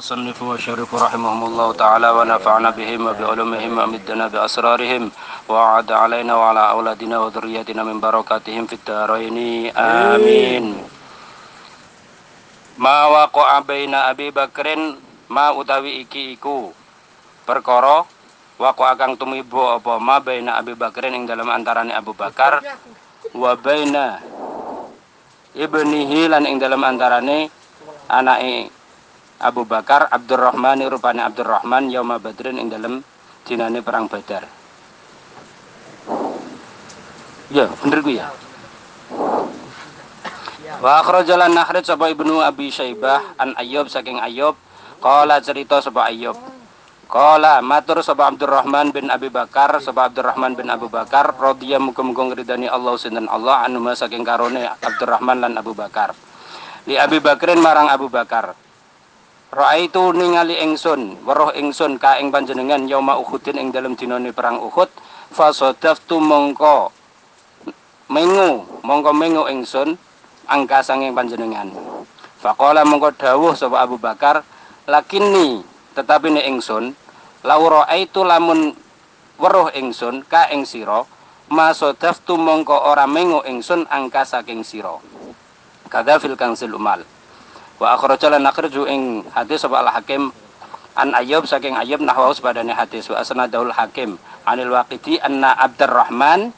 [0.00, 5.02] المصنف والشريف رحمهم الله تعالى ونفعنا بهم وبعلومهم ومدنا بأسرارهم
[5.50, 9.36] وعاد علينا وعلى أولادنا وذرياتنا من بركاتهم في الدارين
[9.76, 10.66] آمين
[12.78, 14.94] Ma waqa'a baina Abi Bakrin
[15.26, 16.70] ma utawi iki iku
[17.42, 18.06] perkara
[18.62, 22.62] waqa'a kang tumibo apa ma baina Abi Bakrin ing dalam antarane Abu Bakar
[23.34, 24.22] wa baina
[25.58, 27.50] ibnihi lan ing dalam antarane
[28.06, 28.70] anake
[29.40, 33.00] Abu Bakar Abdurrahman rupane Abdurrahman yauma Badrin ing dalam
[33.48, 34.44] dinane perang Badar.
[37.50, 38.30] Ya, bener ku ya.
[40.78, 44.54] Wa akhrajalan nakhrij sapa Ibnu Abi Syaibah an Ayyub saking Ayyub
[45.02, 46.38] qala cerita sapa Ayyub
[47.10, 52.70] Qala matur sapa Abdurrahman bin Abi Bakar sapa Abdurrahman bin Abu Bakar radhiya muga-muga ngridani
[52.70, 56.14] Allah sinten Allah anu saking karone Abdurrahman lan Abu Bakar
[56.86, 58.54] li Abi Bakrin marang Abu Bakar
[59.50, 64.86] Ra'aitu ningali ingsun weruh ingsun ka ing panjenengan yauma Uhudin ing dalem dinane perang Uhud
[65.34, 66.94] fasadaftu mongko
[68.06, 69.98] mengu mongko mengu ingsun
[70.46, 71.66] angka sanging panjenengan.
[72.38, 74.46] Faqala mongko dawuh sapa Abu Bakar,
[74.86, 75.66] lakini
[75.98, 76.94] tetapi ne ingsun
[77.42, 78.70] lauro itu lamun
[79.34, 81.02] weruh ingsun ka ing sira
[81.50, 84.94] masodaftu mongko ora mengo ingsun angka saking sira.
[85.90, 87.02] Kada fil kangsil umal.
[87.80, 90.28] Wa akhraja lan akhraju ing hadis Al Hakim
[91.00, 96.52] an Ayyub saking Ayyub nahwa sepadane hadis wa asnadul Hakim anil Waqidi anna Abdurrahman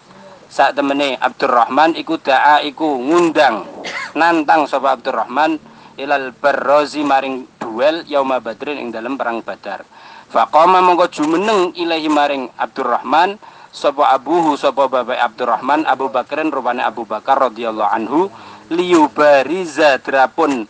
[0.50, 3.70] saat temene Abdurrahman iku da'a iku ngundang
[4.18, 5.62] nantang sapa Abdurrahman
[5.94, 9.86] ilal barrozi maring duel yauma badrin ing dalam perang badar
[10.26, 13.38] faqama mongko jumeneng ilahi maring Abdurrahman
[13.70, 18.26] sapa abuhu sapa bapak Abdurrahman Abu Bakrin rupane Abu Bakar radhiyallahu anhu
[18.68, 20.68] liyubariza drapun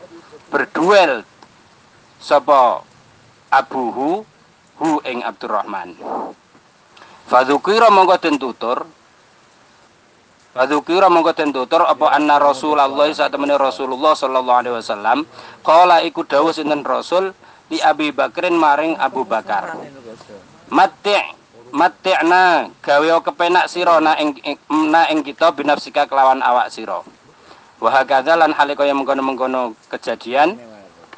[0.52, 1.24] berduel
[2.20, 2.84] sapa
[3.48, 4.22] abuhu
[4.76, 5.96] hu ing Abdurrahman
[7.26, 8.84] Fadzukira mongko den tutur
[10.52, 15.24] Wadukira mongko den tutur apa anna Rasulullah saat temene Rasulullah sallallahu alaihi wasallam
[15.64, 17.32] qala iku dawuh sinten Rasul
[17.72, 19.80] di Abi Bakrin maring Abu Bakar.
[20.68, 21.16] Mati
[21.72, 24.36] mati'na gawe kepenak sira na ing
[24.92, 27.00] na ing kita binafsika kelawan awak sira.
[27.82, 30.54] Wa hakadza lan hale kaya mengkono-mengkono kejadian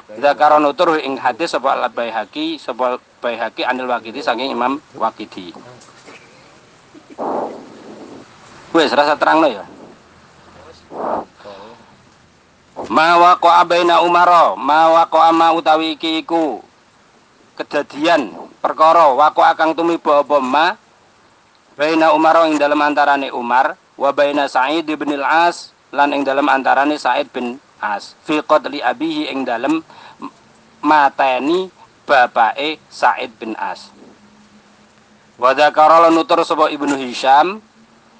[0.05, 5.49] Zakara nutur ing hadis sapa Al Baihaqi sapa Baihaqi anil Waqidi saking Imam Waqidi.
[8.69, 9.65] Wes rasa terang ya.
[12.91, 16.61] Ma waqa baina Umar, ma waqa ma utawi iki iku
[17.57, 20.75] kedadian perkara waqa kang tumiba apa ma
[21.79, 26.99] baina Umar ing dalam antarane Umar wa baina Sa'id bin Al-As lan ing dalam antarane
[26.99, 29.79] Sa'id bin As fi qatli abihi ing dalam
[30.83, 31.71] mateni
[32.03, 33.89] bapake Sa'id bin As.
[35.39, 37.59] Wa dzakara nutur sapa Ibnu Hisham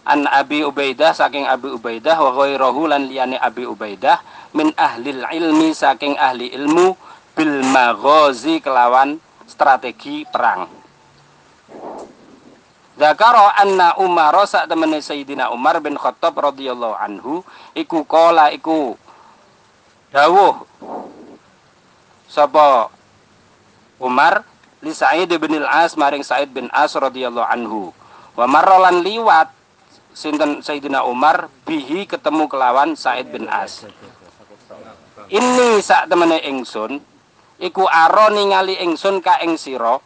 [0.06, 4.19] an Abi Ubaidah saking Abi Ubaidah wa ghairahu lan liyane Abi Ubaidah
[4.56, 6.96] min ahli ilmi saking ahli ilmu
[7.36, 10.84] bil maghazi kelawan strategi perang.
[12.95, 17.44] Zakara anna Umar sak temene Sayyidina Umar bin Khattab radhiyallahu anhu.
[17.75, 18.95] Iku kala iku
[20.16, 20.63] dawuh
[22.31, 22.88] sapa
[24.00, 24.47] Umar?
[24.79, 27.91] Li Sa'id bin Al-As maring Sa'id bin As radhiyallahu anhu.
[28.38, 29.51] Wa marrolan liwat
[30.16, 31.51] sinten Sayyidina Umar?
[31.67, 33.83] Bihi ketemu kelawan Said bin As.
[35.27, 37.01] Ini sak temene ingsun.
[37.59, 40.00] Iku aro ningali ingsun ka ing sira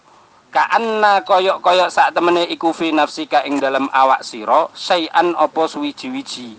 [0.49, 6.57] ka anna koyok-koyok sak temene iku fi nafsika ing dalam awak sira sayan apa suwiji-wiji.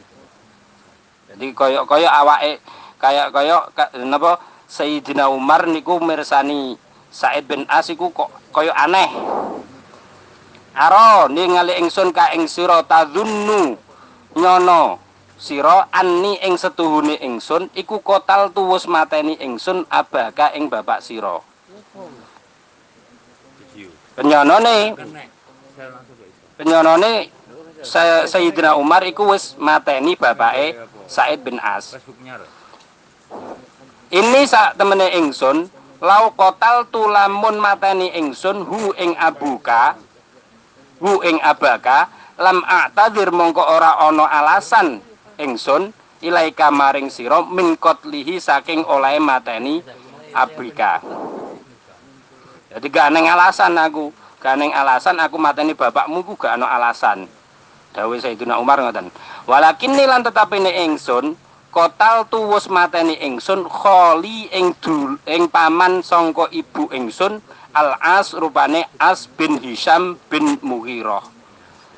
[1.30, 2.62] Jadi koyok-koyok awake
[3.02, 3.64] kayak koyok
[4.06, 4.38] napa
[4.70, 6.78] Sayyidina Umar niku mirsani
[7.10, 9.10] Said bin As iku kok koyok aneh.
[10.78, 13.74] Aro ningali ingsun ka ing sira tadzunnu
[14.38, 15.02] nyono
[15.34, 21.49] sira anni ing setuhune ingsun iku kotal tuwus mateni ingsun abaka ing bapak sira.
[24.20, 24.92] Penyonone
[26.60, 27.32] penyonone
[28.28, 30.76] Sayyidina Umar iku wis mateni bapake
[31.08, 31.96] Said bin As.
[34.12, 35.72] Ini sak temene ingsun
[36.04, 39.96] lau kotal tulamun mateni ingsun hu ing abuka
[41.00, 45.00] hu ing abaka lam a'tadir mongko ora ana alasan
[45.40, 49.80] ingsun ilaika maring sira min qatlihi saking oleh mateni
[50.36, 51.00] abika
[52.70, 54.14] jadi gak neng alasan aku.
[54.38, 57.26] Gak neng alasan aku mateni bapakmu ku gak ana alasan.
[57.90, 59.10] Dawuh Sayyidina Umar ngoten.
[59.50, 61.34] Walakin nilan tetapi ne ingsun
[61.74, 67.42] kotal tu wus mateni ingsun kholi ing dul ing paman sangka ibu ingsun
[67.74, 71.26] al as rupane as bin Hisham bin Mughirah.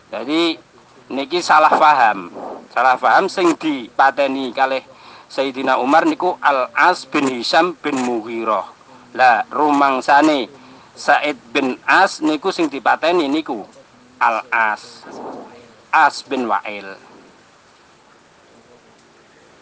[0.09, 0.57] Jadi
[1.13, 2.33] niki salah paham.
[2.73, 4.81] Salah paham sing dipateni kalih
[5.29, 8.65] Sayyidina Umar niku al as bin Hisham bin Mughirah.
[9.13, 10.62] Lah rumangsane
[11.03, 13.67] Said bin As niku sing dipateni niku.
[14.23, 15.03] Al as.
[15.91, 16.95] As bin Wa'il.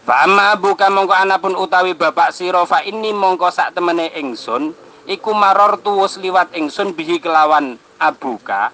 [0.04, 4.76] Fama buka mongko anapun utawi bapak sira fa ini mongko sak temene ingsun
[5.08, 8.68] iku maror tuwus liwat ingsun bihi kelawan abuka.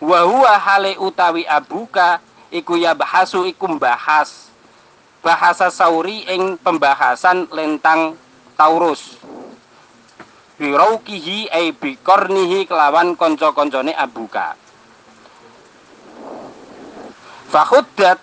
[0.00, 4.48] Wa huwa hale utawi abuka iku ya bahasu iku bahas
[5.20, 8.16] bahasa sauri ing pembahasan lentang
[8.56, 9.20] Taurus
[10.56, 14.56] biraukihi ay bikornihi kelawan konco-koncone abuka.
[17.46, 18.18] Fakhudat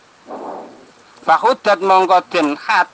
[1.23, 2.91] Fakhudat mongko den khat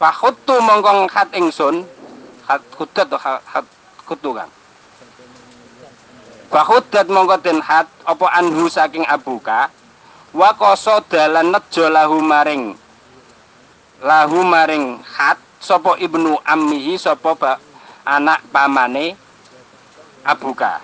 [0.00, 1.84] Fakhuttu mongko khat ingsun
[2.48, 3.66] Khat khudat khat
[4.08, 4.48] kutu kang
[6.48, 9.68] Fakhudat mongko den khat apa anhu saking abuka?
[10.32, 12.72] Wa koso dalan nejo lahu maring
[14.00, 17.36] lahu maring khat sapa ibnu ammihi sapa
[18.08, 19.12] anak pamane
[20.24, 20.80] abuka.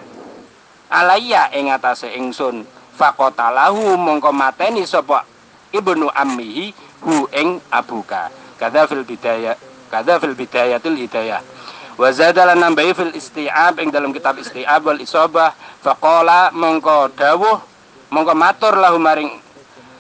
[0.93, 2.69] Alaya ing atase ingsun
[3.01, 5.25] faqatalahu mongko mateni sapa
[5.73, 8.29] ibnu ammihi hu ing abuka.
[8.61, 9.57] Kada fil bidaya
[9.89, 11.41] kada fil bidayatil hidayah.
[11.95, 17.63] Wa zadalan nambahi fil isti'ab ing dalam kitab isti'ab wal isabah faqala mongko dawuh
[18.11, 19.31] mongko matur lahu maring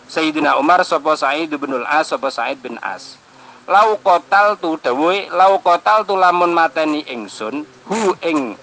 [0.04, 3.16] Sayyidina Umar sapa Sa'id bin Al-As sapa Sa'id bin As
[3.64, 8.56] lau kotal tu dawuhe lau kotal tu lamun mateni ingsun hu ing.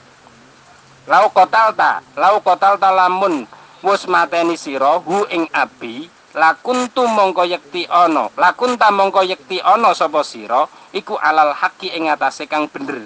[1.09, 3.49] Lau kotal ta lau kotal ta lamun
[3.81, 6.09] wus mateni sira hu ing abi.
[6.31, 10.63] Lakun tu mongko yekti ana lakun ta mongko yekti ana sapa sira
[10.95, 13.03] iku alal haki ing atase kang bener.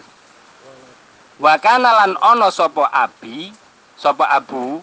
[1.42, 3.50] Wa kana lan ana sapa abi
[3.98, 4.78] sapa abu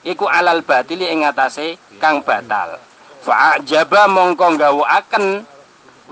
[0.00, 2.80] iku alal batili ing atase kang batal.
[3.20, 5.44] Fa jaba mongko gawukaken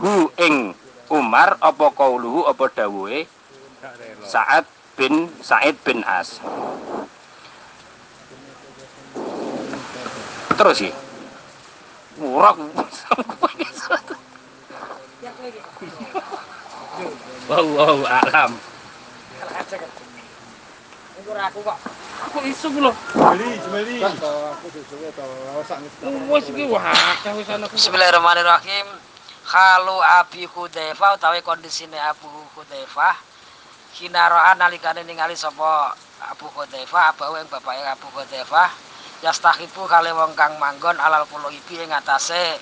[0.03, 0.75] hu ing
[1.15, 3.31] Umar apa kauluhu apa dawuhe
[4.27, 4.67] Sa'ad
[4.99, 6.43] bin Sa'id bin As
[10.59, 10.93] terus sih
[12.19, 12.59] murah
[17.51, 18.55] Wallahu a'lam.
[21.43, 21.79] aku kok.
[22.31, 22.93] Aku iso ku lho.
[22.95, 23.97] Jemeli, jemeli.
[26.31, 27.75] Wes iki wah akeh wis ana ku.
[27.75, 28.87] Bismillahirrahmanirrahim.
[29.53, 32.25] Halu Abi Hudzaifah utawi kondisine Abu
[32.57, 33.21] Hudzaifah
[33.93, 35.93] kinaraan nalikane ningali sapa
[36.25, 38.73] Abu Hudzaifah abahu ing bapake Abu Hudzaifah
[39.21, 42.57] yastahibu kale wong kang manggon alal qulubi ing atase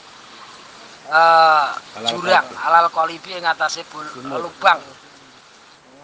[1.14, 1.66] eh
[2.10, 3.86] jurang alal qulubi ing atase
[4.26, 4.82] lubang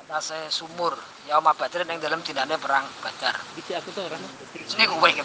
[0.06, 0.94] atase sumur
[1.26, 3.35] yauma badrin ing dalem dinane perang Badar.
[3.58, 4.14] Iki aku tuh ora.
[4.62, 5.23] Sini kowe iki.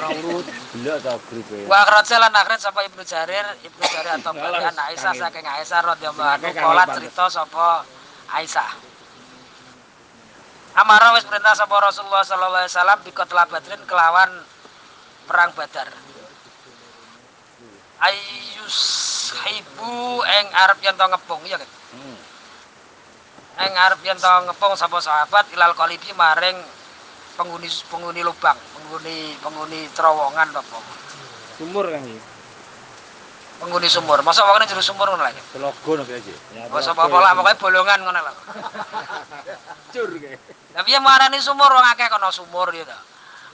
[0.00, 0.48] Ora urut.
[0.72, 1.68] Belok ta grupe.
[1.68, 5.80] Wa akhraja lan akhrat sapa Ibnu Jarir, Ibnu Jarir atau Bani an Aisyah saking Aisyah
[5.84, 7.84] radhiyallahu anhu kala cerita sapa
[8.32, 8.70] Aisyah.
[10.80, 14.30] Amara wis perintah sapa Rasulullah sallallahu alaihi wasallam bikotla badrin kelawan
[15.28, 15.92] perang Badar.
[18.00, 18.78] Ayus
[19.44, 21.68] hibu eng arep yen to ngepung iya kan?
[23.58, 26.58] Eng arep yen to ngepung sapa sahabat ilal qalibi maring
[27.34, 30.78] penghuni penghuni lubang, penghuni penghuni terowongan apa?
[31.58, 32.38] Sumur kan iki.
[33.58, 34.22] penghuni sumur.
[34.22, 35.42] Masa wong jero sumur ngono lagi.
[35.50, 36.34] Telogo nek aja.
[36.70, 38.32] Masa apa lah pokoke bolongan ngono lho.
[39.90, 40.38] Cur kae.
[40.72, 42.98] Tapi yang marani sumur wong akeh kono sumur ya ta.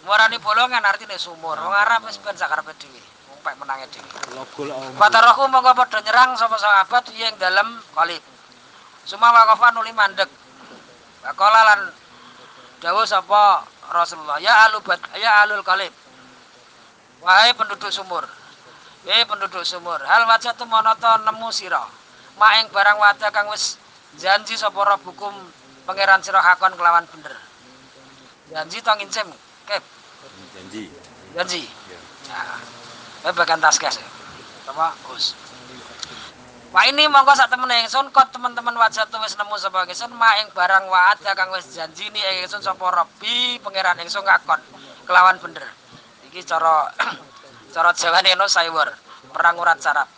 [0.04, 1.56] Marani bolongan artine sumur.
[1.56, 3.00] Wong Arab wis ben sakarepe dhewe.
[3.32, 4.08] Wong pek menange dhewe.
[4.28, 4.92] Telogo lak om.
[5.00, 8.20] Fatarahu mongko padha nyerang sapa sahabat yang dalam kali.
[9.04, 10.28] Suma waqafa nuli mandek.
[11.24, 11.80] Waqala lan
[12.80, 14.80] dawuh sapa Rasulullah, ya alu
[15.20, 15.92] ya alul kalib.
[17.20, 18.24] Wahai penduduk sumur.
[19.04, 21.84] Wahai penduduk sumur, hal wajah tu monoto nemu sira.
[22.40, 23.76] Maing barang wajah kang wis
[24.16, 25.32] janji sapa rabbukum
[25.84, 27.36] pangeran sira hakon kelawan bener.
[28.48, 29.28] Janji to ngincim,
[29.68, 29.84] kep.
[30.56, 30.88] Janji.
[31.36, 31.62] Janji.
[32.28, 32.60] Nah,
[33.20, 34.00] kowe bagian taskes.
[34.68, 34.96] Apa?
[35.12, 35.36] Us.
[36.74, 40.50] Wah ini monggo sak temen ingsun kok teman-teman wajah tuh wis nemu sapa ingsun maing
[40.50, 44.58] barang waat kang wis janji ni ingsun sapa Rabbi pangeran ingsun ngakon
[45.06, 45.62] kelawan bener.
[46.26, 46.90] Iki cara
[47.78, 48.90] cara Jawane no saiwur,
[49.30, 50.10] perang urat sarap,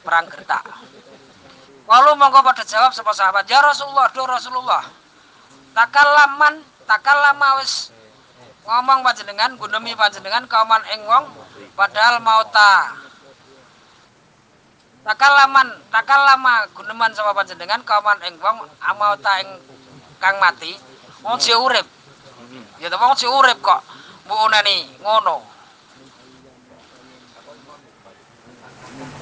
[0.00, 0.64] perang gertak.
[1.84, 4.88] Walu monggo pada jawab sapa sahabat, "Ya Rasulullah, do Rasulullah."
[5.76, 7.92] Takalaman, takalama wis
[8.64, 11.28] ngomong panjenengan gunemi panjenengan kauman ing wong
[11.76, 13.07] padahal mau ta
[15.08, 19.48] takalaman takalama guneman sapa panjenengan kauman ing wong amauta ing
[20.20, 20.76] kang mati
[21.24, 21.88] wong sing urip
[22.76, 23.80] ya wong sing urip kok
[24.28, 25.56] mbunani ngono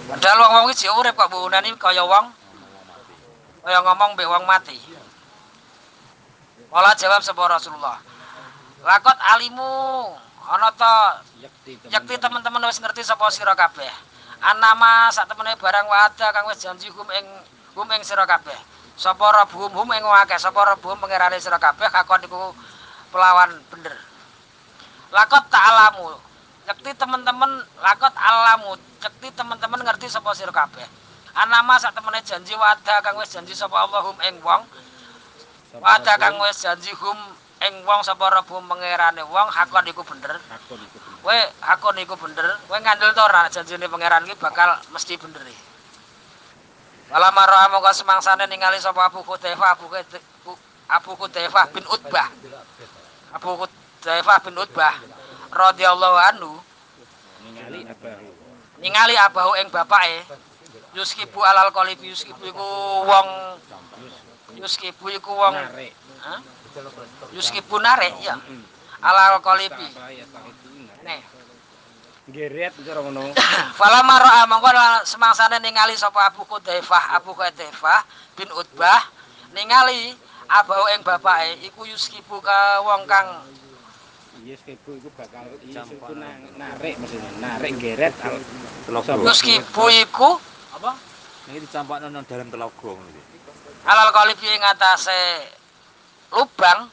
[0.07, 2.31] Padahal wong wong iki urip kok mbunani kaya wong
[3.67, 4.79] kaya ngomong mbek wong mati.
[6.71, 7.99] Malah jawab sapa Rasulullah.
[8.87, 9.67] Lakot alimu
[10.47, 11.19] ana ta
[11.91, 13.91] yakti teman-teman wis ngerti sapa sira kabeh.
[14.43, 17.27] Anama sak temene barang wada kang wis janji hum ing
[17.73, 18.57] hum ing sira kabeh.
[18.97, 22.53] Sapa rabhum hum ing akeh, sapa rabhum pangerane sira kabeh kakon iku
[23.13, 23.97] pelawan bener.
[25.13, 26.17] Lakot ta'alamu.
[26.67, 30.85] Yakti teman-teman lakot alamu, yakti teman-teman ngerti sapa sira kabeh.
[31.37, 34.65] Anama sak temene janji wada kang wis janji sapa Allahum ing wong
[35.77, 37.19] Wada kang wis janji hum
[37.57, 40.37] ing wong sapa rabhum pangerane wong hakon iku bener.
[40.45, 40.97] Takon iku.
[41.25, 45.41] Kowe hakon iku bener, kowe ngandel to ora janjine pangeran iki bakal mesti bener.
[45.49, 45.55] e.
[47.09, 49.87] Wala maro mongko semangsane ningali sapa Abu Hudzaifah Abu
[50.87, 52.29] Abu Hudzaifah bin Utbah.
[53.33, 54.95] Abu Hudzaifah bin Utbah
[55.55, 56.53] radhiyallahu anhu
[57.47, 58.27] Ningali abahu.
[58.83, 60.27] ningali abahu ing bapake
[60.99, 62.67] yuskibu alal qalib yuskibu iku
[63.07, 63.29] wong
[64.59, 65.95] yuskibu iku wong Narik.
[67.33, 68.37] Yuskibu narik ya
[70.27, 70.69] tak itu.
[71.05, 71.21] nih
[72.27, 73.23] Geret cara ngono.
[73.79, 74.67] Fala mar'a mongko
[75.07, 78.03] semangsane ningali sapa Abu Hudzaifah Abu Hudzaifah
[78.35, 78.99] bin Utbah
[79.55, 80.11] ningali
[80.51, 83.47] abahu ing bapake iku yuskibu ka wong kang
[84.43, 87.31] Yes kebu iku bakal iku na- narik maksudnya.
[87.39, 88.15] Narik geret.
[88.87, 89.23] Telogo.
[89.23, 90.31] yuskibu iku
[90.75, 90.99] apa
[91.47, 93.23] Ini dicampakno nang dalam telogo ngono iki.
[93.87, 95.47] alal qalibi ing atase
[96.33, 96.91] lubang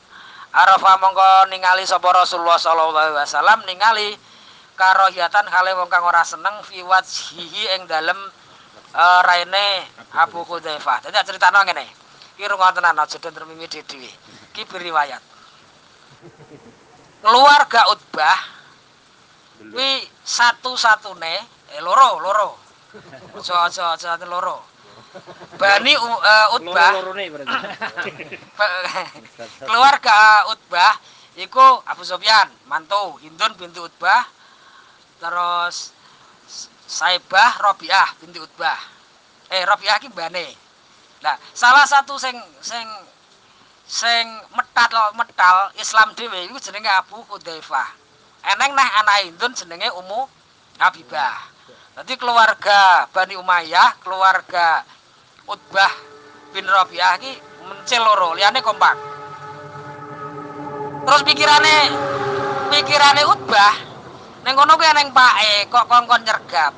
[0.53, 4.13] Arafa mongko ningali sapa Rasulullah sallallahu alaihi wasallam ningali
[4.77, 8.17] karohiyatan hale wong kang ora seneng fi wajhihi ing dalem
[8.93, 9.65] eh, raine
[10.13, 11.09] Abu Hudzaifah.
[11.09, 11.85] Dadi critano ngene.
[12.37, 14.09] Iki rungono tenan aja den termimi dhewe.
[14.53, 15.21] Iki riwayat.
[17.23, 18.39] Keluarga Utbah
[19.73, 21.33] kuwi satu-satune
[21.73, 22.49] eh loro, loro.
[23.41, 24.72] Aja aja aja loro.
[25.61, 26.93] Bani U- eh, Utbah
[29.67, 30.93] keluarga Utbah
[31.37, 34.25] iku Abu Sufyan, mantu Hindun binti Utbah,
[35.21, 35.93] terus
[36.89, 38.77] Saibah Robiah binti Utbah.
[39.49, 40.45] Eh Robiah ki mbane.
[41.23, 42.85] Nah, salah satu sing sing
[43.87, 47.89] sing metal metal Islam dhewe iku jenenge Abu Hudzaifah.
[48.43, 50.27] Eneng neh anak Hindun jenenge Ummu
[50.81, 51.37] Habibah.
[51.93, 54.81] Dadi keluarga Bani Umayyah, keluarga
[55.49, 55.91] Utbah
[56.55, 57.31] bin Robiah ki
[57.67, 58.95] mencil loro, liyane kompak.
[61.03, 61.75] Terus pikirane
[62.71, 63.75] pikirane Utbah
[64.43, 66.73] ning kono kuwi eneng pake kok kongkon nyergap.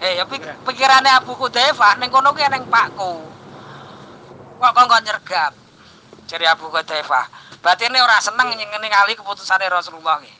[0.00, 3.28] Eh ya pik- pikirane Abu Hudzaifah ning kono kuwi eneng pakku.
[4.60, 5.52] Kok kongkon nyergap.
[6.28, 7.26] Jari Abu Hudzaifah.
[7.60, 10.32] Batine ora seneng nyeng- ningali keputusane Rasulullah ki.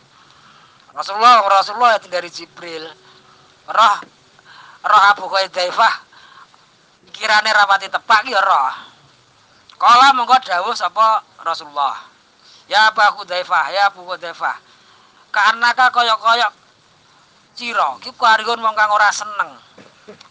[0.97, 2.89] Rasulullah Rasulullah dari Jibril.
[3.69, 3.97] Roh
[4.83, 6.12] roh Abu Hudzaifah
[7.23, 8.75] pikirane rapati tepak ya roh.
[9.79, 11.95] Kala mengko dawuh sapa Rasulullah.
[12.67, 14.59] Ya Abu Hudzaifah, ya Abu Hudzaifah.
[15.31, 16.51] Karena kaya-kaya
[17.55, 19.55] cira ki kariun wong kang ora seneng.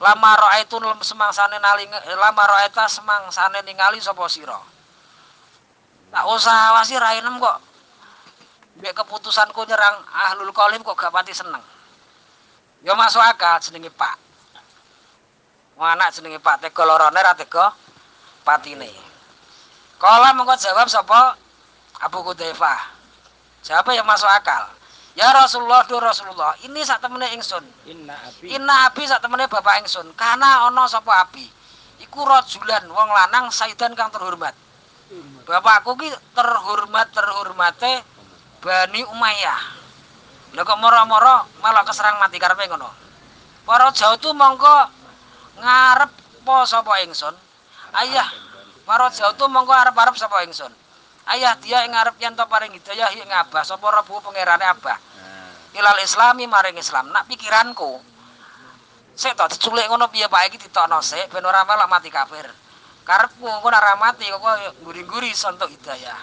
[0.04, 1.88] Lama lem semangsane naling
[2.20, 4.60] lama raeta semangsane ningali sapa sira.
[6.12, 7.58] Tak usah wasi ra enem kok.
[8.84, 11.64] Mbek keputusanku nyerang Ahlul Qalim kok gak pati seneng.
[12.84, 14.31] Ya masuk akal jenenge Pak.
[15.82, 17.74] Anak jenenge Pak tega lorone ra tega
[18.46, 18.94] patine.
[19.98, 21.34] Kala mengko jawab sapa
[22.06, 22.94] Abu Hudzaifah.
[23.66, 24.70] Jawab yang masuk akal.
[25.18, 27.66] Ya Rasulullah, do Rasulullah, ini sak temene ingsun.
[27.84, 28.48] Inna abi.
[28.56, 30.08] Inna abi sak temene bapak ingsun.
[30.14, 31.50] Karena ana sapa abi.
[32.00, 34.56] Iku rajulan wong lanang saidan kang terhormat.
[35.44, 38.06] Bapakku ki terhormat terhormate
[38.64, 39.62] Bani Umayyah.
[40.56, 42.88] Lha kok moro-moro malah keserang mati karepe ngono.
[43.68, 45.01] Para jauh tu mongko
[45.60, 46.12] ngarep
[46.46, 47.36] po sapa ingsun.
[47.92, 48.30] Ayah,
[48.88, 50.72] para jauh tu mongko arep-arep sapa ingsun.
[51.28, 53.62] Ayah dia yang ngarep yen to paring hidayah ing Abah.
[53.64, 54.98] Sapa Rabu pangerane Abah.
[54.98, 57.14] Nah, ilal islami maring Islam.
[57.14, 58.02] Nak pikiranku
[59.16, 60.50] sik to diculik ngono piye Pak?
[60.50, 61.30] Iki ditokno sik.
[61.30, 62.50] Ben ora melok mati kafir.
[63.06, 64.42] Karepku engko nek ora mati kok
[64.82, 66.20] nguri-nguri sontok hidayah.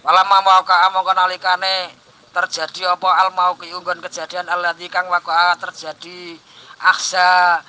[0.00, 1.92] Walau mau ka mongko nalikane
[2.30, 6.38] terjadi apa al mau unggon kejadian alladzi kang waqa terjadi
[6.80, 7.60] aksa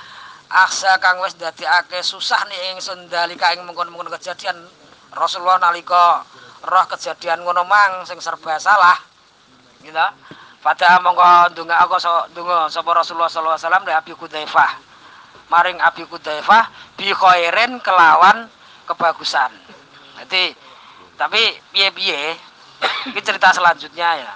[0.51, 4.55] aksa kang wis dadekake susah nih ingsun dalika ing mengkon-mengkon kejadian.
[5.11, 6.23] Rasulullah nalika
[6.63, 8.95] roh kejadian ngono mang sing serba salah.
[9.83, 10.07] Gitu.
[10.61, 14.71] Pada mongko ndonga aku so ndonga sapa Rasulullah sallallahu alaihi wasallam Abi Hudzaifah.
[15.49, 18.47] Maring Abi Hudzaifah bi khairin kelawan
[18.87, 19.51] kebagusan.
[20.21, 20.53] Jadi
[21.17, 21.41] tapi
[21.73, 22.37] piye-piye?
[23.09, 24.33] Iki cerita selanjutnya ya.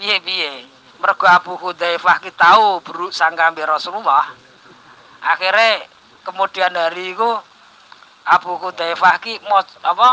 [0.00, 0.71] Piye-piye
[1.02, 4.30] mergo Abu Hudzaifah ki tahu buruk sangka ambek Rasulullah.
[5.18, 5.82] Akhirnya
[6.22, 7.30] kemudian hari itu
[8.22, 9.42] Abu Hudzaifah ki
[9.82, 10.10] apa?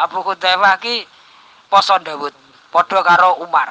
[0.00, 1.04] Abu Hudzaifah ki
[1.68, 2.32] poso Dawud
[2.72, 3.68] padha karo Umar.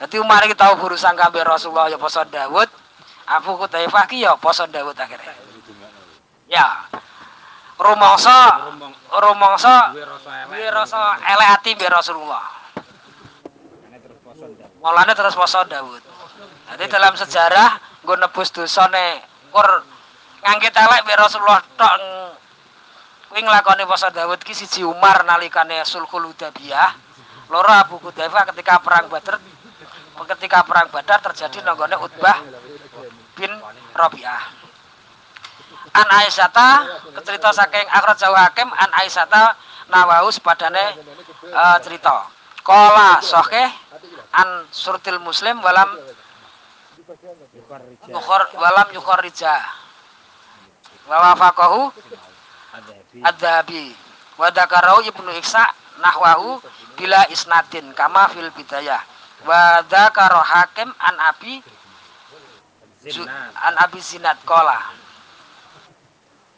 [0.00, 2.72] Jadi Umar iki tahu buruk sangka ambek Rasulullah ya poso Dawud
[3.28, 5.36] Abu Hudzaifah ki ya poso Dawud akhirnya.
[6.48, 6.88] Ya.
[7.76, 8.68] Rumangsa
[9.10, 11.48] rumangsa duwe rasa elek.
[11.58, 12.61] ati mbek Rasulullah
[14.82, 16.02] Mulane terus poso Daud.
[16.74, 19.22] Jadi dalam sejarah nggo nebus dosane
[19.54, 19.86] kur
[20.42, 21.94] ngangkit elek mbek Rasulullah tok
[23.30, 26.98] kuwi nglakoni poso Daud ki siji Umar nalikane Sulhul Hudaybiyah.
[27.46, 29.38] Loro Abu ketika perang Badar
[30.34, 32.42] ketika perang Badar terjadi nanggone Utbah
[33.38, 33.54] bin
[33.94, 34.42] Rabi'ah.
[35.94, 36.68] An Aisyata
[37.22, 39.54] cerita saking Akhraj Jawa Hakim an Aisyata
[39.94, 40.98] nawahu sepadane
[41.46, 42.26] eh, cerita.
[42.66, 43.81] Kola sohke
[44.32, 45.90] an surtil muslim walam
[48.08, 49.54] yukhor walam yukharrija.
[51.08, 51.92] Wa wafaqahu
[53.24, 53.92] adzabi
[54.38, 54.48] wa
[55.04, 55.64] ibnu iksa
[56.00, 56.62] nahwahu
[56.96, 59.02] bila isnadin kama fil bidayah.
[59.44, 61.60] Wa dzakara hakim an abi
[63.66, 64.78] an abi zinat kola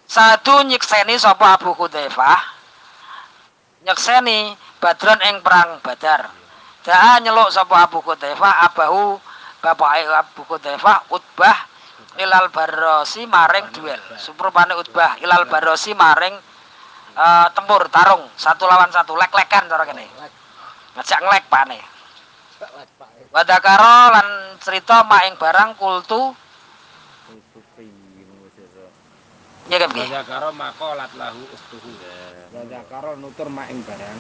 [0.04, 2.38] satu nyekseni sapa Abu Hudzaifah?
[3.88, 6.44] Nyekseni badron ing perang Badar
[6.85, 9.17] daa nyeluk sapa Abu Hudzaifah abahu
[9.64, 11.57] bapake Abu Hudzaifah Utbah
[12.21, 16.37] ilal barosi maring duel suprapane Utbah ilal barosi maring
[17.17, 20.05] eh, tempur tarung satu lawan satu lek-lekan cara kene
[20.95, 21.81] ngajak ngelek pane
[23.35, 24.29] Wadakaro lan
[24.62, 26.38] cerita maing barang kultu
[29.67, 30.07] ya kan piye?
[30.07, 31.91] Wadzakaro maqalat lahu ustuhu.
[32.53, 34.19] Wadzakaro nutur maing barang.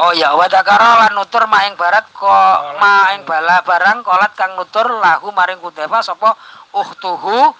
[0.00, 2.32] Oh ya wadakaro lan nutur maing barat ko
[2.80, 6.32] maing bala barang kolat kang nutur lahu maring Hudzaifah sapa
[6.72, 7.52] uhtuhu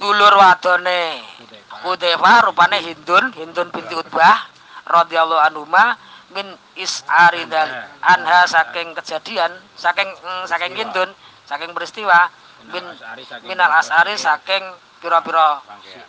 [0.00, 1.20] Dulur wadone.
[1.20, 1.84] Hudzaifah.
[1.84, 4.48] Hudzaifah rupane Hindun Hindun binti Utbah
[4.88, 6.00] radhiyallahu anhuma
[6.32, 11.12] min is'ari dan anha saking kejadian saking mm, saking Hindun
[11.44, 12.32] saking peristiwa
[12.72, 14.64] min As'ari saking minal asari saking
[15.04, 16.08] pira-pira rangkaian.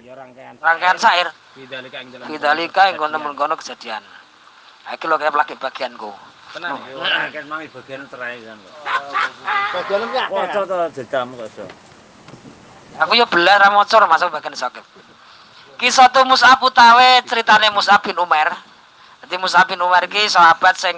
[0.00, 0.54] Ya rangkaian.
[0.62, 1.28] rangkaian syair
[2.30, 4.00] Bidalika ing yang kono mengkono kejadian.
[4.88, 6.10] Iki lho kayak lagi bagianku.
[6.56, 6.80] Tenan.
[7.30, 8.58] Kan mami bagian terakhir kan.
[9.76, 10.26] Bagian.
[10.26, 10.74] Kocok to
[11.06, 11.70] kok.
[13.00, 14.82] Aku yo belar ra maca masuk bagian sakit.
[15.78, 18.52] Kisah tu Mus'ab utawe ceritane Mus'ab bin Umar.
[19.24, 20.96] Jadi Mus'ab bin Umar ki sahabat sing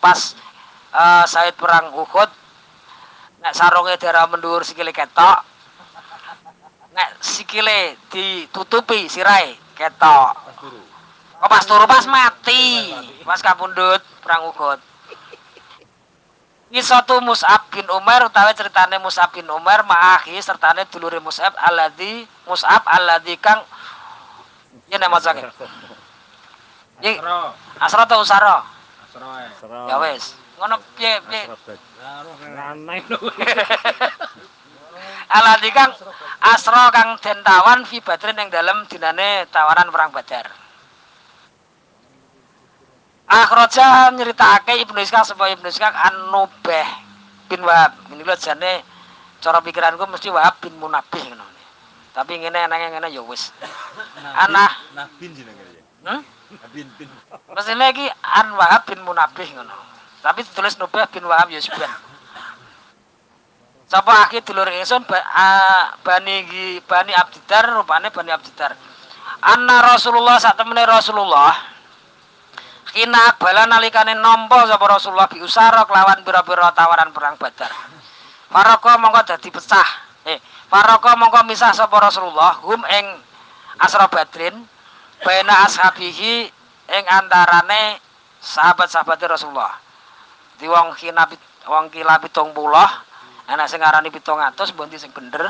[0.00, 0.38] pas
[0.92, 2.30] eh Said perang Uhud
[3.42, 5.44] nek sarunge darah mendur sikile ketok.
[6.94, 10.32] Nek sikile ditutupi sirai ketok.
[11.42, 12.94] Oh pas turu pas mati,
[13.26, 14.78] pas kapundhut perang Uhud.
[16.72, 22.24] Kisah tu Mus'ab bin Umar utawi ceritane Mus'ab bin Umar ma'ahi sertane dulure Mus'ab alladzi
[22.48, 23.60] Mus'ab alladzi kang
[24.88, 25.44] ya nama sange.
[27.02, 27.52] Ya Asra.
[27.76, 28.62] asra ta usara?
[29.04, 29.26] Asra.
[29.42, 29.50] ae.
[29.90, 30.32] Ya wis.
[30.56, 31.44] Ngono piye piye
[33.10, 33.18] lho.
[35.42, 35.92] alladzi kang
[36.40, 40.61] asra kang den tawan fi badrin ing dalem dinane tawanan perang Badar.
[43.32, 46.88] Akhraja nyeritakake Ibnu Ishaq supaya Ibnu Ishaq An-Nubeh
[47.48, 47.96] bin Wahab.
[48.12, 48.84] Ini lho jane
[49.40, 51.48] cara pikiranku mesti Wahab bin Munabih ngono.
[52.12, 53.56] Tapi ngene enake ngene ya wis.
[54.36, 54.72] Anah.
[54.92, 55.82] Nah bin jenenge ya.
[56.04, 56.20] Hmm?
[56.52, 56.84] Nah, bin.
[57.56, 59.80] Mestine iki An Wahab bin Munabih ngono.
[60.20, 61.88] Tapi ditulis Nubeh bin Wahab ya seben.
[63.88, 65.20] Sapa akhi dulur ingsun ba,
[66.04, 66.44] Bani
[66.84, 68.76] Bani Abdidar rupane Bani Abdidar.
[69.40, 71.72] Anna Rasulullah sak temene Rasulullah
[72.92, 77.72] Kina bala nalikane nampa sapa Rasulullah bi usara kelawan pira-pira tawaran perang Badar.
[78.52, 79.88] Faraka mongko dadi pecah.
[80.28, 80.36] Eh,
[80.68, 83.16] faraka mongko misah sapa Rasulullah hum ing
[83.80, 84.68] asra Badrin
[85.24, 86.52] baina ashabihi
[86.92, 87.96] ing antarane
[88.44, 89.72] sahabat-sahabat Rasulullah.
[90.60, 92.52] Di wong pit- wong kila 70
[93.48, 95.48] anak sing ngarani 700 mbondi sing bener.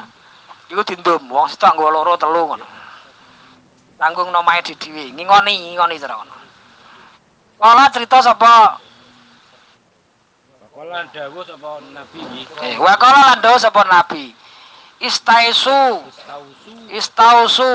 [0.71, 2.67] Iku dindum wong sitok nggo loro telu ngono.
[3.99, 6.42] Tanggung nomae di dhewe, ngingoni ngingoni cara ngono.
[7.63, 8.83] Kala cerita sapa
[10.75, 12.59] Kala dawuh sapa nabi iki.
[12.59, 14.35] eh wa kala lan dawuh sapa nabi.
[14.99, 16.73] Istaisu Tausu.
[16.95, 17.75] istausu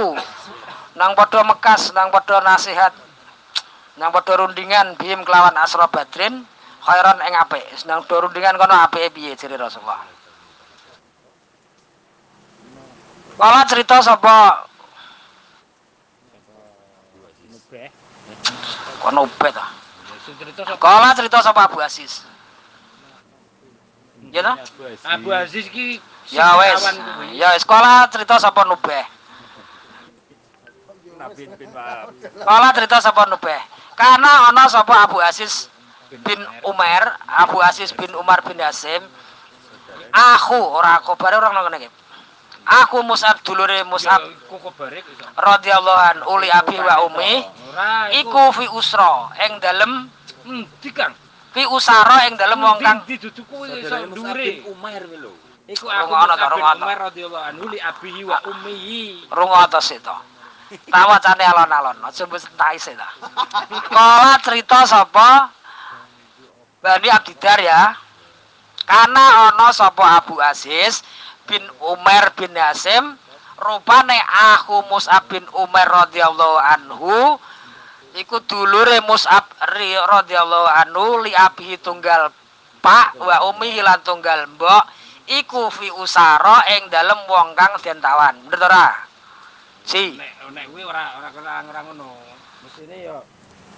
[1.00, 2.92] nang padha mekas nang padha nasihat
[3.96, 6.44] nang padha rundingan bihim kelawan asra badrin
[6.84, 10.04] khairan ing apik seneng do rundingan kono apike piye jere Rasulullah
[13.38, 14.66] Kala cerita sapa
[19.54, 19.66] ta.
[20.28, 20.78] Sing cerita sapa?
[20.82, 22.26] Kala cerita sapa Abu Aziz.
[24.34, 24.54] Ya ta?
[25.08, 26.84] Abu Aziz ki Ya wes.
[27.32, 29.06] Ya wes kala cerita sapa Nubeh.
[31.18, 32.12] Nabi bin Wahab.
[32.44, 33.62] Kala cerita sapa Nubeh.
[33.96, 35.72] Karena ana sapa Abu Aziz
[36.12, 39.02] bin Umar, Abu Aziz bin Umar bin Hasim.
[40.12, 41.90] Aku ora aku bare ora ngono iki.
[42.68, 47.67] Aku Mus'ab dulure Mus'ab Ya, radhiyallahu an uli abi wa umi Ora
[48.14, 50.10] iku fi usra ing dalem
[50.48, 51.14] endi Kang?
[51.58, 54.62] fi usara ing dalem wong kang Endi dudu kuwi iso ndure.
[54.62, 55.34] bin Umair kuwi lho.
[55.68, 56.86] Iku aku ta, bin rungokno.
[56.86, 59.28] Umar radhiyallahu anhu li abihi wa ummihi.
[59.34, 60.16] rungoto sik to.
[60.68, 63.10] Tak wacane alon-alon, aja mbok entai sik ta.
[63.90, 65.50] Kala cerita sapa
[66.80, 67.96] Bani Abdidar ya.
[68.88, 71.04] Karena ana sapa Abu Aziz
[71.44, 73.20] bin Umar bin Hasim
[73.60, 74.16] rupane
[74.56, 77.36] aku Mus'ab bin Umar radhiyallahu anhu
[78.18, 82.34] iku dulure Mus'ab radhiyallahu anhu li abihi tunggal
[82.82, 84.84] pak wa umi lan tunggal mbok
[85.28, 88.88] iku fi usara ing dalem wong kang den tawan bener ta ora
[89.84, 92.08] si Nek nek kuwi ora ora ora ora ngono.
[92.64, 93.20] Mesine yo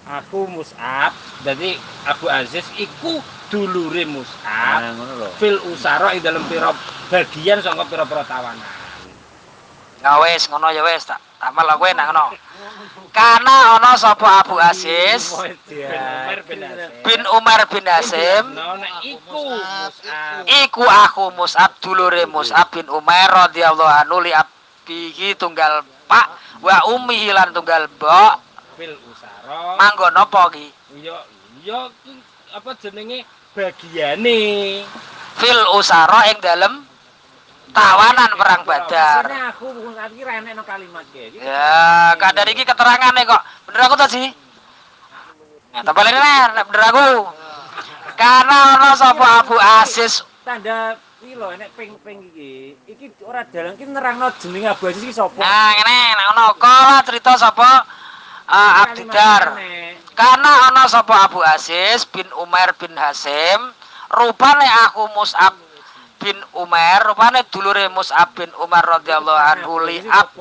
[0.08, 1.12] aku Mus'ab,
[1.44, 1.76] dadi
[2.08, 3.20] Abu Aziz iku
[3.52, 4.96] dulure Mus'ab.
[4.96, 5.30] Nah.
[5.36, 6.72] Fil usara ing dalam pira
[7.12, 8.79] bagian saka pira-pira tawanan.
[10.00, 12.26] Ya wis ngono ya wis tak tak malah kowe nak ngono.
[13.10, 15.32] Karena ana sapa Abu Aziz?
[17.02, 18.44] Bin Umar bin Hasim
[19.02, 19.42] iku
[20.64, 26.26] iku aku Mus'ab dulure Mus'ab bin Umar radhiyallahu anhu li abihi tunggal pak
[26.60, 28.32] wa ummi lan tunggal mbok.
[28.76, 29.76] Fil usara.
[29.76, 30.66] manggon apa ki
[31.04, 31.16] Yo
[31.64, 32.12] yo ki
[32.56, 33.24] apa jenenge
[33.56, 34.38] bagiane.
[35.40, 36.84] fil usara ing dalem
[37.70, 39.24] tawanan perang Badar.
[39.54, 39.66] aku
[40.66, 41.04] kalimat
[41.34, 43.42] Ya, kadar iki keterangane kok.
[43.66, 44.24] Bener aku tadi.
[45.70, 46.66] Nah, tak balik nek.
[46.66, 47.08] Bener aku.
[48.18, 50.26] Karena ana sapa Abu Aziz.
[50.44, 52.76] Tanda iki lho nek ping-ping iki.
[52.90, 55.38] Iki ora dalang ki nerangno jeneng Abu Aziz iki sapa?
[55.40, 57.86] Nah, ngene nek ana kala cerita sapa
[58.50, 59.56] uh, Abdidar.
[60.18, 63.72] Karena ana sapa Abu Aziz bin Umar bin Hasim,
[64.12, 65.69] rupane aku Mus'ab
[66.20, 70.36] bin Umar, rupane dulure Mus'ab bin Umar radhiyallahu anhu li ab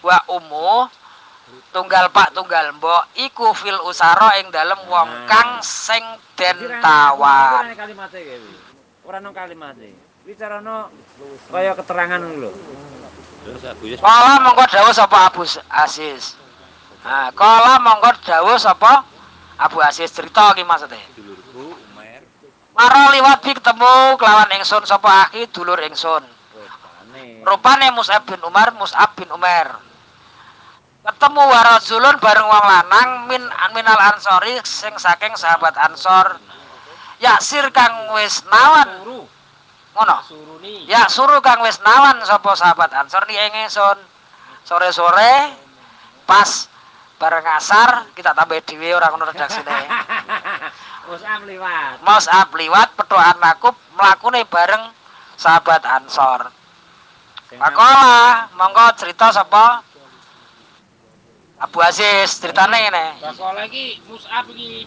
[0.00, 0.88] wa ummu
[1.72, 6.00] tunggal pak tunggal mbok iku fil usara ing dalem wong kang sing
[6.36, 7.68] den tawan.
[7.68, 8.36] ora kalimate iki
[9.04, 9.92] ora nang kalimate
[10.24, 10.92] wicarano
[11.52, 12.52] kaya keterangan lho
[13.96, 15.40] Kala mongko dawuh sapa Abu
[15.72, 16.36] Aziz.
[17.00, 19.06] Nah, kala mongko dawuh sapa
[19.56, 21.00] Abu Aziz cerita iki maksudnya.
[22.78, 26.22] Maro liwat bi ketemu kelawan ingsun sapa aki dulur ingsun.
[27.42, 29.82] rupane Mus'ab bin Umar, Mus'ab bin Umar.
[31.02, 33.42] Ketemu warajulun bareng wong lanang min
[33.74, 36.38] minal ansori sing saking sahabat Ansor.
[37.18, 39.02] Yaksir kang wis nawan
[39.98, 40.16] ngono.
[40.86, 43.98] Ya suruh kang wis nawan sapa sahabat Ansor ni ing ingsun.
[44.62, 45.50] Sore-sore
[46.30, 46.70] pas
[47.18, 49.66] bareng asar kita tambah dhewe ora ngono redaksine.
[51.08, 54.92] wis am liwat Mus'ab liwat petukan aku mlakune bareng
[55.38, 56.50] sahabat Ansor.
[57.48, 59.80] Pakola, monggo cerita sapa?
[61.58, 63.06] Abu Aziz, ceritane ngene.
[63.24, 64.84] Bakola iki Mus'ab iki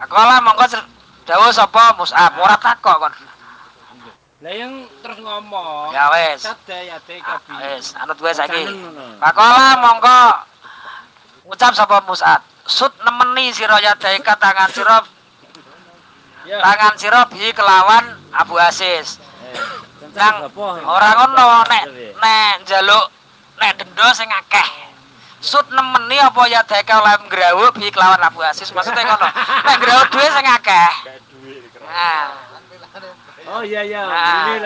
[0.00, 0.64] Pakola monggo
[1.24, 3.14] dawuh sapa Mus'ab, ora takok kon.
[4.38, 6.46] lah yang terus ngomong Ya wis.
[6.46, 8.62] sadayate Ah, kabi Wis, anut gue saiki.
[9.18, 10.20] Pakola monggo
[11.50, 12.42] ucap sapa Mus'ab.
[12.68, 15.00] Sut nemeni sira ya tangan sira
[16.44, 18.04] tangan sira bi kelawan
[18.36, 19.16] Abu Aziz.
[19.48, 20.52] Eh, Nang
[20.84, 21.84] ora ngono nek
[22.20, 23.08] nek njaluk
[23.56, 24.68] nek denda sing akeh.
[25.40, 29.28] Sut nemeni apa ya oleh ngrawuk bi kelawan Abu Aziz maksudnya ngono.
[29.64, 30.92] Nek ngrawuk duwe sing akeh.
[31.88, 32.36] Nah,
[33.48, 34.04] Oh iya iya.
[34.04, 34.60] Nah.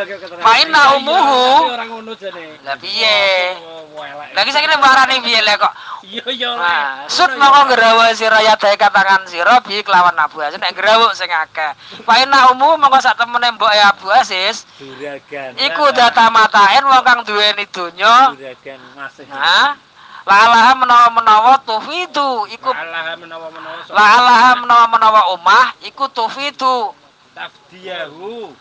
[1.71, 2.59] Orang ngono jane.
[2.67, 3.55] lah piye?
[3.95, 4.29] Elek.
[4.35, 5.71] Lagi saiki marani piye lek kok
[6.03, 6.51] Iya iya.
[6.59, 11.15] Nah, sut mongko ngrawuh sira ya dae katangan sira bi kelawan Abu Aziz nek ngrawuk
[11.15, 11.73] sing akeh.
[12.03, 15.55] Paina umum mongko sak temene mbok Abu Aziz Juragan.
[15.63, 18.35] iku data matain wong kang duweni donya.
[18.35, 19.31] Juragan ngasih.
[19.31, 19.79] Hah?
[20.23, 26.95] Lalaha menawa-menawa tufidu iku Allah menawa-menawa sok lalaha menawa-menawa omah iku tufidu.
[27.37, 28.53] Tafdiyahu.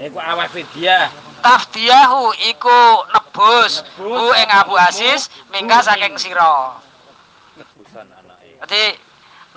[0.00, 1.12] Iku awafe dia.
[1.44, 2.80] Tafdiyahu iku
[3.12, 6.80] nebus hu ing Abu Aziz mingga saking sira.
[7.56, 8.56] Nebusan anake.
[8.64, 8.82] Jadi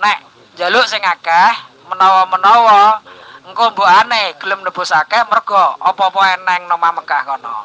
[0.00, 0.18] nek
[0.56, 1.52] njaluk sing akeh
[1.88, 3.00] menawa-menawa
[3.48, 7.56] engko mbokane gelem nebus akeh mergo apa-apa eneng nang Mekah kono.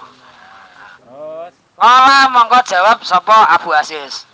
[1.03, 4.27] Terus Kala mongko jawab sapa Abu Aziz.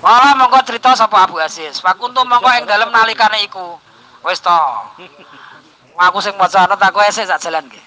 [0.00, 1.80] Kala mongko cerita sapa Abu Aziz.
[1.80, 3.80] Pakuntu mongko ing dalem nalikane iku.
[4.26, 4.60] Wis to.
[6.10, 7.80] Aku sing maca anut aku esek sak jalan ki.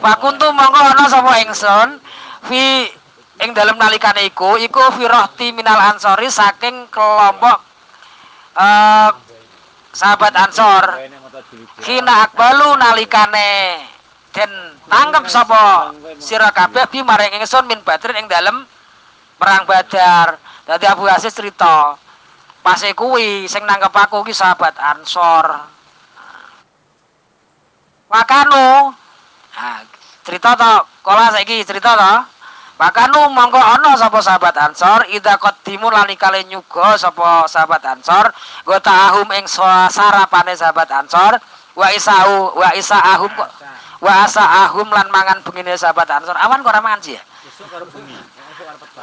[0.00, 2.00] Pakuntu mongko ana sapa ingsun
[2.48, 2.88] fi
[3.44, 7.60] ing dalem nalikane iku iku fi rohti minal ansori saking kelompok
[8.56, 9.10] eh
[9.92, 10.84] sahabat Ansor.
[11.84, 13.84] Kina akbalu nalikane
[14.32, 14.50] den
[14.88, 18.64] tangkep sapa sira kabeh bi maring ingsun min badrin ing dalem
[19.36, 20.40] perang Badar.
[20.68, 21.96] Dadi Abu Aziz cerita,
[22.60, 25.64] pas e kuwi sing nangkep aku ki sahabat Ansor.
[28.12, 28.92] Makanu.
[29.56, 29.80] Nah,
[30.28, 32.12] cerita to, kala saiki cerita to.
[32.78, 38.30] Makanu mongko ana sapa sahabat Ansor ida qaddimu lanikale nyuga sapa sahabat Ansor
[38.62, 41.42] go ta'ahum ing sa- sarapane sahabat Ansor
[41.74, 43.50] wa isau wa isaahum kok
[43.98, 47.84] wa asaahum lan mangan bengine sahabat Ansor awan kok ora mangan sih ya Besok karo
[47.90, 48.14] bengi.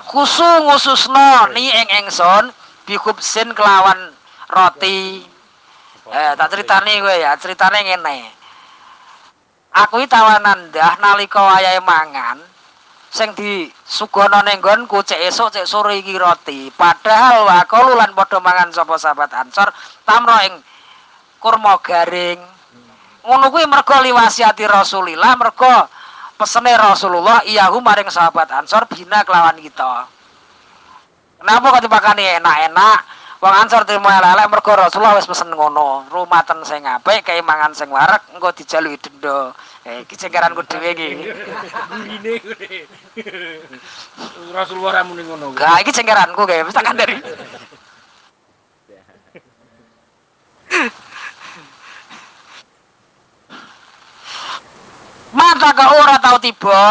[0.03, 2.51] Kusu ngususno ni ing ingsun
[2.83, 4.11] bikubsin kelawan
[4.51, 5.23] roti.
[6.11, 8.17] Eh tak ceritani gue ya ceritane ngene.
[9.75, 12.39] Aku iki tawanan ndah nalika wayahe mangan
[13.15, 16.67] sing disugono ning nggonku cek esuk cek sore iki roti.
[16.75, 19.71] Padahal wakalu lan padha mangan sapa sahabat Ansor
[20.03, 20.59] tamro ing
[21.39, 22.39] kurma garing.
[23.25, 25.89] Ngono kuwi mergo liwasiati Rasulillah mergo
[26.35, 30.07] pesene Rasulullah iyahu maring sahabat Ansor bina kelawan kita
[31.39, 32.99] kenapa kok dipakani enak-enak
[33.43, 37.91] Wong Ansor terima elek mergo Rasulullah wis pesen ngono rumaten sing apik kae mangan sing
[37.91, 39.53] wareg engko dijaluki denda
[39.85, 41.29] eh iki cengkeranku dhewe iki
[41.93, 42.41] Burine.
[44.49, 45.53] Rasulullah ra ngono.
[45.53, 47.21] Gak, iki cengkeranku kayak, wis tak kandhani.
[55.35, 56.81] Mata ke ora tau tiba.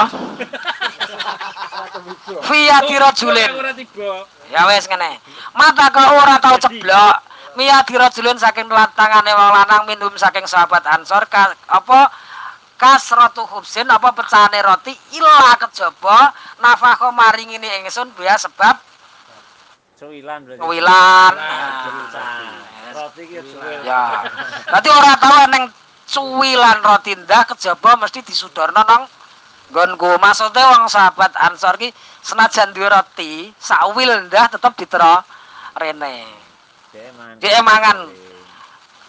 [2.44, 4.12] Via tiba.
[4.52, 5.18] Ya wes ngene.
[5.56, 7.16] Mata ke ora tau ceblok.
[7.54, 12.10] Mia dirajulin saking lantangane wong lanang minum saking sahabat Ansor ka, apa
[12.74, 18.74] kasratu hubsin apa pecahane roti ila kejaba nafako maring ini ingsun biya sebab
[19.94, 20.42] Cuwilan.
[20.58, 21.32] Cuwilan.
[22.90, 23.38] Roti ki
[23.86, 24.26] ya
[24.66, 25.64] berarti ora tau neng
[26.14, 29.10] cuwilan roti ndah kejaba mesti disudorno nang
[29.74, 31.90] nggonku maksudnya wong sahabat Ansor ki
[32.22, 35.26] senajan duwe roti sakwil ndah tetep ditera
[35.74, 36.22] rene.
[37.42, 38.06] Dek mangan.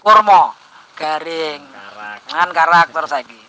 [0.01, 0.57] Kurma.
[0.97, 1.61] Garing.
[1.61, 2.19] Karak.
[2.33, 3.41] mangan karakter saiki.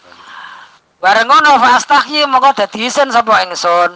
[1.00, 3.92] Bareng ngono fastahyi mongko dadi isin sapa ingsun?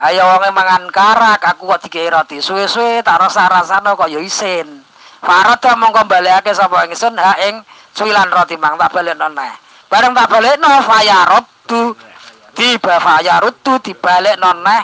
[0.00, 4.84] Ayo wonge mangan karak aku kok dikei roti suwe-suwe tak rasa-rasano kok ya isin.
[5.20, 7.60] Farada mongko balekake sapa ingsun ha ing
[7.96, 9.52] cuwilan roti mang tak balekno neh
[9.90, 11.82] bareng tak balekno fayaruddu
[12.54, 14.82] di fayaruddu dibalekno neh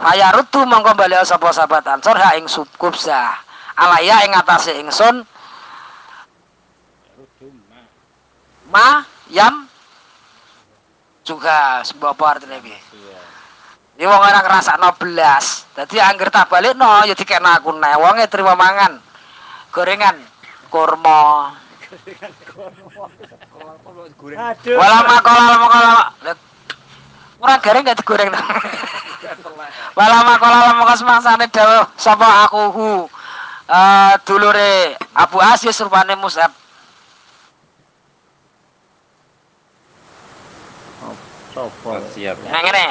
[0.00, 3.32] fayaruddu mongko balik sapa sahabat ansor ha ing subkubsah
[3.76, 5.24] alaya ing atase ingsun
[8.72, 9.68] ma yam
[11.22, 13.20] juga sebuah artinya Iya.
[13.92, 15.68] Ini wong ora ngrasakno belas.
[15.76, 17.94] Dadi angger tak balikno ya dikekno aku neh.
[18.00, 18.98] Wonge trimo mangan.
[19.70, 20.16] Gorengan
[20.72, 21.54] kurma.
[24.32, 24.76] Aduh.
[24.80, 25.90] Wala makola lama kola.
[26.24, 26.36] Lah,
[27.42, 28.38] Ora garing gak digoreng to.
[29.98, 32.90] Wala makola lama kos mangsane dawuh sapa aku hu.
[33.68, 36.48] Eh dulure Abu Asyis rupane Musab.
[41.52, 42.00] Sopo.
[42.16, 42.36] Siap.
[42.48, 42.86] Nah ngene.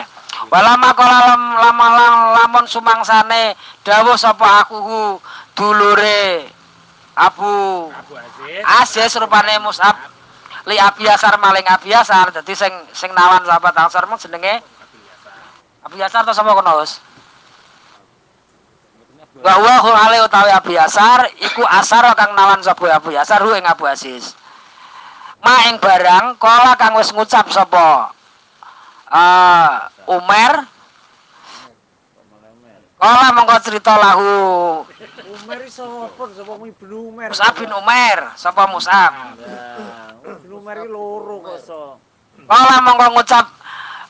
[0.53, 5.01] Wala makola lam, lama lam, lamun sumangsane dawuh sapa aku hu
[5.53, 6.49] dulure
[7.15, 7.89] Abu.
[7.91, 8.63] Abu Aziz.
[8.63, 9.95] Aziz rupane Mus'ab.
[10.69, 12.31] Li Abiyasar maling Abiyasar.
[12.31, 14.61] Dadi sing sing nawan sahabat Ansar mung jenenge
[15.83, 17.01] Abiyasar to sapa kono Us
[19.41, 24.37] Bahwa hale utawi Abiyasar iku asar kang nawan sapa Abiyasar hu ing Abu Aziz.
[25.41, 28.13] Ma ing barang kala kang wis ngucap sapa
[29.11, 29.71] eh
[30.07, 30.69] Umar
[33.01, 34.29] Kala mongko cerita lahu
[35.33, 37.33] Umar iso apa sapa Ibnu Umar?
[37.33, 39.41] Mus'ab bin Umar sapa Mus'ab
[40.21, 41.97] Ibnu Umar iki loro kok iso.
[42.45, 43.45] Kala mongko ngucap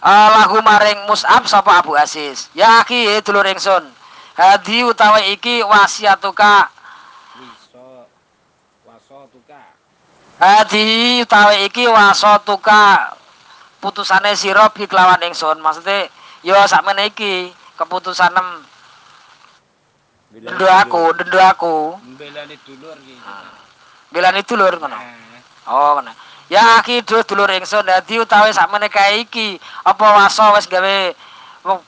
[0.03, 2.51] eh, lahu maring Mus'ab sapa Abu Aziz.
[2.51, 3.87] Ya aki eh, dulur ingsun.
[4.35, 6.67] Hadi utawi iki wasiatuka.
[7.39, 8.11] Wiso.
[8.83, 9.71] Waso tuka.
[10.35, 13.15] Hadi utawi iki wasatuka.
[13.79, 15.63] Putusane sira bi kelawan ingsun.
[15.63, 16.11] Maksudnya
[16.43, 18.67] ya sakmene iki keputusanem
[20.31, 21.75] Dendo aku, dendo aku.
[22.15, 23.19] Mbelani dulur gitu.
[24.15, 24.95] Belani dulur ngono.
[24.95, 25.19] Nah,
[25.67, 26.11] Oh, ngono.
[26.47, 29.55] Ya iki du- dulur ingsun dadi utawi sakmene kae iki
[29.87, 31.15] apa waso wis gawe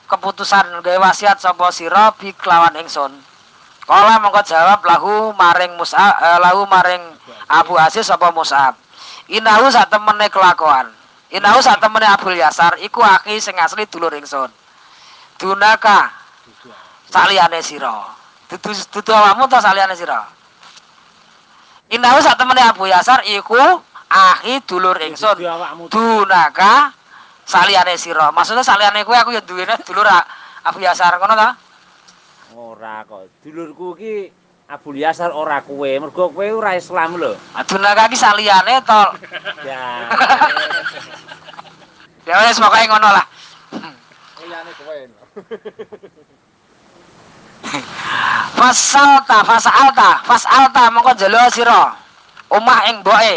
[0.08, 3.12] keputusan gawe wasiat sapa sira bi kelawan ingsun.
[3.84, 7.00] Kala mongko jawab lahu maring Musa eh, lahu maring
[7.48, 8.72] Abu Aziz sapa Mus'ab.
[9.28, 10.88] Inahu sak temene kelakuan.
[11.28, 14.48] Inahu sak temene Abdul Yasar iku aki sing asli dulur ingsun.
[15.36, 16.08] Dunaka
[17.12, 18.23] saliyane sira.
[18.50, 20.24] Dudu dudu awakmu ta saliyane sira?
[21.90, 23.56] Inahu sak temene Abu Yasar iku
[24.08, 25.36] ahi dulur ingsun.
[25.88, 26.92] Dunaka
[27.48, 28.32] saliyane sira.
[28.32, 30.06] Maksudnya saliyane kowe aku ya duwene dulur
[30.64, 31.48] Abu Yasar ngono ta?
[32.54, 33.28] Ora kok.
[33.42, 34.30] Dulurku iki
[34.70, 35.90] Abul Yasar ora kowe.
[36.00, 37.36] Mergo kowe ora Islam lho.
[37.56, 39.02] Ah, Dunaka iki saliyane to.
[39.68, 39.82] Ya.
[42.24, 43.26] Ya wis pokoke ngono lah.
[44.40, 44.96] Liyane kowe.
[48.58, 51.96] Fasalta, fasalta, fasalta mongko jelo sira.
[52.52, 53.36] Omah ing mboke.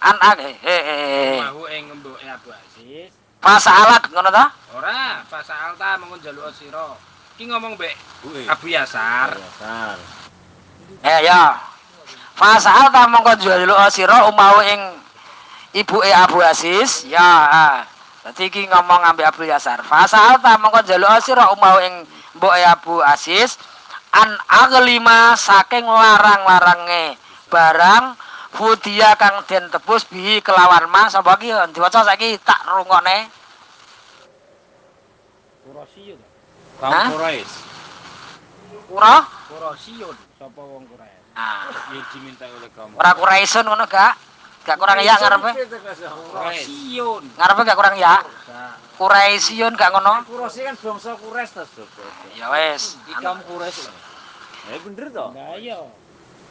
[0.00, 1.38] Eh eh, eh.
[1.44, 3.12] Mau ing mboke Abu Aziz.
[3.40, 4.52] Fasalat ngono ta?
[4.76, 6.92] Ora, pasal ta mengko njaluk sira.
[7.40, 8.44] Ki ngomong mbek Kuwi.
[8.44, 9.32] Abu Yasar.
[9.32, 9.96] Yasar.
[11.00, 11.56] Eh ya.
[12.36, 14.80] Fasalta mongko jelo sira omah ing
[15.72, 17.08] ibuke Abu Aziz.
[17.08, 17.84] Ya.
[18.20, 19.80] Dadi iki ngomong ambek Abu Yasar.
[19.88, 22.04] Fasalta mongko jelo sira omah ing
[22.40, 23.60] mboke Abu Aziz
[24.16, 27.20] an aglima saking larang-larange
[27.52, 28.16] barang
[28.56, 33.28] fudia kang den tebus bihi kelawan ma sapa iki diwaca saiki tak rungokne
[35.70, 36.18] Kurosiyun.
[36.82, 36.90] Hah?
[36.90, 37.56] Kaum Quraisy.
[38.90, 40.16] ura Kurosiyun.
[40.34, 41.20] Sapa wong Quraisy?
[41.30, 44.18] nah Yang diminta oleh kaum ora kuraisun ngono gak
[44.66, 45.50] gak kurang ya ngarepe
[46.32, 47.22] Kurosiyun.
[47.38, 48.18] ngarepe gak kurang ya
[49.00, 51.84] kuraisyun gak ngono Kurosiyun kan bangsa Quraisy to,
[52.36, 53.88] ya wis Iki kaum Quraisy.
[54.68, 55.32] Ya bener toh.
[55.32, 55.80] Lah iya.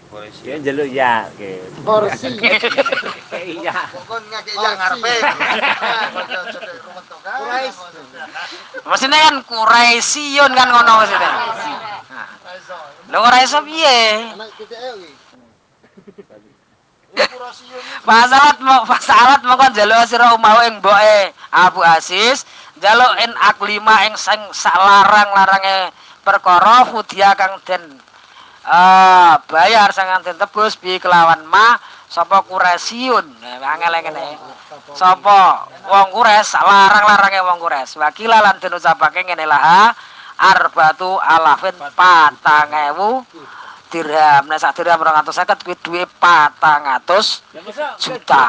[0.09, 0.41] Polisi.
[0.41, 1.51] Dia njaluk ya, oke.
[1.85, 2.33] Kursi.
[3.61, 3.77] Iya.
[3.93, 5.13] Pokon ngake yang ngarepe.
[7.21, 7.77] Kurais.
[8.81, 11.31] Maksudnya kan kuraisyun kan ngono maksudnya
[13.09, 15.13] lho ora iso piye Anak kita iki.
[18.05, 22.45] Fasalat mau fasalat mongko njaluk sira umau ing mboke Abu Aziz.
[22.79, 25.91] Njaluk en aklima ing sing salarang-larange
[26.23, 27.83] perkara fudia kang den
[28.69, 31.79] eh bayar sing den tebus bi kelawan ma
[32.09, 33.25] sapa kuresiun
[33.61, 34.37] angel ngene
[34.97, 39.93] sapa wong kures larang-larange wong kures wakila lan den ucapake ngene lah
[40.39, 43.21] arbatu alafin patang ewu
[43.91, 44.43] dirham.
[44.47, 47.43] Nek sak dirham 250 kuwi duwe 400
[47.99, 48.45] juta.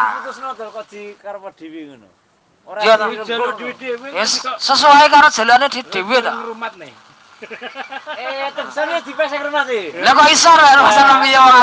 [4.14, 4.24] Ya
[4.60, 6.32] sesuai karo jalane di dhewe to.
[7.40, 9.96] Eh, tersane di pasar rumah sih.
[9.96, 11.60] Lah kok iso ora ono pasar rumah yo ora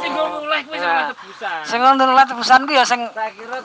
[0.00, 1.60] Sing ngono lek wis ora tebusan.
[1.68, 3.60] Sing ngono lek tebusan kuwi ya sing tak kira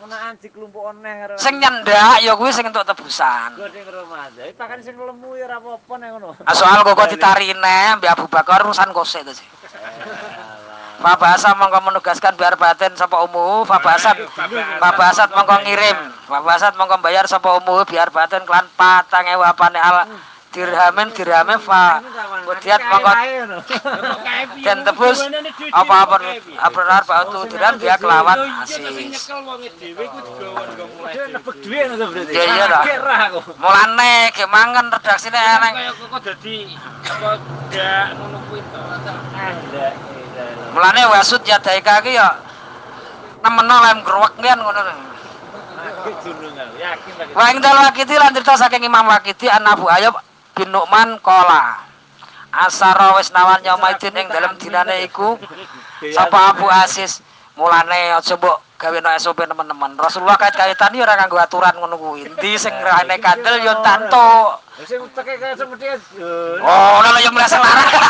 [0.00, 1.34] ngenaan diklumpuk neh karo.
[1.36, 3.52] sing nyendak ya kuwi sing entuk tebusan.
[3.54, 4.32] Godeng rumah.
[4.32, 6.30] Jadi pakan sing lemu ya ora apa-apa nek ngono.
[6.48, 9.46] Ah, soal kok ditari neh mbek Abu Bakar urusan kosek to sih.
[11.00, 14.20] Pak Basat mongko menugaskan biar batin sapa umuh, Pak Basat
[14.76, 15.96] Pak Basat mongko ngirim,
[16.28, 20.04] Pak Basat mongko bayar sapa umuh biar batin kelan 4000 apane al
[20.50, 22.02] dirhamin dirhame fa
[22.42, 23.12] kemudian mongko
[24.66, 25.22] dan tebus
[25.70, 26.16] apa-apa
[26.58, 29.30] apa batu dirham dia kelawan asis.
[32.30, 33.40] Iya iya aku.
[33.62, 35.74] Mulane ge mangan redaksine eneng.
[36.10, 37.38] Kok apa.
[40.74, 42.42] Mulane wasud ya daika ki ya
[43.46, 44.82] nemeno lem growek kan ngono.
[46.00, 47.32] Gunung aku yakin lagi.
[47.38, 50.16] Wa ing dalem wakiti lan cerita saking Imam Wakiti an Abu Ayyub
[50.60, 51.88] bin Nu'man kola.
[52.52, 55.40] Asara wis nawan Yaumaidin ing dalem dinane iku
[56.12, 57.22] sapa Abu Asis
[57.56, 59.94] mulane aja mbok gawe no SOP teman-teman.
[59.96, 62.26] Rasulullah kait-kaitan yo ora nganggo aturan ngono kuwi.
[62.28, 64.60] Endi sing rene kandel yo tanto.
[64.84, 65.88] Sing uteke kaya seperti
[66.60, 67.88] Oh, ora yo merasa larang.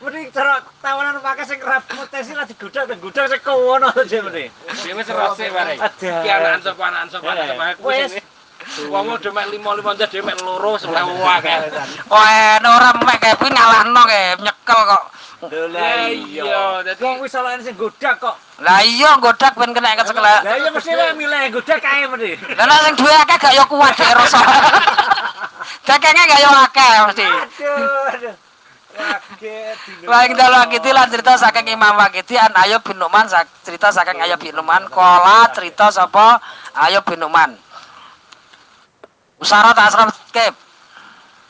[0.00, 4.52] Mending cara tawanan pakai sing rap mutesi lah digodak digodak sing kowono aja mending.
[4.84, 5.80] Dhewe serose bare.
[5.80, 6.12] Ada.
[6.24, 8.20] Ki anak sapa anak sapa anak sapa aku Wes.
[8.20, 8.24] sing
[8.70, 11.54] Wong udah mek 5 5 aja dhewe mek loro sebelah wae.
[12.06, 15.04] Wah, ora mek kae kuwi ngalahno kae nyekel kok.
[15.40, 18.36] Lah iya, dadi Wong wis salahane sing godak kok.
[18.62, 20.22] Lah iya godak ben kena kecekel.
[20.22, 22.38] Lah iya mesti wae milih godak kae mending.
[22.54, 24.40] Lah nek sing duwe akeh gak yo kuat dhek rasa.
[25.90, 27.26] Dakenge gak yo akeh mesti.
[27.26, 28.14] Aduh.
[28.14, 28.34] aduh.
[28.90, 30.06] Kaget dino.
[30.10, 33.26] Wa ing dalem Wakiti lan cerita saking Imam Wakiti an Ayub bin Numan
[33.64, 36.42] cerita saking Ayub bin Numan kola cerita sapa
[36.74, 37.56] Ayub bin Numan.
[39.40, 40.54] Usara tak asraf kep.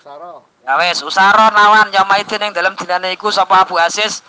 [0.07, 0.47] Saro.
[0.63, 4.23] Ya wis, usara nawan Yaumaidin ing dalam dinane iku sapa Abu Aziz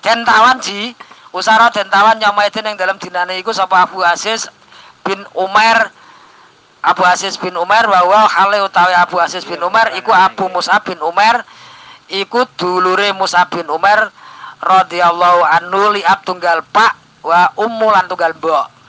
[0.00, 0.94] den tawan ji.
[1.34, 4.46] Usara den tawan Yaumaidin ing dalam dinane iku sapa Abu Aziz
[5.02, 5.90] bin Umar
[6.80, 10.96] Abu Aziz bin Umar bahwa hale utawi Abu Aziz bin Umar iku Abu Mus'ab bin
[11.04, 11.44] Umar
[12.08, 14.08] iku dulure Mus'ab bin Umar
[14.64, 18.79] radhiyallahu anhu li tunggal pak wa ummu lan tunggal mbok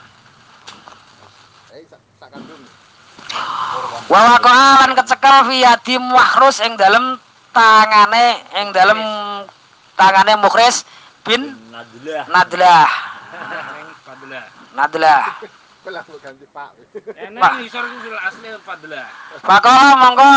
[4.10, 7.16] wa waqa'a lan kecekel fi yadi Muhrus ing dalem
[7.52, 9.00] tangane ing dalem
[9.96, 10.84] tangane Mukhris
[11.22, 12.24] bin Nadlah.
[12.28, 12.86] Nadlah.
[14.76, 15.24] Nadlah
[15.82, 16.06] Enak
[16.54, 17.52] Pak.
[17.58, 17.84] ngisor
[18.22, 19.06] asli Fadlah.
[19.42, 20.34] Pakola monggo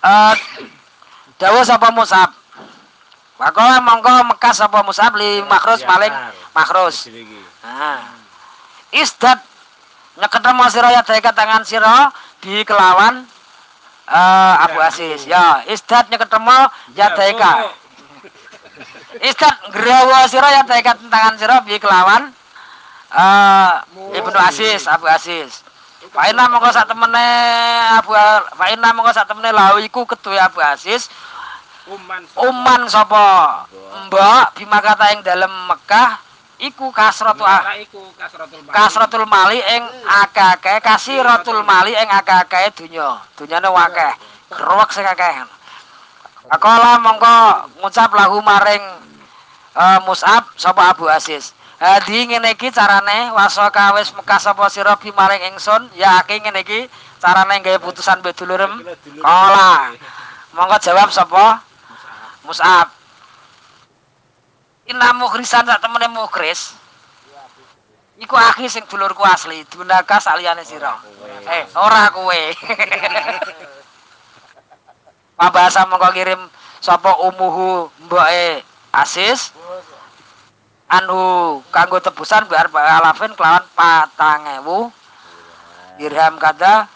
[0.00, 0.34] eh
[1.36, 2.32] dawuh sapa Musab.
[3.36, 6.14] Pakola monggo mekas sapa Musab li Makhrus maling
[6.56, 7.12] Makhrus.
[7.60, 8.00] Nah.
[8.96, 9.44] Isdat
[10.16, 12.10] nyeketemu sira ya daika tangan sira
[12.40, 13.24] di kelawan
[14.06, 15.26] eh Abu Aziz.
[15.28, 16.58] Ya, isdat nyeketemu
[16.96, 17.72] ya daika.
[19.20, 22.32] Isdat nggrawa sira ya daika tangan sira di kelawan
[23.12, 23.70] eh
[24.16, 25.66] Ibnu Aziz, Abu Aziz.
[26.16, 27.26] Faina mongko sak temene
[27.98, 28.14] Abu
[28.56, 31.10] Faina mongko sak temene lahu iku ketua Abu Aziz
[31.86, 32.82] Uman.
[32.90, 33.62] sapa
[34.06, 36.18] mbok bima kata ing dalem Mekah
[36.58, 38.72] iku kasratu Maka iku kasratul mali.
[38.72, 39.82] kasratul mali ing
[40.24, 44.12] akeh kasiratul mali ing akeh dunya dunyane wakeh
[44.52, 45.44] growek sing akeh.
[46.46, 47.36] Akola mongko
[47.82, 48.84] ngucap lahu maring
[49.74, 51.52] eh, Mus'ab sapa Abu Aziz.
[51.76, 55.90] Hadi ngene iki carane wasaka wis mekas sapa sira bi maring ingsun.
[55.98, 56.86] Ya aki ngene iki
[57.20, 58.80] carane gawe putusan mbek dulurem
[59.20, 59.92] Kola.
[60.54, 61.60] Monggo jawab sapa?
[62.46, 62.88] Mus'ab
[64.86, 66.74] Inna mukhrisan sak temene mukhris
[68.16, 70.96] Iku akhi sing dulurku asli, diundaka saliyane sira.
[71.44, 72.42] Eh, ora kowe.
[75.36, 76.40] Pabasa mongko kirim
[76.80, 78.64] sapa umuhu mboke
[78.96, 79.52] Asis.
[80.88, 84.64] Anu kanggo tebusan biar alafin kelawan 4000
[86.00, 86.88] dirham kada.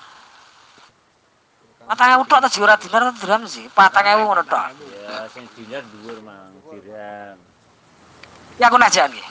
[1.84, 3.68] 4000 tok ta jiwa dinar dirham sih.
[3.76, 4.72] 4000 ngono tok.
[5.04, 7.49] Ya sing dinar dhuwur mang dirham.
[8.60, 9.26] Ya aku najan nggih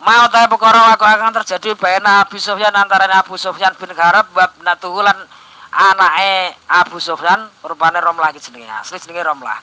[0.00, 4.56] mau tahu perkara aku akan terjadi baina Abu Sufyan antara Abu Sufyan bin Harab bab
[4.64, 5.28] natuhulan
[5.70, 8.66] anake Abu Sufyan rupane Romlah iki jenenge.
[8.66, 9.58] Asli jenenge Romlah.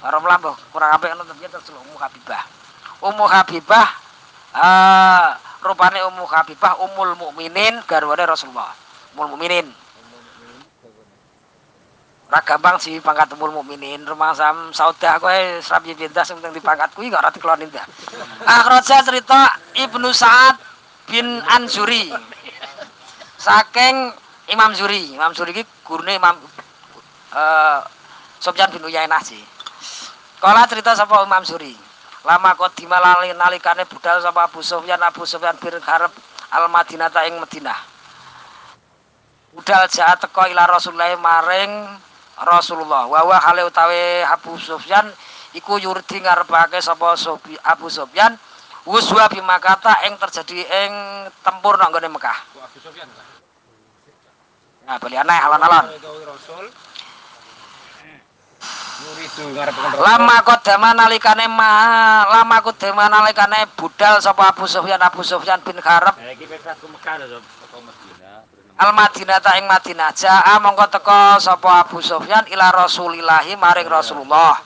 [0.00, 2.42] Romlah mbah kurang apik ngono tapi terus Ummu Habibah.
[3.04, 3.88] Ummu Habibah
[4.56, 5.28] eh
[5.60, 8.72] rupane Habibah Ummul Mukminin garwane Rasulullah.
[9.12, 9.68] Ummul Mukminin
[12.30, 16.94] Ora gampang sih pangkat umur mukminin rumah sam saudah kowe serabi pindah sing penting dipangkat
[16.94, 17.90] kuwi gak ora dikeloni ndak.
[18.46, 20.54] Akhraja cerita Ibnu Sa'ad
[21.10, 22.14] bin Anzuri.
[23.34, 24.14] Saking
[24.46, 25.10] Imam Zuri.
[25.10, 26.38] Imam Zuri iki gurune Imam
[27.34, 27.78] eh
[28.38, 29.42] Sofyan bin Uyainah sih.
[30.38, 31.74] Kala cerita sapa Imam Zuri.
[32.22, 36.14] Lama kok dimalali nalikane budal sapa Abu Sufyan Abu Sufyan bin Harb
[36.54, 37.80] al Madinah ing Madinah.
[39.50, 42.06] Budal jahat teko ila Rasulullah maring
[42.40, 45.04] Rasulullah wa wa hale utawi Abu Sufyan
[45.52, 47.12] iku yurdi ngarepake sapa
[47.68, 48.32] Abu Sufyan
[48.88, 50.92] wuswa bimakata ing terjadi ing
[51.44, 52.38] tempur nang nggone Mekah.
[52.64, 53.08] Abu Sufyan.
[54.88, 55.86] Nah, bali aneh alon-alon.
[60.00, 61.68] Lama kodama nalikane ma
[62.28, 67.40] lama kodama nalikane budal sapa Abu Sufyan Abu Sufyan bin Harb Eh iki Mekah lho.
[68.80, 74.56] Al Madinah ta ing Madinah jaa mongko teka sapa Abu Sufyan ila Rasulillahi maring Rasulullah.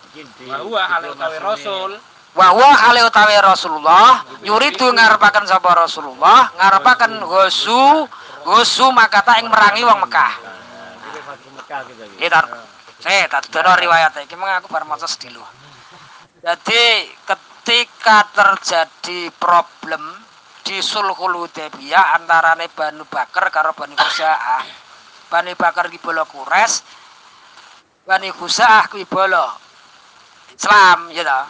[0.47, 1.99] Bahwa hal utawi Rasul.
[2.35, 8.11] wa huwa hale utawi Rasulullah yuridu ngarepaken sapa Rasulullah ngarepaken gosu
[8.43, 10.33] gosu makata ing merangi wong Mekah.
[12.19, 12.47] Iki tar.
[13.05, 15.45] Eh, tak dono riwayat iki mung aku bar maca sedilo.
[16.43, 20.24] Jadi ketika terjadi problem
[20.65, 24.65] di Sulhul Hudaybiyah antarane Banu Bakar karo Bani Khuza'ah.
[25.29, 26.81] Bani Bakar ki bolo Quraisy,
[28.09, 29.45] Bani Khuza'ah ki bolo
[30.57, 31.41] Islam ya ta.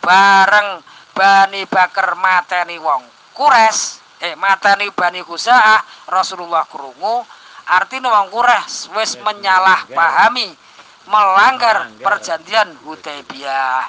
[0.00, 0.80] Bareng
[1.12, 3.04] Bani Bakar mateni wong
[3.36, 7.28] Quraisy, eh mateni Bani Khuza'ah, Rasulullah krungu
[7.68, 10.56] artinya wong Quraisy wis menyalahpahami
[11.02, 11.90] Melanggar.
[11.98, 13.82] perjanjian Hudaybiyah.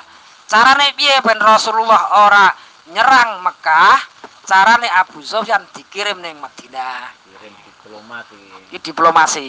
[0.50, 2.50] Carane piye ben Rasulullah ora
[2.90, 3.98] nyerang Mekah,
[4.44, 7.12] carane Abu Sufyan dikirim ning Madinah.
[7.26, 8.78] Kirim diplomat iki.
[8.80, 9.48] Diplomasi.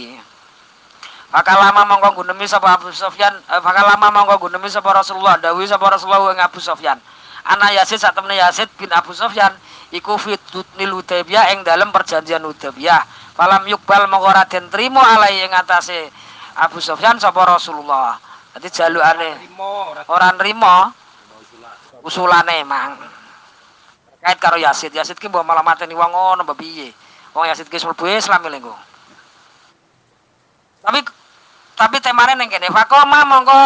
[1.35, 5.67] Bakal lama mongko gunemi sapa Abu Sufyan, eh, bakal lama mongko gunemi sapa Rasulullah, dawuh
[5.67, 6.99] sapa Rasulullah ing Abu Sufyan.
[7.45, 9.51] Anak Yazid sak temene Yazid bin Abu Sufyan
[9.91, 13.03] iku fitnil Hudaybiyah ing dalem perjanjian Hudaybiyah.
[13.35, 16.09] Falam yukbal mongko ora den trima alai ing atase
[16.55, 18.17] Abu Sufyan sapa Rasulullah.
[18.55, 20.95] Dadi jalukane ora ora nrimo
[22.07, 23.14] usulane mang.
[24.25, 24.97] Kait karo Yazid.
[24.97, 26.97] Yazid ki mbok malah mateni wong ngono mbok piye?
[27.37, 28.75] Wong Yazid ki mlebu Islam lho engko.
[30.81, 31.01] Tapi
[31.77, 33.61] tapi temane ning kene Fakoma mongko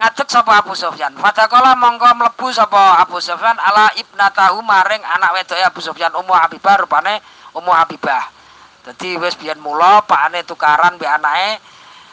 [0.00, 1.12] ngadeg sapa Abu Sufyan.
[1.20, 6.80] Fadakola mongko mlebu sapa Abu Sufyan ala ibnatahu maring anak wedoke Abu Sufyan Ummu Habibah
[6.80, 7.20] rupane
[7.52, 8.24] Ummu Habibah.
[8.88, 11.60] Dadi wis biyen mula pakane tukaran mbek anake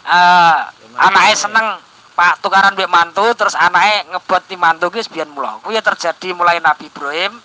[0.04, 0.60] eh
[1.00, 1.80] anake seneng
[2.18, 5.62] Pak tukaran mbek mantu terus anake ngebot ti mantu ki biyen mula.
[5.62, 7.38] Kuwi ya terjadi mulai Nabi Ibrahim.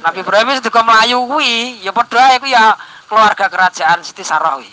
[0.00, 2.72] Nabi Ibrahim wis dika mlayu kuwi ya padha kuwi ya
[3.12, 4.72] keluarga kerajaan Siti Sarah kuwi.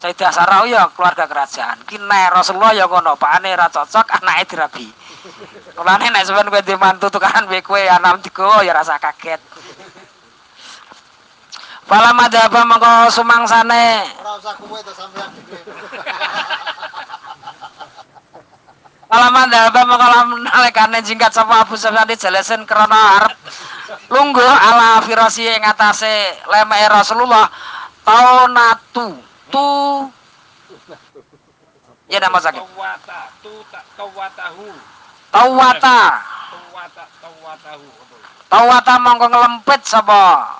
[0.00, 1.84] Sayyidah ya keluarga kerajaan.
[1.84, 4.88] Ki Rasulullah ya ngono, pakane ra cocok anake dirabi.
[5.76, 9.42] Mulane nek sampean kowe ndek mantu tukaran mbek kowe anam digowo ya rasa kaget.
[11.84, 15.30] Fala madhaba mengko sumangsane Ora usah kuwe to sampean.
[19.08, 20.06] Fala madhaba mengko
[20.44, 23.32] nalekane jingkat sapa Abu Sufyan dijelasen krana arep
[24.12, 27.48] lungguh ala firasi ing atase lemeke Rasulullah
[28.04, 29.16] taunatu
[29.48, 29.68] tu
[32.08, 32.60] Ya nama sakit.
[32.60, 34.68] tawata tu tak tawatahu
[35.28, 36.00] Tawata.
[36.48, 37.84] tawata tawatahu
[38.48, 40.56] Tawata mongko ngelempit sapa?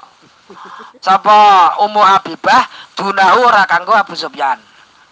[1.01, 1.36] Sapa
[1.80, 4.61] Ummu Habibah dunahu ora kanggo Abu Sufyan.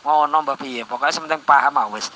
[0.07, 0.87] Ngono mbak piye?
[0.87, 2.15] Pokoke sementing paham ah wis.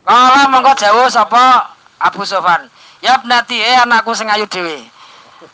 [0.00, 2.72] Kala mongko jawab sapa Abu Sufyan.
[3.04, 4.80] Ya bnati eh anakku sing ayu dhewe.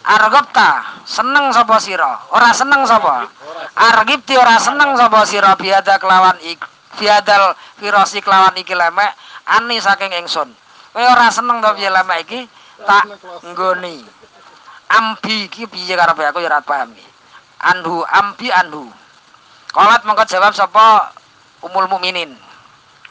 [0.06, 2.30] Argep ta, seneng sapa sira?
[2.30, 3.26] Ora seneng sapa?
[3.74, 6.62] Argip ti ora seneng sapa sira biada kelawan ik
[6.98, 9.14] biadal firasi kelawan iki lemek
[9.50, 10.50] ani saking ingsun.
[10.94, 12.40] Kowe ora seneng to piye lemek iki?
[12.86, 13.02] Tak
[13.50, 14.06] nggoni.
[14.94, 16.94] Ambi iki piye karepe aku ya ora paham.
[17.66, 18.86] Anhu ambi anhu.
[19.76, 21.12] Kolat mongko jawab sapa
[21.60, 22.32] Umul Mukminin.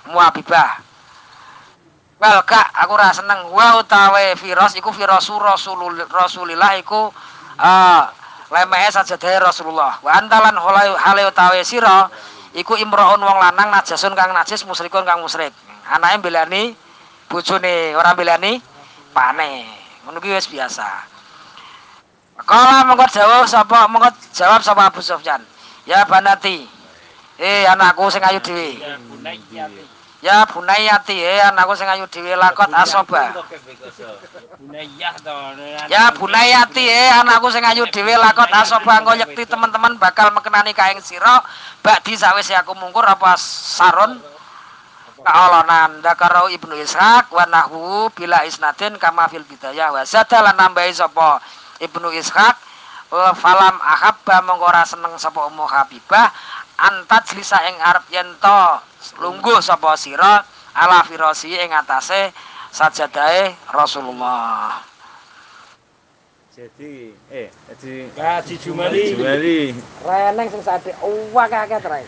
[0.10, 0.82] Ummu Habibah.
[2.18, 3.54] Wel kak, aku ora seneng.
[3.54, 7.14] Wa utawe virus iku virasu Rasulul Rasulillah iku
[7.62, 8.02] eh
[8.50, 10.02] lemeke sajadahe Rasulullah.
[10.02, 10.58] Wa antalan
[10.98, 12.10] hale utawe sira
[12.58, 15.54] iku imroun wong lanang najasun kang najis musyrikun kang musyrik.
[15.86, 16.74] Anake belani
[17.30, 18.58] bojone, ora belani
[19.14, 19.70] pane.
[20.02, 21.14] Ngono ki biasa.
[22.42, 25.46] Kala mengko jawab sapa mengko jawab sapa Abu Sufyan.
[25.86, 26.66] Ya banati.
[27.38, 28.80] Eh anakku sing ayu dhewe.
[28.82, 29.94] ya bunayyati
[30.26, 33.30] Ya bunayati eh anakku sing ayu dhewe lakot asoba.
[35.86, 38.98] Ya bunayati eh anakku sing ayu dhewe lakot asoba.
[38.98, 41.46] Engko yekti teman-teman bakal mekenani kaing sira.
[41.86, 44.18] Bakdi sawise aku mungkur apa saron?
[45.22, 46.02] Kaolonan.
[46.02, 51.38] Dakaro ibnu ishaq wa nahwu bila isnadin kama fil bidayah wa zada lan nambahi sapa
[51.78, 52.58] ibnu ishaq
[53.38, 56.32] falam ahabba mongko ora seneng sapa ummu habibah
[56.76, 58.62] antat lisa ing arep yen to
[59.24, 60.44] lungguh sapa sira
[60.76, 62.36] ala firasi ing atase
[62.76, 64.84] sajadahe Rasulullah.
[66.56, 69.12] Jadi, eh, jadi Haji Jumali.
[69.12, 69.60] Jumali.
[70.08, 72.08] reneng sing sate uwak akeh tre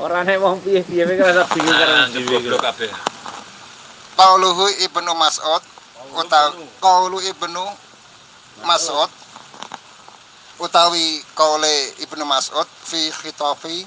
[0.00, 2.88] Ora nek wong piye-piye kowe ora bingung karo dhewe.
[4.16, 5.62] Qauluhu Ibnu Mas'ud
[6.16, 7.64] utawi qaulu Ibnu
[8.64, 9.10] Mas'ud
[10.64, 13.84] utawi qaule Ibnu Mas'ud fi khitafi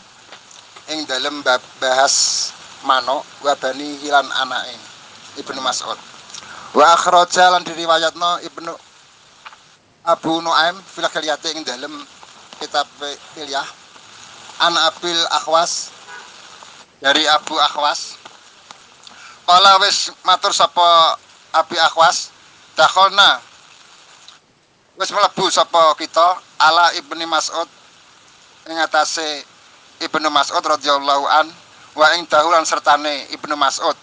[0.93, 2.49] ing dalem bab bahas
[2.85, 4.77] manuk wa bani hilan anake
[5.41, 5.97] Ibnu Mas'ud.
[6.77, 8.73] Wa akhraja lan diriwayatno Ibnu
[10.05, 11.97] Abu Nuaim fil khiliyati ing dalem
[12.61, 12.85] kitab
[13.33, 13.65] Hilyah
[14.61, 15.94] an Abil Akhwas
[16.99, 18.19] dari Abu Akhwas.
[19.45, 21.19] Kala wis matur sapa
[21.53, 22.33] Abi Akhwas,
[22.73, 23.39] dakholna
[24.97, 27.69] wis mlebu sapa kita ala Ibni Mas'ud
[28.65, 29.45] ing atase
[30.01, 31.47] Ibnu Mas'ud radhiyallahu an
[31.95, 33.95] wa ing dahulan sertane Ibnu Mas'ud.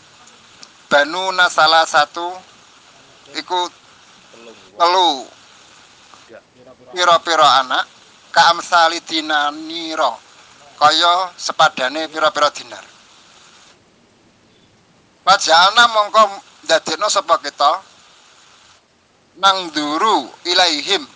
[0.88, 2.36] Banu salah satu
[3.36, 3.68] iku
[4.76, 5.24] telu.
[6.92, 7.64] Pira-pira.
[7.64, 7.88] Anak
[8.32, 10.12] ka amsali dinanira
[10.82, 12.82] kaya sepadane pira-pira dinar.
[15.22, 16.22] Pajalna mongko
[16.66, 17.78] ndadekno sapa kita
[19.38, 21.06] nang duru ilaihim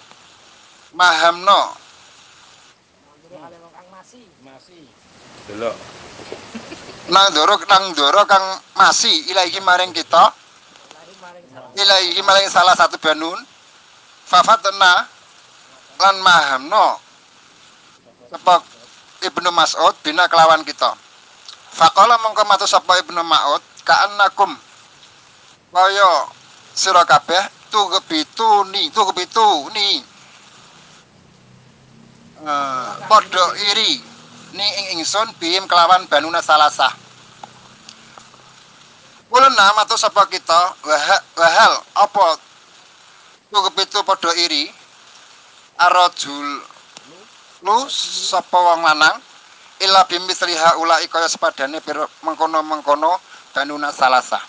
[0.94, 1.74] mahamno.
[5.50, 5.74] Delok.
[7.06, 8.42] nang ndoro nang ndoro kang
[8.74, 13.38] masih ilahi maring kita lari maring salah ilahi maring salah satu banun
[14.26, 15.06] fafatna
[16.02, 16.98] lan mahamno
[18.26, 18.58] sapa
[19.24, 20.92] Ibnu Mas'ud bina kelawan kita.
[21.72, 23.62] Faqala mongko matur sapa Ibnu Mas'ud?
[23.86, 24.52] Ka'annakum.
[25.72, 26.10] Kaya
[26.72, 30.00] sira kabeh tugebitu ni tugebitu ni
[32.44, 34.00] eh padha iri.
[34.56, 37.06] Ni ing ingsun bihim kelawan banuna salasah
[39.26, 40.78] Kulena matur sapa kita?
[41.36, 42.38] Wahal, apa?
[43.50, 44.70] Tugebitu padha iri?
[45.76, 46.62] Arajul
[47.66, 49.18] lu sapa wong lanang?
[49.82, 51.82] Illa bimisli haula kaya sepadane
[52.22, 53.18] mengkono-mengkono
[53.52, 54.40] banuna salasah.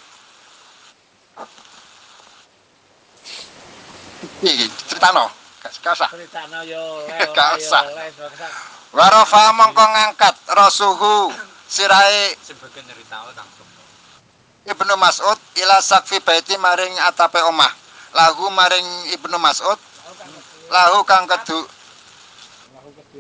[4.38, 5.34] Iki critano
[5.66, 7.02] gak usah Ceritano yo
[7.36, 7.84] Gak usah.
[8.94, 11.34] Warafa mongko ngangkat rasuhu
[11.68, 12.38] sirahe.
[12.40, 13.50] Sebagai cerita tang.
[14.68, 17.72] Ibnu Mas'ud ila sakfi baiti maring atape omah.
[18.16, 19.80] Lahu maring Ibnu Mas'ud.
[20.72, 21.64] Lahu kang kedu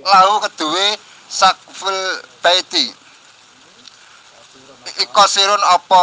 [0.05, 0.97] lahu keduwe
[1.29, 1.97] sakful
[2.43, 2.93] baiti.
[4.97, 5.23] Iko
[5.67, 6.01] apa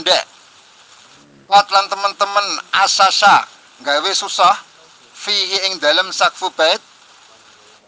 [0.00, 0.24] ndek.
[1.46, 3.46] Wat lan temen-temen asasa
[3.86, 4.56] gawe susah
[5.14, 6.82] fihi ing dalem sakfu bait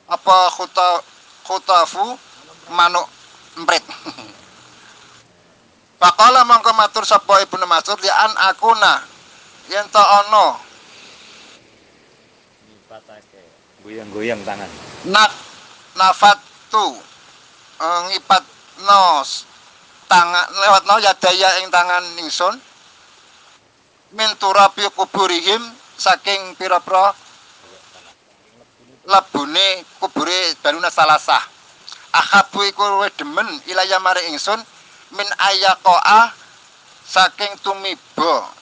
[0.06, 1.02] apa khuta
[1.42, 2.14] khutafu
[2.70, 3.10] manuk
[3.58, 3.82] emprit.
[5.98, 9.02] Pakala mangko matur sapa Ibnu Mas'ud li an akuna
[9.68, 10.68] yen ta ana.
[13.88, 14.68] Goyang-goyang tangan.
[15.08, 15.32] nak
[15.96, 16.92] nafatu
[17.80, 19.48] eh, ngipatno s-
[20.04, 22.52] tangan lewatno yadaya ing tangan ingsun
[24.12, 24.28] min
[24.92, 25.64] kuburihim
[25.96, 27.16] saking pira-pira
[29.08, 31.40] lebune kubure banuna salasah.
[32.12, 32.84] Akhabu iku
[33.16, 34.60] demen ilaya mari ingsun
[35.16, 36.28] min ayakoa
[37.08, 38.52] saking tumiba.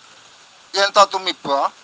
[0.71, 1.75] Yen to tumiba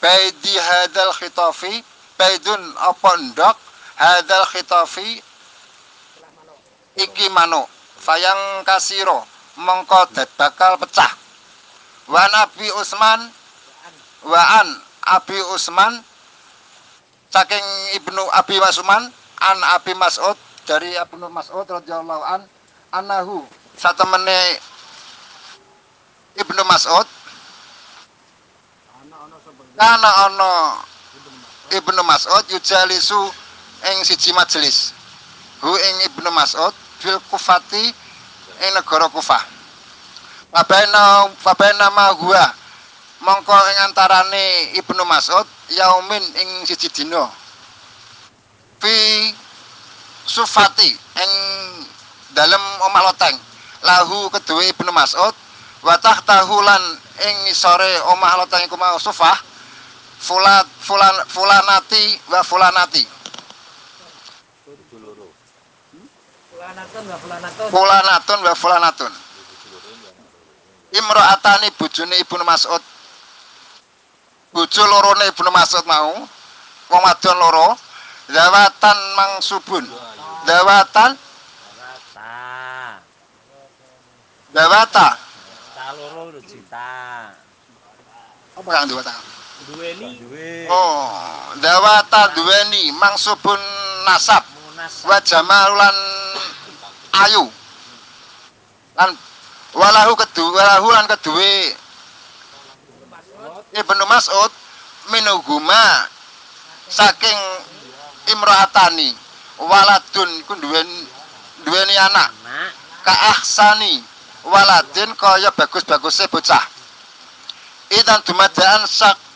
[0.00, 1.84] baidi hadal khitafi
[2.20, 3.56] baidun apa ndok
[3.96, 5.24] hadal khitafi
[7.00, 7.64] iki manuk
[8.04, 9.24] sayang kasiro
[9.56, 11.08] mongko dad bakal pecah.
[12.12, 13.20] Wa nabi Usman
[14.28, 14.68] wa an
[15.16, 16.04] Abi Usman
[17.32, 17.64] saking
[17.96, 19.08] Ibnu Abi Mas'uman
[19.40, 20.36] an Abi Mas'ud
[20.68, 22.44] dari Ibnu Mas'ud radhiyallahu an
[22.92, 23.46] anahu
[23.80, 24.60] satemene
[26.36, 27.08] Ibnu Mas'ud
[29.80, 30.50] kana ana
[31.70, 33.20] Ibnu Mas'ud yujalisu
[33.94, 34.90] ing siji majelis.
[35.62, 37.94] Hu ing Ibnu Mas'ud fil kufati
[38.60, 39.42] ing negara Kufah.
[40.50, 42.44] Fabaina fabaina ma huwa.
[43.20, 47.30] Mongko ing antarane Ibnu Mas'ud yaumin ing siji dina.
[48.80, 48.94] Fi
[50.26, 50.90] sufati
[51.22, 51.32] ing
[52.34, 53.38] dalem omah loteng.
[53.86, 55.34] Lahu kedue Ibnu Mas'ud
[55.86, 56.82] wa tahtahu lan
[57.30, 59.49] ing sore omah loteng iku mau sufah
[60.20, 63.02] fulat fulan fulanati wa fulanati.
[67.72, 69.12] Fulanatun wa fulanatun.
[70.92, 72.82] Imro'atani bojone Ibnu Mas'ud.
[74.52, 76.12] Bojo lorone Ibnu Mas'ud mau.
[76.90, 77.78] Wong wadon loro.
[78.30, 79.84] Zawatan mangsubun
[80.46, 81.10] zawatan.
[81.74, 83.02] Rata.
[84.54, 85.08] zawata.
[85.74, 86.86] Ta loro cinta.
[88.60, 89.29] apa kang dawata
[89.70, 90.18] Duweni.
[90.18, 90.66] Duwe.
[90.66, 91.06] oh
[91.62, 92.90] zawata duweni.
[92.98, 93.60] Mangsubun
[94.06, 94.42] nasab.
[95.06, 95.96] Wa jamalulan
[97.22, 97.46] ayu.
[98.98, 99.14] Lan
[99.78, 101.54] walahu kedua walahu lan kedue
[103.70, 104.50] Ibnu Mas'ud
[105.14, 106.10] minuhuma
[106.90, 107.38] saking
[108.34, 109.14] imraatani.
[109.62, 111.06] Waladun iku duweni
[111.62, 112.34] duweni anak.
[113.06, 114.02] Kaahsani.
[114.40, 116.64] Waladin kaya bagus-bagusnya bocah.
[117.92, 119.29] Itan dumadaan sak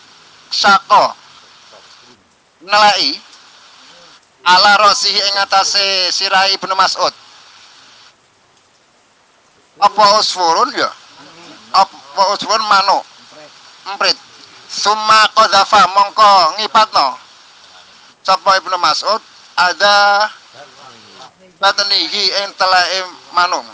[0.54, 1.10] sako.
[2.62, 3.18] Nelai
[4.46, 7.12] ala rosihi ing atase sirai Ibnu Mas'ud.
[9.82, 10.90] Apa usfurun ya?
[11.74, 13.02] Apa usfurun manuk?
[13.90, 14.16] Emprit.
[14.70, 17.18] Summa qadhafa mongko ngipatno.
[18.22, 19.20] Sapa Ibnu Mas'ud?
[19.58, 20.30] Ada
[21.58, 23.00] batnihi ing teleke
[23.34, 23.66] manuk.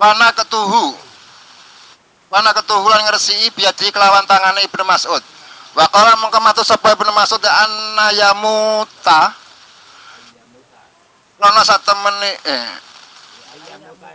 [0.00, 1.03] Wana ketuhu
[2.34, 5.22] Wana ketuhu lan ngresiki biadi kelawan tangane Ibnu Mas'ud.
[5.78, 9.30] Wa qala mongko matur sapa Ibnu Mas'ud anna yamuta
[11.38, 12.68] Lono satemene eh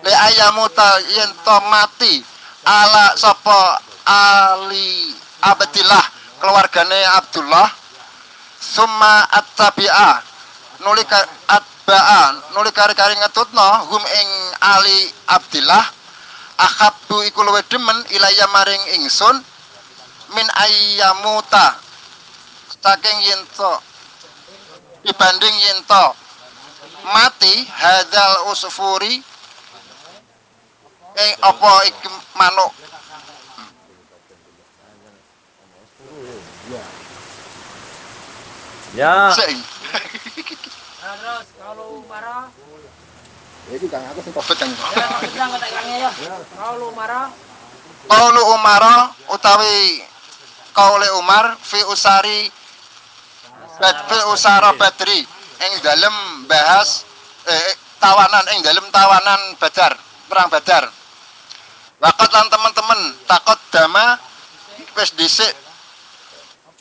[0.04, 2.24] Le ayamuta yen to mati
[2.64, 6.04] ala sapa Ali Abdillah
[6.40, 7.68] keluargane Abdullah
[8.60, 10.24] summa attabi'a
[10.84, 11.20] nuli ka
[11.52, 14.30] atba'an nuli kari-kari ngetutno hum ing
[14.64, 15.84] Ali Abdillah
[16.60, 19.40] akhabu iku luwih demen ilaya maring ingsun
[20.36, 21.80] min ayyamuta
[22.80, 23.80] saking yento
[25.08, 26.16] dibanding yento
[27.16, 29.24] mati hadzal usfuri
[31.20, 32.08] ing apa iki
[32.40, 32.72] manuk?
[38.96, 39.32] Ya.
[41.00, 42.52] Terus kalau Umar,
[43.70, 44.74] kang aku sing kobet kang
[45.86, 46.12] ya ya.
[48.10, 48.82] Kalau Umar,
[49.30, 50.02] utawi
[50.74, 52.50] kaule Umar fi usari
[53.78, 55.22] fi usara badri
[55.62, 56.16] ing dalem
[56.50, 57.06] bahas
[57.46, 59.94] eh, tawanan ing dalem tawanan badar
[60.26, 60.90] perang badar.
[62.02, 63.00] Wakat lan teman-teman
[63.30, 64.18] takut dama
[64.98, 65.54] wis dhisik.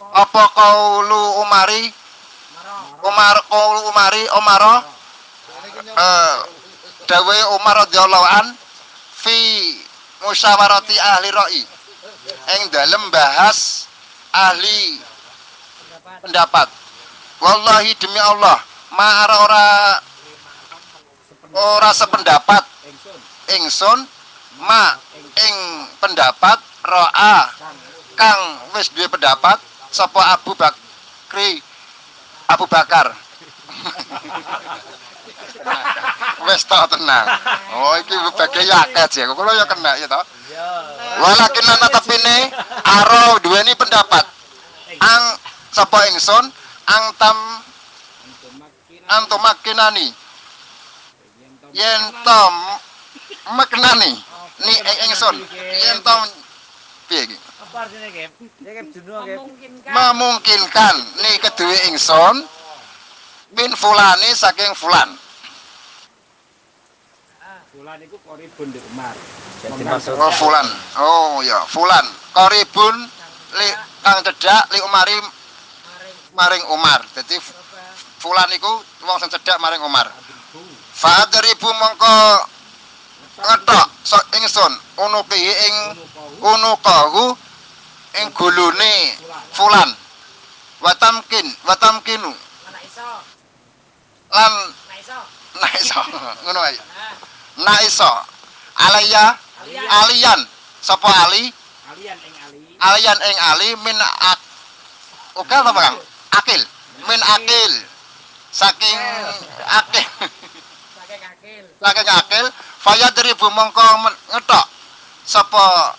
[0.08, 1.92] Apa kaulu Umari?
[3.04, 4.76] Umar kaulu Umari Umaro?
[5.84, 6.57] Eh
[7.08, 8.46] dawe Umar radhiyallahu an
[9.24, 9.36] fi
[10.28, 11.62] musyawarati ahli ra'i.
[12.60, 13.88] Ing dalem bahas
[14.36, 15.00] ahli
[16.20, 16.68] pendapat.
[17.40, 18.60] Wallahi demi Allah
[18.92, 19.68] ma ora
[21.56, 22.68] ora sependapat.
[23.56, 24.04] Ingsun
[24.60, 24.92] ma
[25.40, 25.56] ing
[26.04, 27.48] pendapat ro'a
[28.18, 28.42] kang
[28.74, 29.56] wis duwe pendapat
[29.88, 31.62] sapa Abu Bakri
[32.50, 33.14] Abu Bakar
[36.48, 37.26] wis tak tenang
[37.76, 38.16] oh iki
[38.64, 40.24] yaket ya kula ya kena ya toh?
[41.18, 42.36] Walakin ana tepine
[42.82, 44.24] aro duweni pendapat.
[44.98, 45.22] Ang
[45.70, 46.44] sapa ingsun?
[46.88, 47.36] Ang tam
[49.12, 50.08] antum makinani.
[51.76, 52.54] Yen tom
[53.54, 54.12] maknani
[54.64, 55.36] ni ing- ingsun.
[55.84, 56.20] Yen tom
[57.06, 57.36] piye iki?
[58.64, 58.82] Gem.
[59.92, 60.96] memungkinkan.
[61.22, 62.36] Ni kedua ingsun.
[63.52, 65.27] Min fulani saking fulan
[67.88, 69.16] Bulan iku koribun di Umar.
[69.64, 70.68] Jadi maksud oh fulan.
[71.00, 72.04] Oh ya fulan.
[72.36, 73.00] Koribun
[73.56, 73.68] li
[74.04, 75.16] kang cedak li umari
[76.36, 77.00] maring Umar.
[77.16, 77.40] Jadi
[78.20, 78.68] fulan iku
[79.08, 80.04] wong sing cedak maring Umar.
[81.00, 82.12] Fadribu mongko
[83.40, 84.72] ngetok sok ingsun
[85.08, 85.76] unuki ing
[86.44, 87.32] unukahu
[88.20, 89.16] ing gulune
[89.56, 89.88] fulan.
[90.84, 92.36] Watamkin watamkinu
[94.28, 95.18] lan anak iso.
[95.56, 96.00] nah iso.
[96.44, 96.76] Ngono ae
[97.58, 98.06] Nah iso
[98.78, 99.34] alaya
[100.06, 100.40] alian
[100.78, 101.50] sapa ali?
[101.90, 102.58] Alian ing ali.
[102.78, 104.38] alian ing ali min ak
[105.42, 105.98] ukal apa kang?
[106.38, 106.62] Akil.
[107.10, 107.72] Min akil.
[108.54, 108.98] Saking
[109.66, 110.06] akil.
[111.82, 112.46] Saking akil.
[112.78, 114.66] Fayadribu mongko men- ngetok.
[115.26, 115.94] Sapa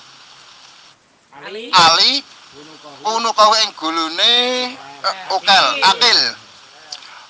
[1.39, 2.19] Ali, ali?
[3.05, 4.35] Unu kau ing gulune
[4.75, 6.19] eh, ukel akil.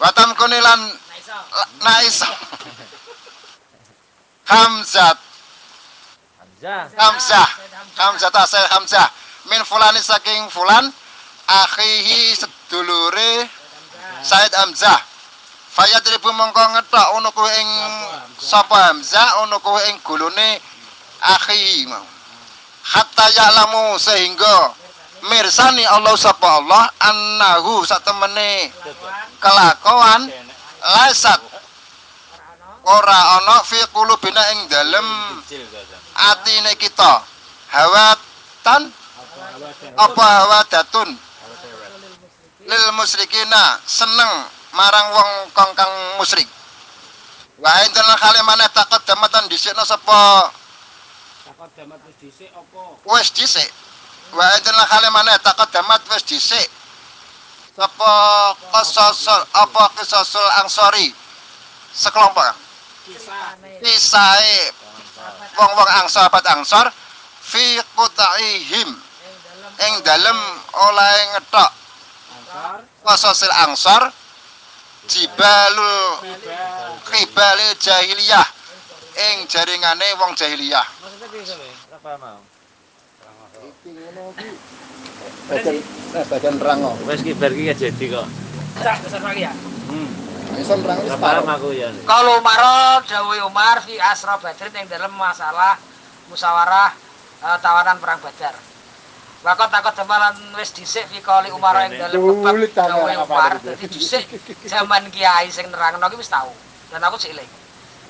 [0.02, 0.82] Watam kunilan
[1.82, 2.30] anak iso.
[4.50, 5.30] Hamzat
[6.60, 6.92] Hamzah.
[7.00, 7.50] Hamzah.
[7.96, 9.08] Hamzah tasel Hamzah.
[9.48, 10.92] Min fulani saking fulan
[11.48, 13.48] akhihi sedulure
[14.20, 15.00] Said Hamzah.
[15.72, 17.70] Fayadribu mongko ngetok ono kuwi ing
[18.36, 20.60] sapa Hamzah ono kuwi ing gulune
[21.24, 22.04] akhihi mau.
[22.84, 24.76] Hatta ya'lamu sehingga
[25.32, 28.76] mirsani Allah sapa Allah annahu satemene
[29.40, 30.28] kelakuan
[30.84, 31.40] lasat
[32.90, 35.08] ora ana fi qulubina ing dalem
[36.18, 37.22] atine kita.
[37.70, 38.90] Hawatan?
[39.94, 41.10] Apa hawadatun?
[42.66, 46.50] Lil musyrikina seneng marang wong kang kang musyrik.
[47.62, 50.50] Wa enten kale maneh takut damatan dhisikna sapa?
[51.46, 52.82] Takut damat wis dhisik apa?
[53.06, 53.70] wis dhisik.
[54.34, 56.70] Wa enten kale maneh takut damat wis dhisik.
[57.78, 58.14] Sapa
[58.74, 61.14] kesosul apa kesosul angsori?
[61.90, 62.69] Sekelompok
[63.82, 64.58] kisahe
[65.58, 66.88] wong-wong angsor abad angsor
[67.42, 68.90] fi qutaihim
[69.80, 70.40] ing dalem
[70.76, 71.72] oleh ngetok
[73.04, 74.12] kososil angsor
[75.10, 76.22] jibalul
[77.10, 78.48] kibale jahiliyah
[79.18, 80.86] ing jaringane wong jahiliyah
[86.30, 86.94] Bagian rango.
[87.10, 88.28] Wes ki bar ki jadi kok.
[88.80, 89.52] Cak besar lagi ya.
[92.04, 92.62] Kalau Umar,
[93.08, 95.80] Dawi Umar fi Asra Badrin yang dalam masalah
[96.28, 96.92] musyawarah
[97.46, 98.56] eh, tawanan perang Badar.
[99.40, 103.72] Waktu takut temalan wis dhisik fi kali Umar yang dalam bab apa Umar itu.
[103.72, 104.28] dadi dhisik
[104.68, 106.52] zaman kiai sing nerangno ki wis tau.
[106.92, 107.48] Dan aku cilik.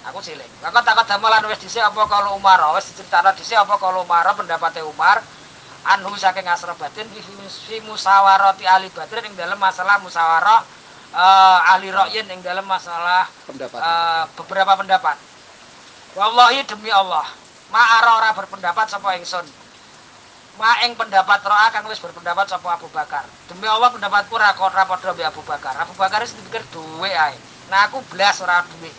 [0.10, 0.50] Aku cilik.
[0.66, 4.82] Waktu takut temalan wis dhisik apa kalau Umar wis diceritakno dhisik apa kalau Umar pendapatnya
[4.90, 5.22] Umar
[5.86, 10.79] anhu saking Asra Badrin fi, musawarati ahli Badrin yang dalam masalah musyawarah
[11.14, 15.18] eh, ahli ra'yin ing dalam masalah pendapat eh, beberapa pendapat.
[16.18, 17.26] Wallahi demi Allah,
[17.70, 19.46] ma'ara ora berpendapat sapa ingsun.
[20.60, 23.24] Ma ing pendapat ro'a kang wis berpendapat sapa Abu Bakar.
[23.48, 25.78] Demi Allah pendapatku ora ora padha mbek Abu Bakar.
[25.80, 27.38] Abu Bakar wis dipikir duwe ae.
[27.72, 28.92] Nah aku blas ora duwe.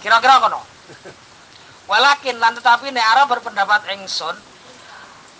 [0.00, 0.64] Kira-kira kono.
[1.90, 4.38] Walakin lan tetapi nek arep berpendapat ingsun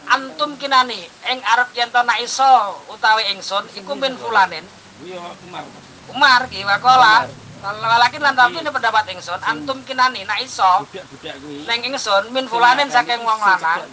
[0.09, 0.97] antum kinani
[1.31, 4.65] ing arep yen to iso utawi ingsun iku min fulanin
[5.01, 5.65] Iya, Umar.
[6.11, 7.25] Umar ki wakola
[7.61, 11.69] walakin lan tapi nek pendapat ingsun antum kinani nak iso Budak-budak kuwi.
[11.69, 13.85] neng ingsun min fulanin saking wong lanang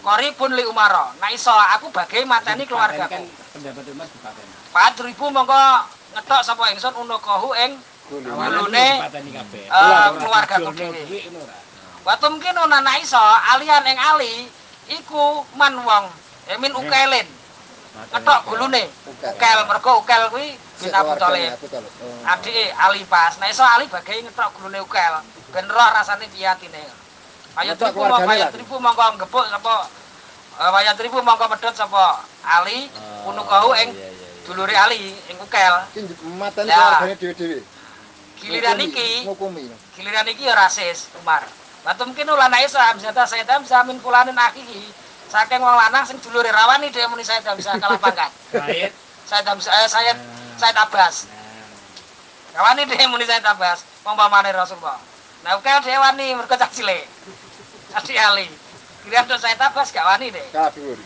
[0.00, 4.46] koripun li umaro nak iso aku bagai mateni keluargaku pendapat Umar dipaten.
[4.68, 5.62] padribu mongko
[6.12, 7.78] ngetok sapa ingsun unukahu ing
[8.10, 9.64] Gulune, dipateni kabeh.
[9.70, 11.00] eh, keluargaku dhewe.
[11.06, 11.56] Kuwi ngono ora.
[12.02, 13.22] Watu mungkin ana nak iso
[13.54, 14.50] alian ing ali
[14.90, 16.10] iku man wong
[16.48, 17.28] eh, min ukelin
[17.90, 18.82] ngetok gulune.
[19.06, 19.58] Ukel.
[19.66, 20.48] Mergo ukel kuwi
[20.80, 21.52] bin Abu Thalib
[22.26, 25.14] adike Ali pas nah iso Ali bagai ngetok gulune ukel.
[25.50, 26.82] Ben roh rasane piye atine?
[27.58, 28.54] Wayat Ngetok tribu mongko keluargane wayat lah.
[28.54, 29.74] tribu mongko nggebuk sapa?
[30.60, 32.04] Eh, wayat tribu mongko medhot sapa?
[32.46, 32.78] Ali
[33.26, 33.90] unukahu ing
[34.46, 35.74] dulure Ali ing ukel.
[36.38, 36.78] Mateni Ya.
[36.78, 37.58] keluargane dhewe-dhewe.
[38.40, 39.28] Giliran iki
[39.98, 41.44] giliran iki ya rasis Umar.
[41.84, 44.88] Watu mungkin ulana isa Hamzata saya Hamzah min fulanin akhihi
[45.30, 48.30] saking wong lanang sing dulure rawani dhewe muni saya Hamzah kalah pangkat.
[48.50, 48.90] Baik.
[49.30, 50.12] saya Hamzah eh, saya
[50.58, 51.30] saya Abbas
[52.50, 54.98] Kawani dhewe muni saya Abbas pampamane Rasulullah.
[55.46, 57.06] Nah ukel dhewe wani mergo cah cilik.
[57.94, 58.50] Adi Ali
[59.06, 60.46] kira do saya Abbas gak wani deh.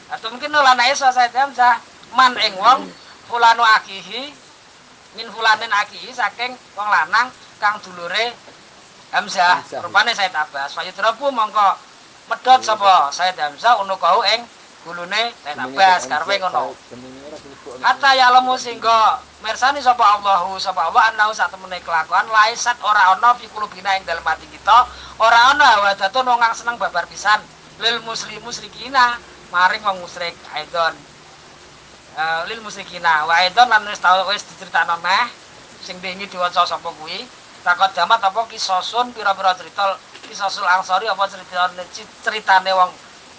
[0.08, 1.84] Atau mungkin ulana isa saya Hamzah
[2.16, 2.88] man ing wong
[3.28, 4.32] fulanu akhihi
[5.20, 7.28] min fulanin akhihi saking wong lanang
[7.60, 8.32] kang dulure
[9.12, 9.60] Hamzah.
[9.84, 11.93] Rupane Said Abbas Fayudrabu mongko
[12.30, 13.12] medhot sapa?
[13.12, 14.42] Said Hamzah unukahu ing
[14.84, 16.76] gulune Said Abbas karepe ngono.
[17.80, 23.16] Hatta ya lemu sehingga mirsani sapa Allahu sapa Allah annahu sak temene kelakuan laisat ora
[23.16, 24.88] ana fi kulubina ing dalem ati kita.
[25.20, 27.40] Ora ana wadatun wong kang seneng babar pisan.
[27.80, 29.18] Lil muslim musyrikina
[29.50, 30.94] maring wong musyrik aidon.
[32.14, 35.26] Eh, lil musyrikina wa aidon lan wis tau wis diceritakno meh.
[35.84, 37.24] Sing dingi diwaca sapa kuwi?
[37.64, 39.96] Takot jamat apa kisosun pira-pira cerita
[40.28, 41.84] kisosul ansori apa ceritane
[42.24, 42.90] ceritane wong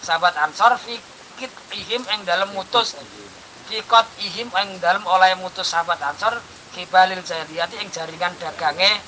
[0.02, 2.96] sahabat ansor fikit ihim ing dalem mutus
[3.68, 6.38] fikot ihim ing dalem oleh mutus sahabat ansor
[6.74, 9.02] kibalil jahiliyati ing jaringan dagange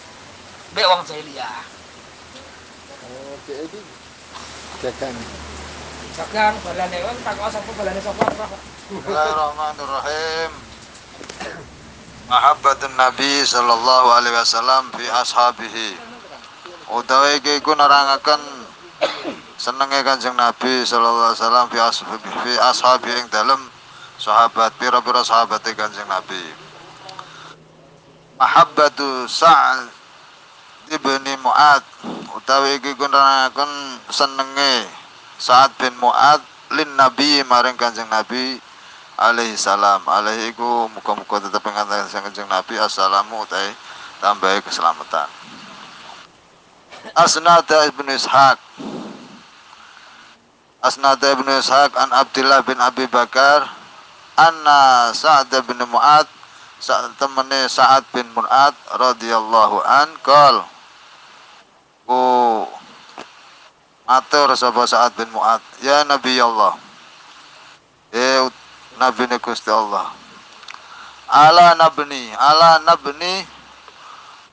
[0.74, 1.62] mbek wong jahiliyah
[3.38, 3.80] oke iki
[4.82, 5.16] dagang
[6.18, 8.24] dagang balane wong takok sapa balane sapa
[8.88, 10.52] Bismillahirrahmanirrahim.
[12.32, 16.07] Mahabbatun Nabi sallallahu alaihi wasallam fi ashabihi.
[16.88, 18.40] Utawi iki iku nerangaken
[19.60, 23.60] senenge Kanjeng Nabi sallallahu alaihi wasallam fi ashabi fi ashabi ing dalem
[24.16, 26.40] sahabat pira-pira sahabate Kanjeng Nabi.
[28.40, 29.92] Mahabbatu Sa'ad
[30.96, 31.84] ibni Mu'ad.
[32.40, 34.88] Utawi iki iku nerangaken senenge
[35.44, 36.40] Sa'ad bin Mu'ad
[36.72, 38.64] lin Nabi maring Kanjeng Nabi
[39.20, 40.08] alaihi salam.
[40.08, 43.76] Alaihi iku muga-muga tetep kanjeng Nabi assalamu utai
[44.24, 45.37] tambahi keselamatan
[47.16, 48.58] Asnada ibnu Ishaq.
[50.82, 53.70] Asnada ibnu Ishaq an Abdullah bin Abi Bakar.
[54.38, 56.30] Anna Sa'ad bin Mu'ad
[56.78, 60.62] saat temene Sa'ad bin Mu'ad radhiyallahu an qol
[62.05, 62.22] ku
[64.05, 66.78] matur sapa Sa'ad bin Mu'ad ya Nabi Allah
[68.14, 68.45] ya
[69.01, 70.14] Nabi ni Gusti Allah
[71.34, 73.41] ala nabni ala nabni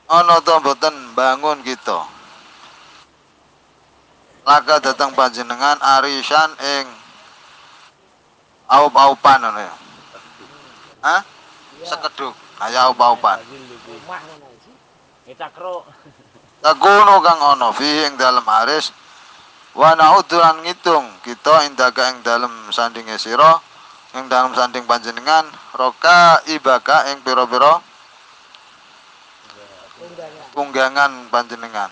[0.08, 2.08] ana to mboten bangun kita
[4.44, 6.84] laka datang panjenengan arisan ing
[8.68, 9.76] aup-aupan ngono ya
[11.04, 11.20] Hah?
[11.84, 12.32] Sekeduk.
[12.56, 13.44] Kaya aup-aupan.
[13.44, 14.72] Rumah ngono iki.
[15.36, 15.84] Cakro.
[16.64, 18.88] Takuno kang ono fi ing dalem aris
[19.76, 23.58] wa naudu lan ngitung kita indaka ing dalem sandinge sira
[24.14, 27.82] ing dalem sanding panjenengan roka ibaka ing pira-pira
[30.54, 31.90] tunggangan panjenengan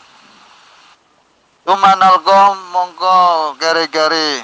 [1.63, 3.15] Tumanalko mongko
[3.55, 4.43] keri-keri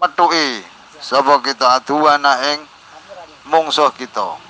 [0.00, 0.64] metuki.
[0.96, 1.76] Sapa kita?
[1.76, 2.64] Aduana ing
[3.52, 4.40] mungsuh kita.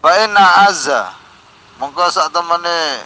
[0.00, 1.12] Fa inna azza.
[1.76, 3.04] Mongko sak temene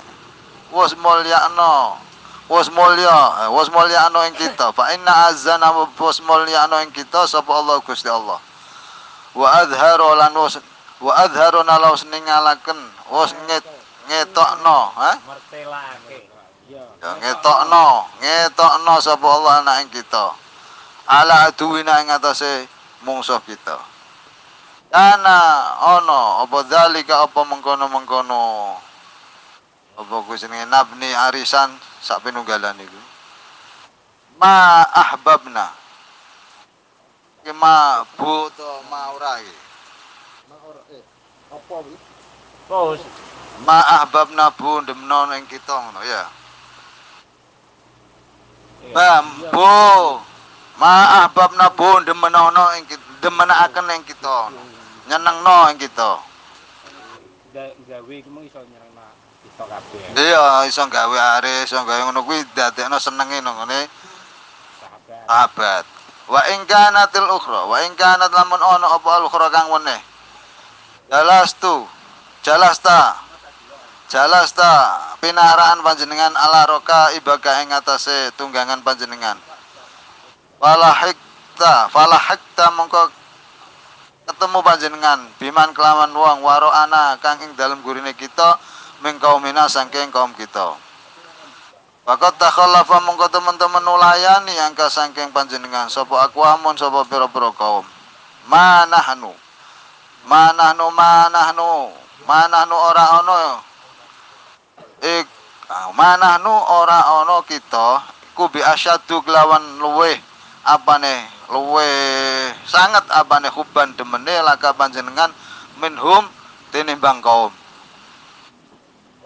[0.71, 1.99] wis mulyakno
[2.47, 4.71] wis mulya eh, wis mulyakno ing kita.
[4.71, 8.39] Fa inna azza nama wis mulyakno ing kita sapa Allah Gusti Allah.
[9.35, 10.63] Wa adharu lan wis
[11.03, 12.79] wa adharu nalos ningalaken
[13.11, 13.67] wis nget
[14.07, 15.11] ngetokno ha?
[15.27, 16.32] Mertelake.
[16.73, 16.85] Iya.
[17.05, 17.87] ya ngetokno
[18.25, 20.33] ngetokno sapa Allah anak ing kita
[21.05, 22.65] ala aduwina ing atase
[23.05, 23.77] mungsuh kita
[24.93, 25.41] Kana
[25.97, 28.77] ono apa dalika apa mengkono-mengkono.
[29.97, 31.73] Apa kuwi jenenge nabni arisan
[32.05, 33.01] sak pinunggalan iku.
[34.37, 35.73] Ma ahbabna.
[37.41, 39.57] Iki ma bu to ma ora iki.
[42.69, 43.01] Bos,
[43.65, 46.29] Ma ahbabna bu ndemno ing kita ngono ya.
[48.91, 49.23] Ba
[49.55, 49.71] bu
[50.83, 54.51] ma ahbabna bu ndemenono ing kita demenakaken ing kita.
[55.07, 56.19] Nyenengno ing kita.
[57.55, 59.07] ga- gawe iku mung iso nyerengna
[59.47, 60.03] kita kabeh.
[60.19, 63.87] Iya, iso gawe aris, iso gawe ngono kuwi dadekno senenge nang ngene
[65.29, 65.85] sahabat.
[66.27, 70.01] Wa ing kanatil ukhra, wa ing kanat lamun ono apa al ukhra kang weneh.
[71.13, 71.87] Jalastu,
[72.43, 73.22] jalasta.
[74.13, 74.69] Jalasta
[75.25, 79.41] pinaraan panjenengan ala roka ibaka ing atase tunggangan panjenengan.
[80.61, 83.09] Falahikta, falahikta mongko
[84.29, 88.61] ketemu panjenengan biman kelawan wong waro ana kang ing dalem gurine kita
[89.01, 90.77] ming kaumina saking kaum kita.
[92.05, 97.89] Fakat takhallafa mongko teman-teman nulayani angka saking panjenengan sapa akwamun sapa pira-pira kaum.
[98.45, 99.33] Manahnu.
[100.29, 101.97] Manahnu manahnu.
[102.29, 103.72] Manahnu ora ana.
[105.03, 105.27] Ik
[105.67, 108.07] ah, manahnu ora ana kita
[108.39, 110.15] ku bi asyadu kelawan luweh
[110.63, 115.35] apane luweh sangat apane huban demene laka panjenengan
[115.83, 116.23] minhum
[116.71, 117.51] tinimbang kaum.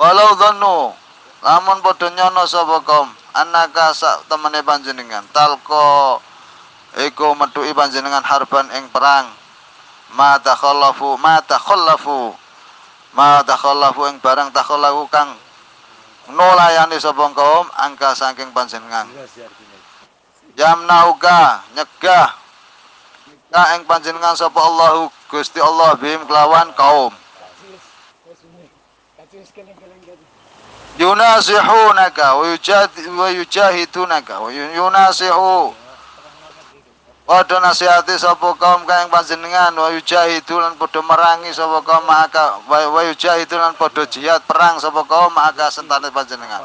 [0.01, 0.97] Walau dhannu
[1.45, 6.25] lamun padha nyono sapa kaum anaka sak temene panjenengan talko
[7.05, 9.29] iku metuki panjenengan harban ing perang
[10.17, 12.33] ma takhallafu ma takhallafu
[13.13, 15.37] ma takhallafu ing barang takhallafu kang
[16.31, 19.07] nolayani sapa kaum angka saking panjenengan.
[20.57, 22.33] Yamnauka nyegah.
[23.47, 27.13] Ka ing panjenengan sapa Allahu Gusti Allah bihim kelawan kaum.
[30.97, 35.77] Yunasihunaka wa yujahidunaka wa yu- yunasihu
[37.27, 43.03] Padha nasihati sapa kaum kang panjenengan wa yujahidu lan padha merangi sapa kaum maka wa
[43.03, 46.63] yujahidu lan padha jihad perang sapa kaum maka sentane panjenengan.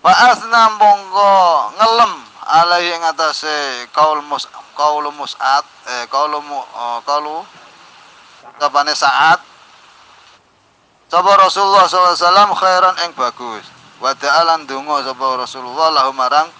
[0.00, 1.36] Wa asna monggo
[1.76, 2.12] ngelem
[2.48, 7.44] alaihi ing atase kaul mus kaul musat eh kaul mu oh, kaulu
[8.56, 9.44] sapane saat
[11.06, 13.62] Sapa Rasulullah SAW khairan ing bagus.
[14.02, 16.50] Wa ta'ala ndonga sapa Rasulullah marang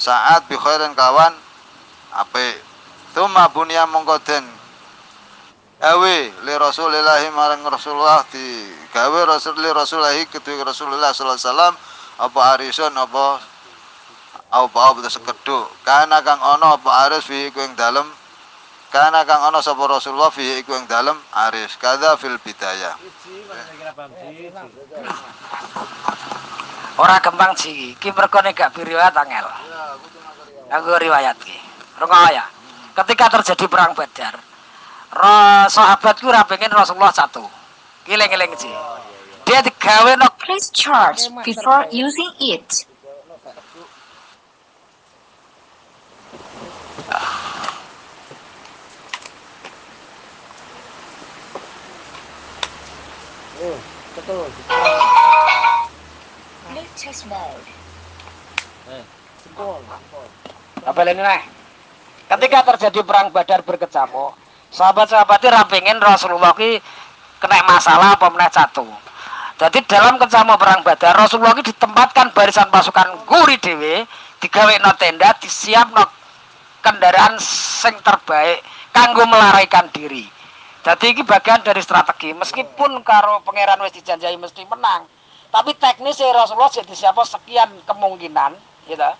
[0.00, 1.36] saat bi khairin kawan
[2.16, 2.56] apik.
[3.12, 4.44] Tuma bunya mongko den.
[5.80, 11.74] Li Rasulillah marang Rasulullah di gawe Rasul li Rasulullah kedue Rasulullah sallallahu alaihi wasallam
[12.20, 13.26] apa arisun apa
[14.52, 15.68] apa apa sekeduk.
[15.84, 18.04] Kana kang ana apa aris fi iku ing dalem.
[18.92, 21.16] Kana kang ana sapa Rasulullah fi iku ing dalem
[21.48, 21.76] aris.
[21.80, 22.96] Kadza fil bidayah
[27.00, 29.48] Ora kembang ji, iki mergo nek gak riwayat angel.
[30.68, 31.56] Aku riwayat ki.
[31.96, 32.44] Rungono ya.
[32.92, 34.36] Ketika terjadi perang Badar,
[35.72, 37.40] sahabatku ora pengen Rasulullah satu.
[38.04, 38.68] Kiling-kiling ji.
[39.48, 42.84] Dia digawe no Please charge before using it.
[57.00, 57.64] Bluetooth mode.
[60.84, 61.42] apa ini nih?
[62.28, 64.36] Ketika terjadi perang Badar berkecamuk,
[64.68, 66.76] sahabat-sahabatnya ora pengen Rasulullah ki
[67.40, 68.84] kena masalah apa meneh satu.
[69.56, 74.04] Jadi dalam kecamuk perang Badar, Rasulullah ki ditempatkan barisan pasukan guri dewe,
[74.44, 76.04] digawe no tenda, disiap no
[76.84, 78.60] kendaraan sing terbaik
[78.92, 80.28] kanggo melarikan diri.
[80.84, 82.36] Jadi ini bagian dari strategi.
[82.36, 85.08] Meskipun karo pangeran wis dijanjai mesti menang,
[85.50, 88.54] tapi teknisnya Rasulullah jadi siapa sekian kemungkinan,
[88.86, 89.10] gitu.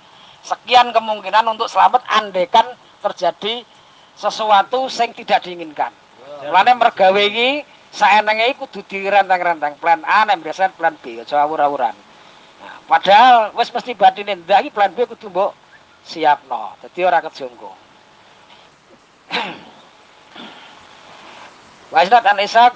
[0.46, 2.64] Sekian kemungkinan untuk selamat andekan
[3.02, 3.66] terjadi
[4.16, 5.92] sesuatu yang tidak diinginkan.
[6.46, 11.92] Mulane mergawe iki saenenge iki kudu direntang-rentang plan A nek biasa plan B aja awur-awuran.
[12.60, 15.52] Nah, padahal wis mesti batine ndak iki plan B kudu mbok
[16.06, 16.72] siapno.
[16.80, 17.70] Dadi ora kejongko.
[21.92, 22.74] Wasnat an Ishaq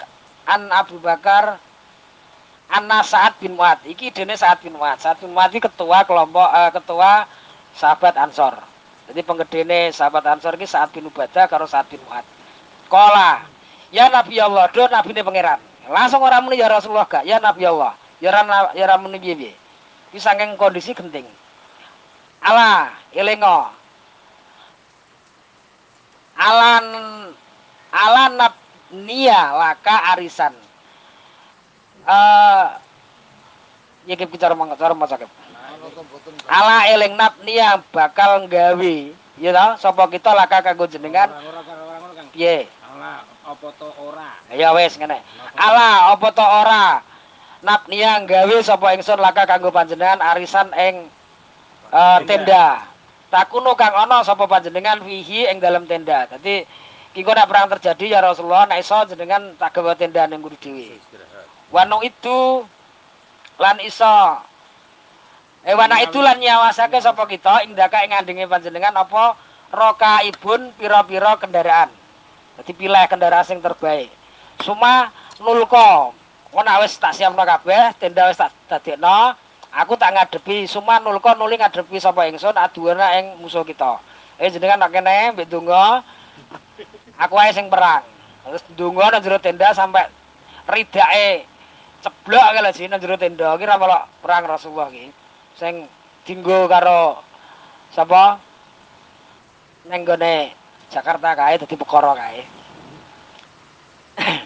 [0.50, 1.56] an Abu Bakar
[2.70, 3.84] Anna Sa'ad bin Mu'ad.
[3.84, 5.00] Iki dene Sa'ad bin Mu'ad.
[5.00, 7.28] Sa'ad bin Mu'ad iki ketua kelompok eh, ketua
[7.76, 8.56] sahabat Ansor.
[9.10, 12.24] Jadi penggedene sahabat Ansor iki Sa'ad bin Ubadah karo Sa'ad bin Mu'ad.
[12.88, 13.44] Kola,
[13.90, 15.60] ya Nabi Allah, do Nabi ini pangeran.
[15.88, 17.92] Langsung orang muni ya Rasulullah gak, ya Nabi Allah.
[18.22, 19.52] Ya ora ya ora muni piye-piye.
[20.12, 21.28] Iki saking kondisi genting.
[22.40, 23.84] Allah, elingo.
[26.34, 26.86] alan
[27.94, 28.54] alanat
[28.90, 30.54] nia laka arisan
[32.04, 32.64] eh
[34.04, 35.32] ya kip cara mong cara maca kip
[36.48, 38.96] ala eling nap nia bakal nggawe
[39.40, 41.28] ya tau sapa kita laka kanggo jenengan?
[42.32, 42.68] Piye?
[42.94, 44.30] Ala apa to ora?
[44.54, 45.20] ya wis ngene.
[45.58, 47.02] Ala apa to ora?
[47.64, 50.20] Nap nia nggawe sapa ingsun laka kanggo panjenengan?
[50.22, 51.08] Arisan ing
[51.92, 52.88] eh, tenda.
[53.34, 56.30] takuno kang ana sapa panjenengan fihi ing dalam tenda.
[56.30, 56.62] Dadi
[57.12, 60.96] kiko nek perang terjadi ya Rasulullah nek iso jenengan tak gawe tenda ning nguri dhewe
[61.74, 62.62] wanu itu
[63.58, 64.38] lan iso.
[65.66, 67.66] Eh itu lan nyawasake sapa kita?
[67.66, 69.34] Ing daka ing ngandenge panjenengan apa?
[69.74, 71.90] Roka ibun pira-pira kendaraan.
[72.54, 74.12] Dadi pilih kendaraan sing terbaik.
[74.62, 75.10] Suma
[75.42, 76.14] nulko
[76.54, 79.34] wana wis tak siapno kabeh tenda wis tak dadekno.
[79.74, 80.70] Aku tak ngadepi.
[80.70, 83.98] Suma nulko nuli ngadepi sapa ingsun aduana ing musuh kita.
[84.38, 86.06] Eh jenengan nak kene mbek donga.
[87.18, 88.06] Aku ae sing perang.
[88.44, 90.06] Terus donga nang jero tenda sampai
[90.68, 91.48] ridake
[92.04, 93.56] ceblok kala sih nang jero tenda.
[93.56, 95.08] Iki ra melok perang Rasulullah iki.
[95.56, 95.88] Sing
[96.28, 97.24] dinggo karo
[97.96, 98.36] sapa?
[99.88, 100.52] Neng gone
[100.92, 102.40] Jakarta kae dadi perkara kae.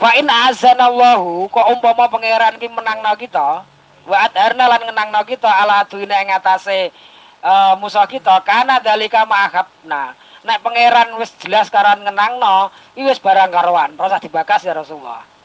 [0.00, 3.66] Fa in azanallahu kok umpama pangeran ki menangno kita
[4.06, 6.94] wa adharna lan ngenangno kita ala duina ing atase
[7.42, 10.14] eh, musuh kita kana dalika ma'ahabna.
[10.46, 15.35] Nek pangeran wis jelas karan ngenangno iki wis barang karuan ora usah dibakas ya Rasulullah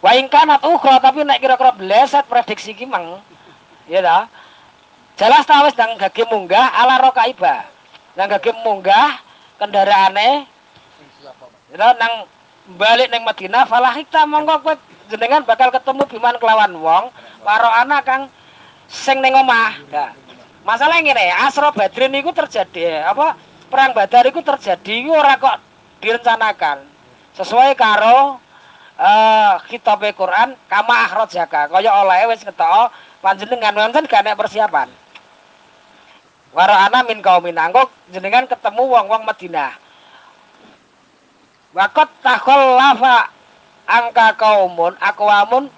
[0.00, 3.20] wa ing kanat ukhra tapi nek kira-kira bleset prediksi ki mang.
[3.88, 4.18] Ya ta?
[5.20, 7.68] Jelas ta wis nang gage munggah ala rokaiba
[8.16, 9.20] nang gage munggah
[9.60, 10.48] kendaraane.
[11.70, 12.26] Ya nang
[12.80, 14.74] balik neng Madinah falah kita monggo kowe
[15.10, 17.04] jenengan bakal ketemu biman kelawan wong
[17.42, 18.22] karo anak kang
[18.86, 19.74] sing ning omah.
[19.90, 20.10] Nah,
[20.62, 23.38] masalah ngene, Asra Badrin iku terjadi apa
[23.70, 25.56] perang Badar iku terjadi iku ora kok
[26.02, 26.86] direncanakan.
[27.38, 28.42] Sesuai karo
[29.00, 32.92] eh kitabe Quran kama akhrajaka kaya oleh wis ketok
[33.24, 34.92] panjenengan wonten gak nek persiapan.
[36.52, 39.72] Waro ana min kaumin anggo jenengan ketemu wong-wong Madinah.
[41.72, 43.30] Wakot takhallafa
[43.86, 45.70] angka kaumun akwamun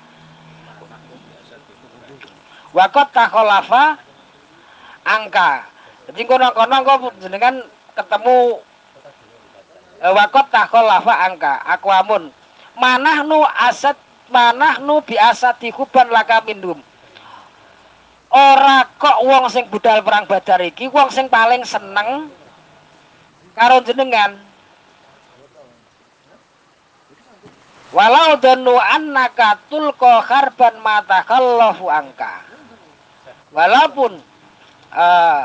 [2.73, 4.01] Wakot takhallafa
[5.05, 5.69] angka.
[6.09, 7.61] Jadi kono-kono kok jenengan
[7.93, 8.65] ketemu
[10.01, 12.33] eh, wakot takhallafa angka akwamun.
[12.73, 13.97] Manahnu asad
[14.33, 16.81] manahnu bi asati huban laka minhum.
[18.33, 22.33] Ora kok wong sing budal perang Badar iki wong sing paling seneng
[23.53, 24.41] karo jenengan.
[27.93, 32.41] Walau danu annaka tulqa kharban mata kallafu angka.
[33.53, 34.17] Walaupun
[34.97, 35.45] eh,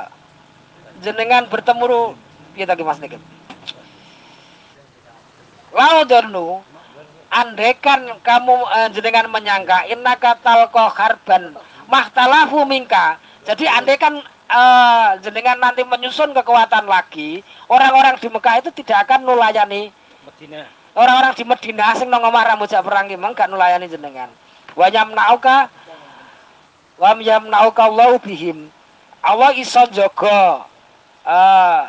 [1.04, 2.16] jenengan bertemu
[2.56, 3.20] piye tadi Mas Nikit.
[5.76, 6.64] Lau danu
[7.32, 11.56] andekan kamu eh, jenengan menyangka innaka talqa kharban
[11.88, 13.20] mahtalafu mingka.
[13.48, 19.92] Jadi andekan eh, jenengan nanti menyusun kekuatan lagi, orang-orang di Mekah itu tidak akan nulayani
[20.28, 20.68] Medina.
[20.96, 24.32] orang-orang di Medina sing nang omah rambut perang ki mang gak nulayani jenengan.
[24.76, 25.72] Wa yamnauka
[27.00, 28.68] wa yamnauka Allah bihim.
[29.24, 30.64] Allah iso jaga
[31.28, 31.82] eh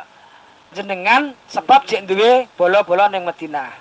[0.74, 3.72] jenengan sebab jek duwe bola-bola ning Medina.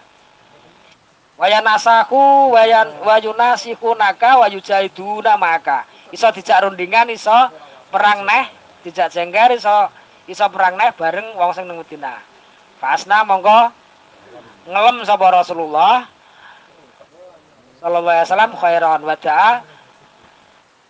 [1.37, 5.85] Wa yanasahu wa yan wa yunasihu naka wa yujahiduna maka.
[6.09, 7.53] Iso dijak rundingan iso
[7.93, 8.49] perang neh,
[8.81, 9.93] dijak jengger iso
[10.25, 12.17] iso perang neh bareng wong sing ning Medina.
[12.81, 13.69] Pasna monggo
[14.65, 16.09] ngelem sapa Rasulullah
[17.77, 19.51] sallallahu alaihi wasallam khairan wa da'a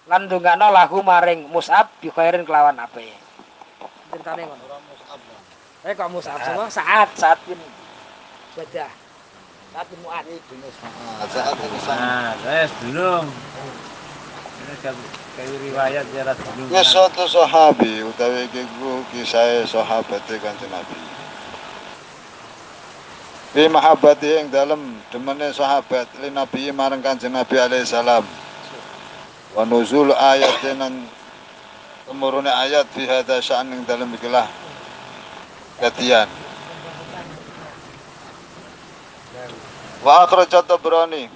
[0.07, 3.11] lan ndongakno lahu maring Mus'ab bi khairin kelawan ape.
[4.15, 4.63] Ceritane ngono.
[5.83, 7.59] Eh kok Mus'ab sama saat saat bin
[8.55, 9.06] Badah.
[9.77, 10.25] Saat bin Mu'ad.
[11.29, 11.77] Saat ini.
[11.85, 13.29] Nah, saya belum.
[14.81, 14.97] Kayak
[15.37, 16.73] kayak riwayat jarak belum.
[16.73, 18.65] Ya suatu sahabi utawi iki
[19.13, 20.97] kisah sahabat kanjeng Nabi.
[23.53, 28.25] Fi mahabbati ing dalem demene sahabat li Nabi marang kanjeng Nabi alaihi salam.
[29.53, 31.05] Wa nuzul ayatin lan
[32.09, 34.49] tumurune ayat fi hadza sya'n ing dalem ikilah
[35.77, 36.46] katian.
[40.07, 41.27] Wa akhrajat Tabrani.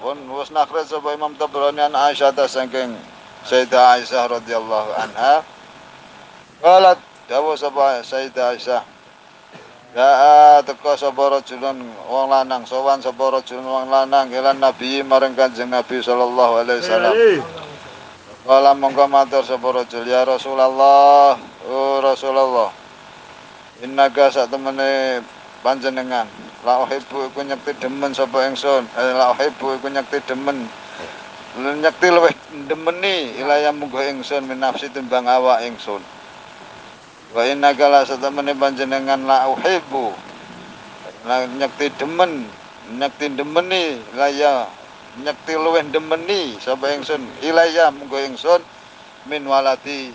[0.00, 2.96] Pun wis nakhraj sapa Imam Tabrani an Aisyah ta saking
[3.44, 5.44] Sayyidah Aisyah radhiyallahu anha.
[6.64, 6.96] Qalat
[7.28, 8.80] dawu sapa Sayyidah Aisyah.
[9.92, 10.10] Ya
[10.64, 11.76] teko sapa rajulun
[12.08, 17.14] wong lanang sowan sapa rajulun wong lanang ilan Nabi marang Kanjeng Nabi sallallahu alaihi wasallam.
[18.48, 21.36] Kala mongko matur sapa rajul ya Rasulullah,
[21.68, 22.72] oh Rasulullah.
[23.84, 25.20] Innaga sak temene
[25.64, 26.28] panjenengan.
[26.60, 28.84] La uhibbu iku nyekti demen sapa ingsun?
[28.84, 30.68] Eh, la uhibbu iku nyekti demen.
[31.56, 32.36] Nyekti luwih
[32.68, 36.04] demeni ilaya munggo ingsun min nafsi timbang awak ingsun.
[37.32, 40.12] Wa la sak temene panjenengan la uhibbu
[41.24, 42.44] la nyekti demen
[43.00, 44.68] nyekti demeni ilaya
[45.24, 47.24] nyekti luwih demeni sapa ingsun.
[47.40, 48.60] Ilaya munggo ingsun
[49.30, 50.12] min walati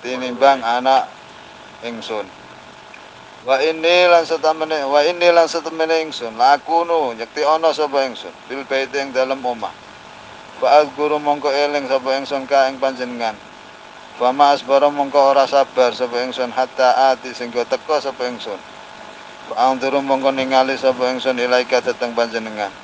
[0.00, 1.10] tinimbang anak
[1.84, 2.37] ingsun
[3.46, 8.66] wa ini lan setamene wa ini lan setamene ingsun lakunu nyekti ana sapa ingsun bil
[8.66, 9.70] baiti ing dalem omah.
[10.98, 13.38] Guru mongko eling sapa ingsun ka ing panjenengan.
[14.18, 18.58] Wa ma asbara mongko ora sabar sapa ingsun hatta ati sehingga teka sapa ingsun.
[19.54, 22.74] Wa anduru mongko ningali sapa ingsun ilaika dhateng panjenengan.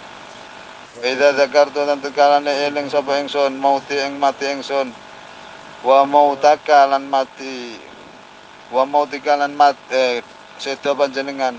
[0.98, 4.94] Wa idza zakartu lan tekalane eling sapa ingsun mauti ing mati ingsun.
[5.82, 7.74] Wa mautaka lan mati
[8.70, 10.22] wa mautika lan mat eh,
[10.58, 11.58] sedo panjenengan.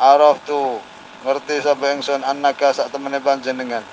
[0.00, 0.80] Araf tu
[1.24, 3.84] ngerti sapa ingsun annaka sak temene panjenengan.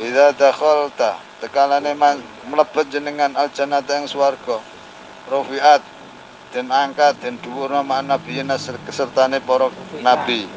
[0.00, 2.18] Idza dakhalta tekalane man
[2.48, 4.58] mlebet jenengan al jannata ing swarga.
[5.28, 5.84] Rufiat
[6.54, 9.68] den angkat den dhuwurna ma nabiyina kesertane para
[10.00, 10.48] nabi.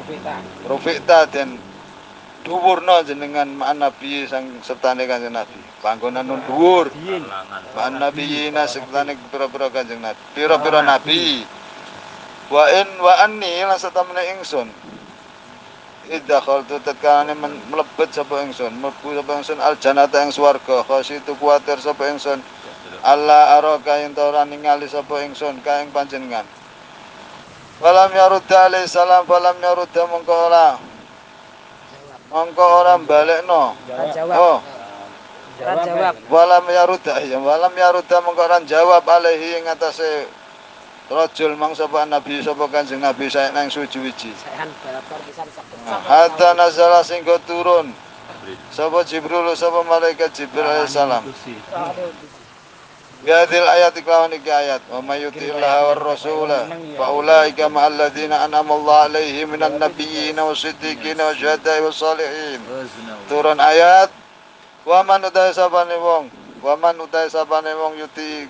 [0.64, 1.58] Rufi'ta den
[2.46, 5.58] dhuwurna jenengan ma nabi sang sertane kanjeng nabi.
[5.82, 6.88] Panggonan nun dhuwur.
[7.74, 10.22] Ma nabiyina sertane pira-pira kanjeng nabi.
[10.32, 11.42] Pira-pira nabi
[12.48, 14.68] wa in wa anni lan satamene ingsun.
[16.08, 21.36] Idza khaltu tetkane men- mlebet sapa ingsun mlebu sapa ingsun al jannata ing swarga khasitu
[21.36, 22.40] kuwatir sapa ingsun.
[23.04, 26.48] Allah araka yen ora ningali sapa ingsun ka ing panjenengan.
[27.84, 30.80] Walam yarudda alaihi salam falam yarudda mongko ora.
[32.32, 33.76] Mongko ora balekno
[34.32, 34.58] oh.
[35.58, 36.24] Jawab.
[36.30, 40.26] walam yarudda ya walam yarudda mongko ora jawab alaihi ing atase
[41.08, 44.32] rajul mang sapa nabi sapa kanjeng nabi saya nang suci-wiji.
[44.36, 45.64] Sayan babar pisan sak
[46.04, 47.92] hatta nazala singgo turun.
[48.72, 51.24] Sapa jibril sapa malaikat jibril alaihi salam.
[53.18, 54.78] Bihadil ayat iklawan iki ayat.
[54.86, 56.70] Wa may yuti'illah war rasula.
[56.94, 62.62] Fa ulaika ma'al ladhina an'amallahu alaihim minan nabiyyin wa siddiqin wa syuhada'i wa salihin.
[63.26, 64.14] Turun ayat.
[64.86, 66.30] Wa man utai sabane wong.
[66.62, 68.46] Wa man utai sabane wong yuti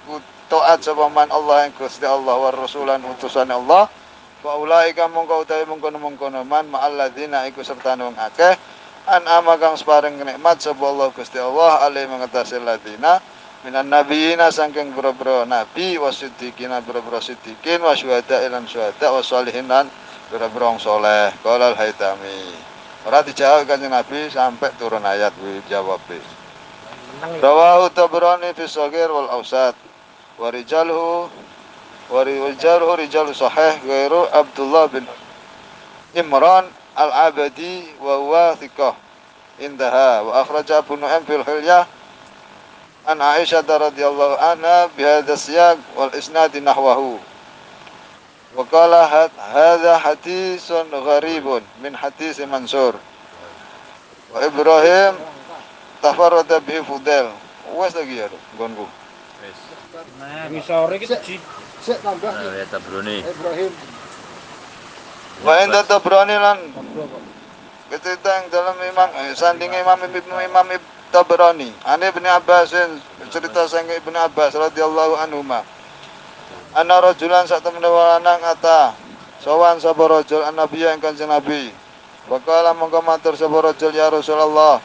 [0.49, 3.87] taat sapa man Allah yang Gusti Allah war rasulan utusan Allah.
[4.41, 8.57] Fa ulaika mongko utawi mongkono-mongkono man ma'al ladhina iku serta wong akeh.
[9.09, 9.25] An
[9.57, 13.20] kang separing nikmat sapa Allah Gusti Allah alaihi mengatasi ladina
[13.65, 19.89] minan nabiyina sangking boro-boro nabi wasiddiqina boro-boro siddiqin wa syuhada ilan syuhada wa sholihin lan
[20.33, 21.33] boro-boro soleh.
[21.45, 22.69] Qala al haitami
[23.09, 26.03] ora dijawab kanjeng nabi sampai turun ayat wi jawab
[27.41, 29.73] rawahu tabrani fi shagir wal ausat
[30.39, 31.27] wa rijalhu
[32.09, 35.05] wa rijalhu rijalu sahih ghairu Abdullah bin
[36.15, 38.94] Imran al-Abadi wa huwa thiqah.
[39.59, 41.85] Indaha wa akhraja Abu Nu'aim fil hilyah.
[43.06, 47.19] An Aisyah radhiyallahu anha bihadza siyaq wal isnad nahwahu.
[48.55, 52.94] Wa qala had- hadza haditsun gharibun min hadis Mansur.
[54.32, 55.19] Wa Ibrahim
[56.01, 56.81] tafarrada bihi
[57.77, 58.89] wes lagi ya gonku
[60.19, 61.36] Ngisore iki di
[61.78, 62.03] Sik.
[62.03, 63.23] Tambah Ya tabrone.
[63.23, 63.73] Ibrahim.
[65.47, 66.59] wa inda Tabrani lan.
[67.89, 70.69] Kecerita yang dalam imam eh, sanding imam ibnu imam
[71.09, 73.01] Tabrani Ani ibni Abbasin
[73.32, 75.65] cerita sang ibnu Abbas radhiyallahu anhu ma
[76.77, 78.93] Ana rajulan sak temene lanang ata
[79.40, 81.73] sowan sapa rajul annabi yang kanjeng nabi.
[82.28, 84.82] Wakala mongko matur sapa rajul ya Rasulullah.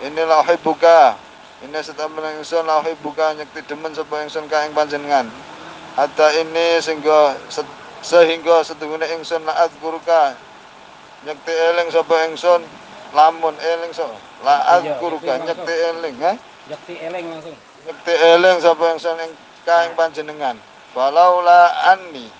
[0.00, 1.18] Inilah uhibbuka
[1.58, 5.26] ini setemene ingsun la uhibbuka nyekti demen sapa ingsun ka ing panjenengan.
[5.98, 10.38] Hatta ini sehingga se- sehingga setungune ingsun laat kuruka
[11.26, 12.62] nyekti eling sapa ingsun
[13.10, 14.06] lamun eling so
[14.46, 16.32] laat kuruka itu nyekti eling ha
[16.70, 17.56] yakti eleng langsung.
[17.90, 19.32] nyekti eling sapa ingsun ing
[19.66, 20.56] kaing panjenengan.
[20.94, 22.30] Walaula anni.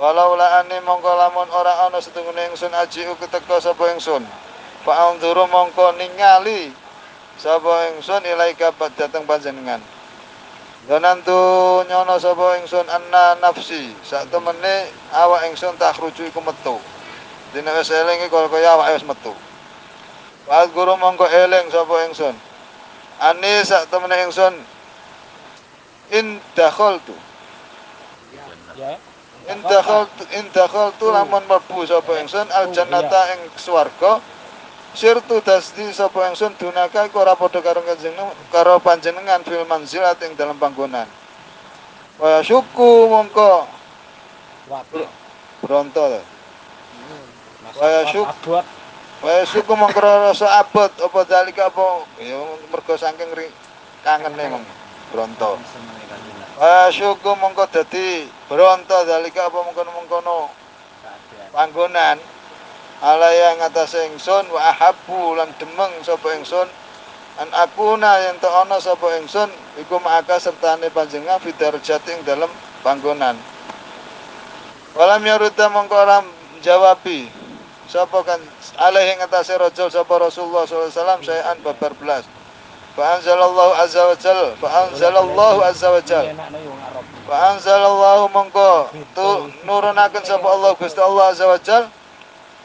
[0.00, 4.24] Walaula anni mongko lamun ora ana setungune ingsun aji keteka sapa ingsun.
[4.88, 6.72] Fa anzuru mongko ningali
[7.40, 9.80] sapa ingsun ilaika dateng panjenengan
[10.82, 11.38] Donan tu
[11.86, 16.74] nyono sapa ingsun anna nafsi sak temene awak ingsun tak rujuk iku metu.
[17.54, 19.30] Dene wis eling iku kaya awak wis metu.
[20.50, 22.34] Wa guru mongko eling sapa ingsun.
[23.22, 24.58] Ani sak temene ingsun
[26.10, 27.14] in dakhaltu
[28.72, 28.96] Ya.
[29.52, 34.18] in dakhaltu in dakhaltu lamun mlebu sapa ingsun al jannata ing swarga
[34.92, 38.16] sirtu dasdi sapa ingsun dunaka iku ora padha karo kanjeng
[38.52, 41.08] karo panjenengan fil manzilat ing dalam panggonan.
[42.20, 43.66] Wa syuku mongko.
[44.68, 45.22] Waduh.
[45.62, 46.20] bronto to.
[47.78, 48.66] Kaya syuk abot.
[49.22, 50.90] Waya suku mongkro rasa abot.
[50.90, 52.02] Apa dalika apa?
[52.18, 53.30] Ya mergo saking
[54.02, 54.66] kangene mong
[55.14, 55.62] bronto.
[56.58, 60.50] Waya syuku mongko dadi bronto dalika apa mengkono-mengkono
[61.54, 62.18] panggonan
[63.02, 66.70] alaya ngatasé ingsun wa ahabbu lan demeng sapa ingsun
[67.42, 69.50] an akuna yen to ana sapa ingsun
[69.82, 72.50] iku maka sertane panjenengan fidarjati ing dalem
[72.86, 73.34] panggonan.
[74.94, 76.22] Walam yaruda mongko ora
[76.62, 77.26] jawabi
[77.90, 78.38] sapa kan
[78.78, 82.24] alaihi ngatasé rajul sapa Rasulullah sallallahu alaihi wasallam sayan babar belas.
[82.92, 88.28] Fa anzalallahu azza wa jal fa anzalallahu azza wa jal enakno yo ngarep Fa anzalallahu
[88.30, 89.28] mongko tu
[89.64, 91.88] nurunaken sapa Allah Gusti Allah azza wa jal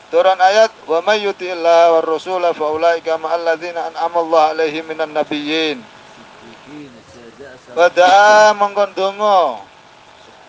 [0.08, 5.12] turun ayat wa may yuti'illah war rasul fa ulaika ma'al ladzina an'ama Allah alaihim minan
[5.12, 5.84] nabiyyin.
[7.76, 9.40] Pada mongko ndonga.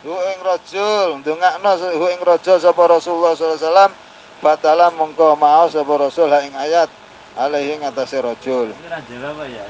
[0.06, 3.92] Hu ing rajul ndongakno hu ing raja sapa Rasulullah sallallahu alaihi wasallam
[4.38, 6.86] Batala mongko mau sapa Rasul ing ayat
[7.34, 8.70] alaihi ngatasé rajul.
[8.70, 9.02] Ya?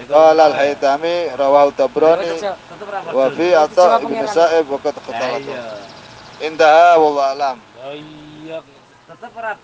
[0.04, 2.28] Qala al-Haytami rawahu Tabrani
[3.08, 5.64] wa fi ata ibn Sa'ib wa qad Lah khatalatu iya.
[6.44, 7.56] Intaha wallahu alam.
[7.80, 8.60] Oh iya
[9.08, 9.56] Tetep ora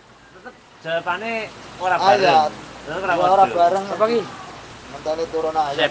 [0.85, 1.49] jawabane
[1.81, 2.53] ora Ayat.
[2.53, 2.53] bareng.
[2.85, 4.21] Tetep ora bareng Apa ki?
[4.93, 5.91] mentane turun ayat.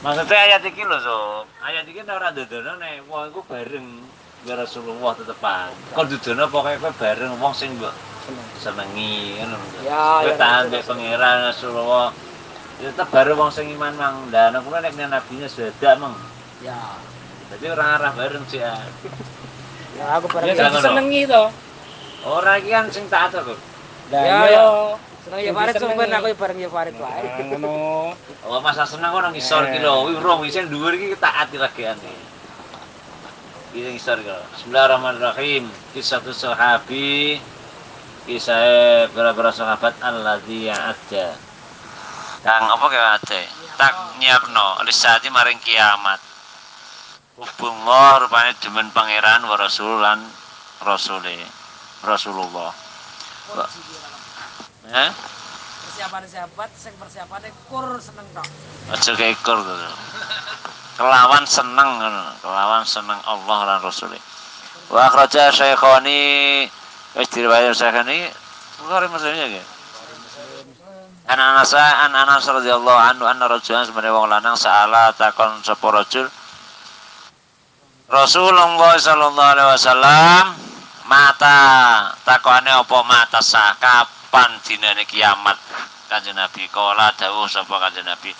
[0.00, 1.44] Maksudnya ayat iki lho, Sob.
[1.60, 3.86] Ayat iki ora ndodono nek wong iku bareng
[4.48, 5.70] karo Rasulullah tetepan.
[5.92, 7.92] Kok ndodono pokoke kowe bareng wong sing mbok
[8.56, 9.60] senengi ngono.
[9.84, 12.08] Ya, Kowe ya, tahan ya, mbek pangeran Rasulullah.
[12.80, 14.16] Ya tetep bareng wong sing iman mang.
[14.32, 16.16] Lah nek kuwi nek nabinya sudah mang.
[16.64, 16.80] Ya.
[17.52, 18.64] Jadi orang arah bareng sih.
[18.64, 18.80] ah.
[20.00, 21.44] Ya aku bareng ya senengi to
[22.26, 23.46] Orang iki kan sing taat kok.
[23.46, 23.58] lah
[24.10, 24.64] Ya, iya ya.
[25.26, 27.22] Seneng ya Yang Farid sampean aku ya bareng ya Farid wae.
[27.22, 27.74] Ah, ngono
[28.46, 30.10] Oh, masa seneng orang ngisor ki lho.
[30.10, 32.14] Wi roh wis dhuwur iki taat lagiane.
[33.74, 34.42] Iki ngisor ki lho.
[34.54, 35.70] Bismillahirrahmanirrahim.
[35.94, 37.38] Kisah tu sahabi
[38.26, 41.34] kisah beberapa sahabat alladzi ada.
[42.42, 43.40] Kang apa kaya ada?
[43.78, 46.22] Tak nyiapno lisati maring kiamat.
[47.38, 50.22] Hubunglah rupanya demen pangeran wa rasulan
[50.86, 51.65] rasule
[52.04, 52.74] Rasulullah.
[54.86, 55.10] Eh?
[55.86, 58.46] Persiapan sahabat sing persiapane kur seneng tok.
[58.86, 59.86] aja kekur gitu.
[60.94, 61.90] kelawan seneng
[62.38, 64.22] kelawan seneng Allah lan Rasulnya
[64.86, 66.64] wa akhraja syekhani
[67.18, 68.30] wis diriwayat syekhani
[68.76, 69.64] Bukhari maksudnya ya
[71.26, 76.30] An Anas an Anas radhiyallahu anhu anna rajulan sebenarnya wong lanang saala takon sapa rajul
[78.06, 80.44] Rasulullah sallallahu alaihi wasallam
[81.06, 81.58] mata
[82.26, 83.74] takone apa mata sah?
[83.78, 85.58] Kapan dinane kiamat?
[86.06, 88.30] Kanjeng Nabi kala dawuh sapa kanjeng Nabi?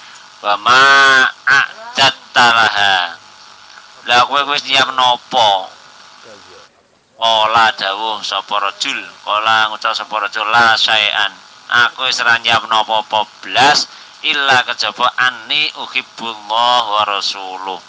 [0.42, 0.82] Wa ma
[1.26, 3.18] a'jattalaha
[4.06, 5.66] lah kowe wis nyiap nopo?
[7.16, 11.32] Kala dawuh sapa rajul kala ngucap sapa rajul la saean
[11.66, 13.90] aku wis ora nyiap nopo-opo blas
[14.22, 17.80] illa kejaba anni uhibbullah wa rasuluh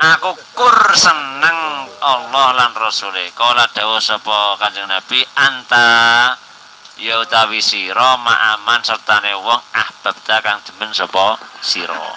[0.00, 3.28] aku kur seneng Allah lan Rasule.
[3.36, 6.32] Kala dawuh sapa Kanjeng Nabi anta
[6.96, 12.16] ya utawi sira ma'aman sertane wong ahbabta kang demen sapa sira.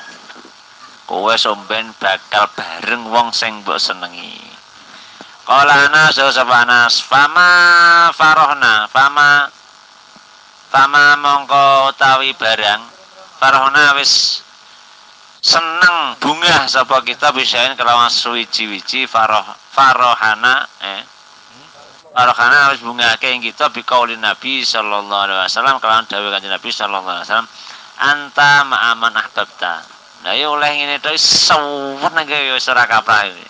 [1.03, 4.39] Kowe somben bakal bareng wong sing mbok senengi.
[5.43, 7.51] Kala Anas sapa Anas fama
[8.15, 9.51] farohna fama
[10.71, 12.81] fama mongko utawi barang
[13.43, 14.42] farohna wis
[15.43, 19.43] seneng bunga sapa kita bisain kelawan suwiji-wiji faroh
[19.75, 21.03] farohana eh?
[22.15, 27.09] Farohana wis bungake ing kita biqaulin Nabi sallallahu alaihi wasallam kelawan dawuh kanjeng Nabi sallallahu
[27.09, 27.49] alaihi wasallam
[27.97, 29.81] anta ma'aman ahbabta.
[30.23, 33.47] Nah ya oleh ngene to suwen nang ya ora kaprah iki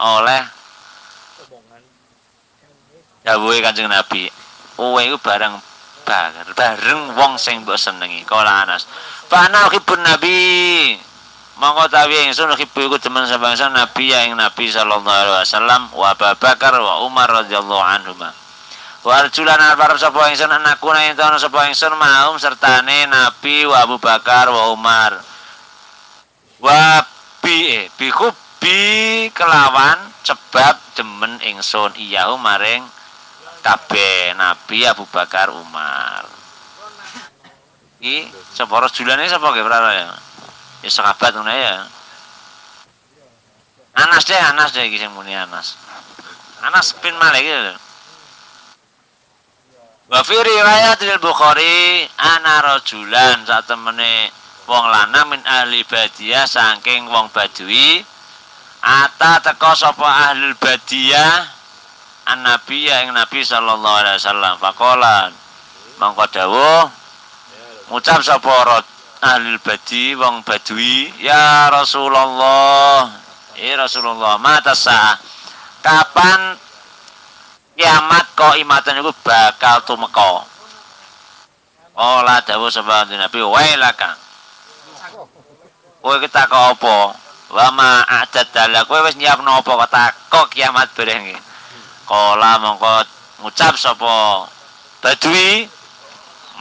[0.00, 0.42] oleh
[3.26, 4.30] dawuhe kanjeng Nabi
[4.78, 5.58] kowe iku bareng
[6.04, 8.22] bareng wong sing mbok senengi.
[8.28, 8.86] Kala Anas.
[9.26, 10.38] Fana uhibbun Nabi.
[11.54, 15.82] Mongko tawi ingsun uhibbu iku demen sapa ingsun Nabi ya ing Nabi sallallahu alaihi wasallam
[15.94, 18.34] wa Abu Bakar wa Umar radhiyallahu anhuma.
[19.06, 24.02] Wa arjulan arep sapa ingsun anakku nang ento sapa ingsun maum sertane Nabi wa Abu
[24.02, 25.14] Bakar wa Umar.
[26.58, 27.06] Wa
[27.38, 28.10] bi eh, bi
[29.30, 31.94] kelawan sebab demen ingsun.
[31.94, 32.82] Iyahu maring
[33.64, 36.28] kabeh Nabi Abu Bakar Umar.
[38.04, 40.08] Iki sapa rajulane sapa ge prara ya?
[40.84, 41.88] Ya sahabat ngono ya.
[43.96, 45.80] Anas deh, Anas deh iki sing muni Anas.
[46.60, 47.74] Anas bin Malik lho.
[50.12, 54.28] Wa fi riwayat al-Bukhari ana rajulan sak temene
[54.68, 58.04] wong lanang min ahli badiyah saking wong badui
[58.84, 61.48] ata teka sapa ahli badiyah
[62.24, 64.54] an nabi ya ing nabi sallallahu alaihi wasallam.
[64.56, 65.28] Faqala
[66.00, 66.82] mongko dawuh
[67.92, 68.80] ngucap sapa
[69.24, 73.08] ahli badi wong badui ya Rasulullah
[73.56, 75.16] eh Rasulullah mata sah
[75.84, 76.56] kapan
[77.76, 80.48] kiamat kok imatan iku bakal tumeka?
[81.94, 84.16] Ola dawuh sapa nabi wailaka.
[86.04, 86.96] Kowe kita kok apa?
[87.48, 90.12] Wa ma a'dadala kowe wis nyiapno apa?
[90.28, 91.53] Kok kiamat bareng iki
[92.14, 92.94] kala mongko
[93.42, 94.46] ngucap sapa?
[95.02, 95.66] Badui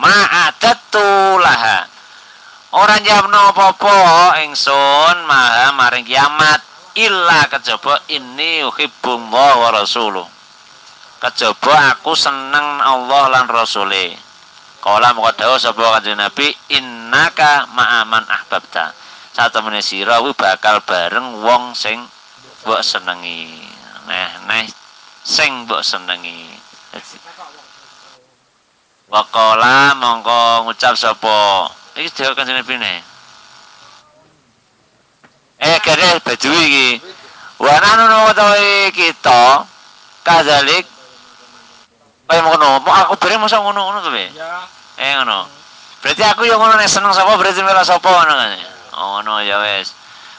[0.01, 1.85] ma'adatu laha.
[2.73, 6.57] Ora nyiapno apa-apa ingsun maha maring kiamat
[6.97, 10.25] illa kejaba inni uhibbullah wa rasuluh.
[11.21, 14.17] Kejaba aku seneng Allah lan rasule.
[14.81, 18.91] Kala mongko dawuh sapa kanjeng Nabi innaka ma'aman ahbabta.
[19.37, 22.01] Satemene sira bakal bareng wong sing
[22.65, 23.69] mbok senengi.
[24.03, 24.82] Neh neh
[25.23, 26.51] sing mbok senengi.
[29.07, 31.69] Waqala mongko ngucap sapa?
[31.95, 32.93] Iki dhewe kanjeng Nabi ne
[35.63, 36.87] Eh kare badui iki.
[37.61, 39.63] Wa nanu utawi kita
[40.27, 40.85] kadzalik.
[42.27, 44.65] Kaya ngono aku bare mosok ngono-ngono to be Ya.
[44.97, 45.45] eh ngono.
[46.01, 48.51] Berarti aku yang ngono nek seneng sapa berarti mela sapa ngono kan?
[48.97, 49.93] Oh ngono ya wis.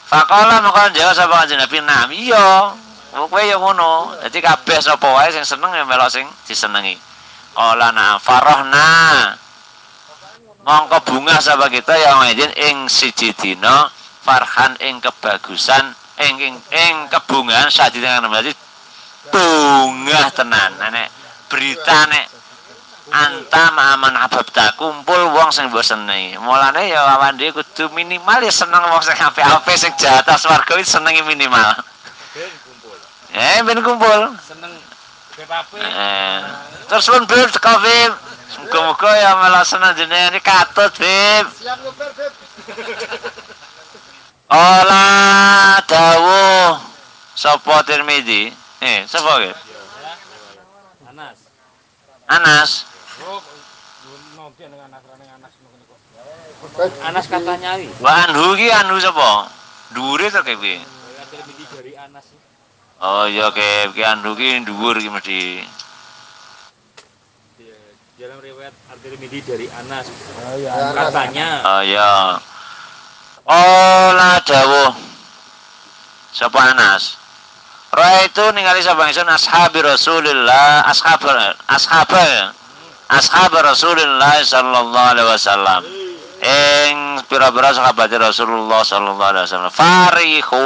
[0.05, 1.77] Faqala maka jawab sapa kanjeng Nabi?
[1.79, 2.75] Nam iya
[3.15, 4.19] kowe ya ngono.
[4.19, 6.99] Dadi kabeh sapa wae sing seneng ya melok sing disenengi.
[7.55, 8.87] Qala na farahna.
[10.67, 13.87] Mongko bunga sapa kita ya ngajin ing siji dina
[14.25, 15.93] farhan ing kebagusan
[16.25, 18.51] ing ing, ing kebungaan sadina berarti
[19.31, 20.75] bunga tenan.
[20.75, 21.07] Nek
[21.47, 22.25] berita nek
[23.13, 26.35] anta ma'aman ababta kumpul wong sing mbok senengi.
[26.41, 31.94] Mulane ya awan dhewe kudu minimal ya seneng wong sing apik-apik sing iki senengi minimal.
[33.35, 34.21] Eh ben kumpul.
[34.39, 34.71] Seneng.
[35.35, 35.75] Bepape.
[35.83, 36.39] eh
[36.87, 38.11] terus pun bib teko bib
[38.63, 40.31] muga-muga ya malah seneng jenenge.
[40.31, 42.33] Ini katut bib Siap nyobar, Beb.
[44.47, 45.05] Ola
[45.83, 46.79] dawuh
[47.35, 49.51] sapa Tirmidzi eh sapa iki
[51.11, 51.37] Anas.
[52.31, 52.71] Anas.
[53.27, 53.43] Oh.
[57.03, 57.87] Anas katanya wi.
[57.99, 59.51] wa anhu ki anhu sapa
[59.91, 62.25] dhuwure to kepi Ada lebih dari Anas.
[63.03, 65.39] Oh iya ke ki anhu ki dhuwur ki mesti
[67.59, 70.07] Di dalam riwayat At-Tirmidzi dari Anas.
[70.55, 71.11] Ya, Anas.
[71.11, 72.39] Katanya Oh iya.
[73.43, 74.95] Ola dawuh.
[76.31, 77.19] Sapa Anas?
[77.91, 81.23] Ra itu ningali sapa ingsun ashabi Rasulillah, ashab
[81.67, 82.11] ashab
[83.07, 85.81] ashab Rasulillah sallallahu alaihi wasallam.
[86.43, 89.71] Ing pira-pira sahabat Rasulullah sallallahu alaihi wasallam.
[89.71, 90.63] Farihu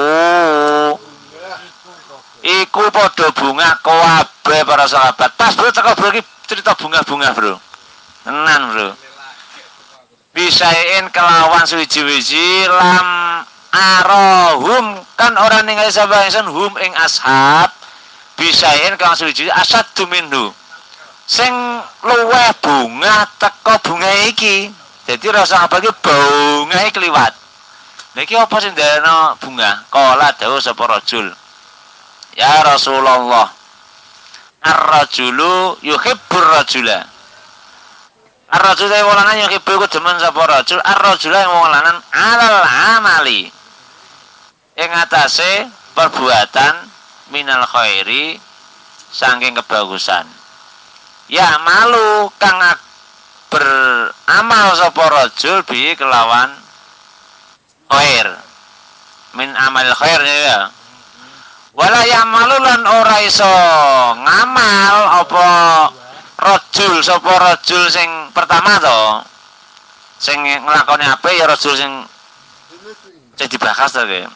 [2.50, 5.30] Iku padha bunga kabeh para sahabat.
[5.38, 7.62] Pas bro teko bro iki cerita bunga-bunga, Bro.
[8.26, 8.90] Tenan, Bro.
[10.34, 13.08] bisain kelawan suwiji-wiji lam
[13.74, 14.98] arohum.
[15.20, 17.70] Kan orang ningali sapa ingsun hum ing ashab.
[18.40, 20.50] Bisain kelawan suwiji asad minhu
[21.30, 21.54] sing
[22.02, 24.74] luweh bunga teko bunga iki.
[25.06, 27.34] Jadi rasa apa iki bunga iki kliwat
[28.14, 28.74] Lha iki apa sing
[29.42, 29.86] bunga?
[29.90, 31.30] Kala dawuh sapa rajul
[32.40, 33.52] ya Rasulullah.
[34.64, 37.04] Ar-rajulu yuhibbur rajula.
[38.50, 40.80] Ar-rajul yang wong lanang yang ibu iku demen sapa rajul?
[40.84, 42.64] Ar-rajul yang wong lanang alal
[42.96, 43.52] amali.
[44.80, 46.88] Ing atase perbuatan
[47.36, 48.40] minal khairi
[49.12, 50.24] saking kebagusan.
[51.30, 52.58] Ya malu kang
[53.52, 56.52] beramal sapa rajul bi kelawan
[57.92, 58.28] khair.
[59.38, 60.74] Min amal khair ya
[61.80, 63.48] wala ya'malu lan ora iso
[64.20, 65.48] ngamal apa
[66.36, 69.00] rajul sapa rajul sing pertama to?
[70.20, 72.04] Sing nglakoni apik ya rajul sing
[73.40, 74.28] sing dibahas to ge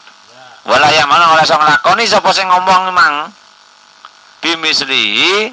[0.63, 3.27] wala ya malah ora iso nglakoni sapa sing ngomong memang
[4.39, 5.51] bimisli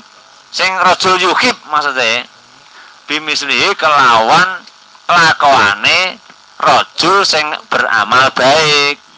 [0.55, 2.23] sing rajul yuhib maksudnya.
[3.11, 4.63] Bimisli kelawan
[5.11, 6.23] kelakuane
[6.63, 9.10] rajul sing beramal baik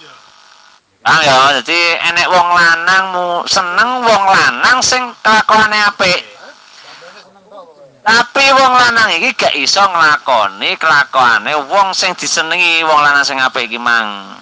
[1.02, 1.78] Paham ya, jadi
[2.14, 6.22] enek wong lanang mu seneng wong lanang sing kelakuane apik.
[8.06, 13.66] Tapi wong lanang iki gak iso nglakoni kelakuane wong sing disenengi wong lanang sing apik
[13.66, 14.38] iki mang.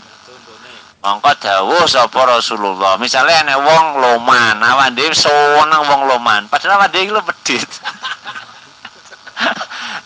[1.00, 3.00] Mongko dawuh sapa Rasulullah.
[3.00, 7.64] Misale enek wong loman, awak dhewe seneng wong loman, padahal awak dhewe iki lho pedhit.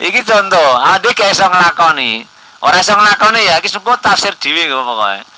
[0.06, 2.22] iki contoh, awak dhewe gak iso nglakoni.
[2.62, 5.33] Ora iso nglakoni ya iki sengko tafsir dhewe kok pokoke.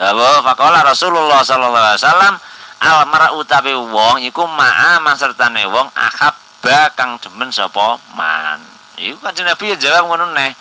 [0.00, 2.34] Dawuh faqala Rasulullah sallallahu alaihi wasallam
[2.80, 8.64] almar utawi wong iku ma'a man sertane wong ahabba kang demen sapa man.
[8.96, 10.56] Iku kanjeng Nabi ya jawab ngono neh.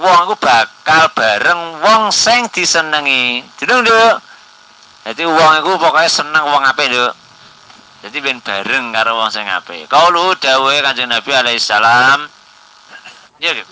[0.00, 3.44] Wong iku bakal bareng wong sing disenengi.
[3.60, 4.16] Jeneng nduk
[5.04, 7.12] jadi wong iku pokoknya seneng wong apik nduk
[8.00, 9.92] jadi ben bareng karo wong sing apik.
[9.92, 12.24] Kaulu dawuhe kanjeng Nabi alaihi salam.
[13.36, 13.68] Ya Dik.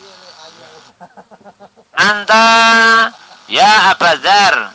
[1.97, 2.45] anta
[3.47, 4.71] ya abadar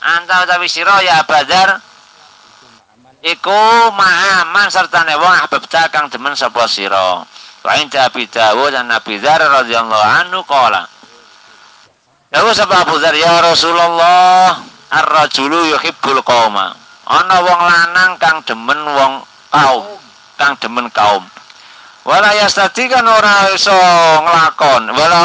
[0.00, 1.80] anta utawi sira ya abadar
[3.24, 3.60] iku
[3.96, 7.24] ma'aman sertane wong ahbabta kang demen sapa sira.
[7.64, 10.84] Wa inda Abi Dawud dan Nabi Dzar radhiyallahu anhu qala.
[12.28, 14.60] Dawu sapa Abu Dzar ya Rasulullah
[14.92, 16.76] ar-rajulu yuhibbul qauma.
[17.08, 19.84] Wong lanang kang demen wong kaum
[20.36, 21.24] kang demen kaum
[22.04, 23.72] wala yastati kan ora iso
[24.24, 25.18] nglakon wala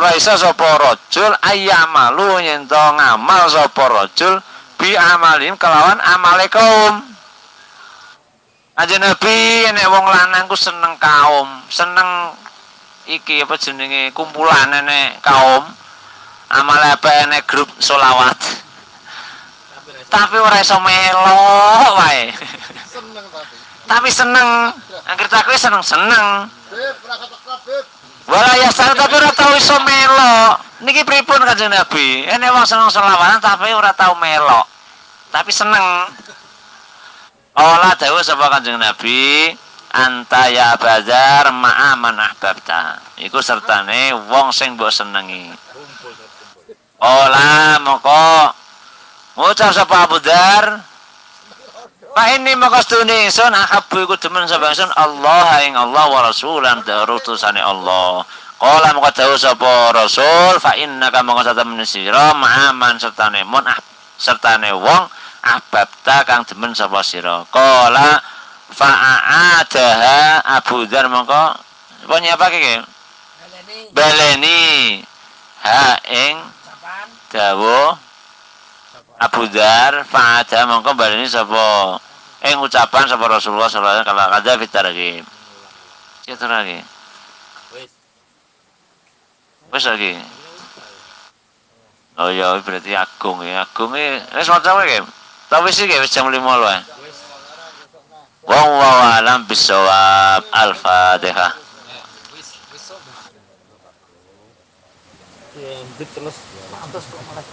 [0.00, 4.40] ora iso sapa rajul ayyamalu yen to ngamal sapa rajul
[4.80, 7.16] bi amalin kelawan amale kaum
[8.76, 12.36] Aja Nabi nek wong lanang ku seneng kaum, seneng
[13.08, 15.64] iki apa jenenge kumpulan nek kaum.
[16.52, 18.36] Amal apa nek grup solawat.
[20.12, 22.36] Tapi ora iso melok wae.
[23.86, 24.10] Seneng tapi.
[24.10, 24.48] Seneng.
[25.06, 26.50] Angger tak kowe seneng-seneng.
[26.74, 27.84] Beb, berangkat klub, Beb.
[28.26, 30.82] Wala ya sal tapi ora tau iso melok.
[30.82, 32.26] Niki pripun Kanjeng Nabi?
[32.26, 34.66] Ene wong seneng selawatan tapi ora tau melok.
[35.30, 36.10] Tapi seneng.
[37.56, 39.54] Ola dawuh sapa Kanjeng Nabi,
[39.94, 42.98] anta ya bazar ma'a man ahbabta.
[43.22, 45.54] Iku sertane wong sing mbok senengi.
[46.98, 48.50] Ola moko
[49.38, 50.82] ngucap sapa Abu Dar
[52.16, 56.80] Pak ini maka stuni ingsun ahabbu iku demen sapa ingsun Allah ing Allah wa rasulan
[56.80, 58.24] utusane Allah.
[58.56, 63.76] Kala maka dawuh sapa Rasul fa innaka maka satemene sira ma'aman sertane mun ah
[64.16, 65.12] sertane wong
[65.44, 67.44] ahbabta kang demen sapa sira.
[67.52, 68.16] Kala
[68.72, 71.52] fa'adaha Abu Dzar maka
[72.00, 72.76] apa nyapa iki?
[73.92, 75.04] Baleni
[75.68, 76.40] ha ing
[77.28, 77.92] dawuh
[79.20, 82.00] Abu Dzar fa'ada mongko baleni sapa
[82.46, 85.24] ing ucapan sapa Rasulullah sallallahu alaihi wasallam kala kada fitarghib.
[86.26, 86.78] Kita lagi.
[89.70, 90.12] Wis lagi.
[92.16, 93.66] Oh ya berarti agung ya.
[93.66, 94.98] Agung e wis maca wae.
[95.50, 96.68] Ta wis iki wis jam 5 lho.
[96.70, 96.82] eh.
[98.46, 100.46] Wallahu alam bisawab.
[100.50, 101.66] Al-Fatihah.
[105.96, 106.36] terus
[106.68, 107.44] pantes kok malah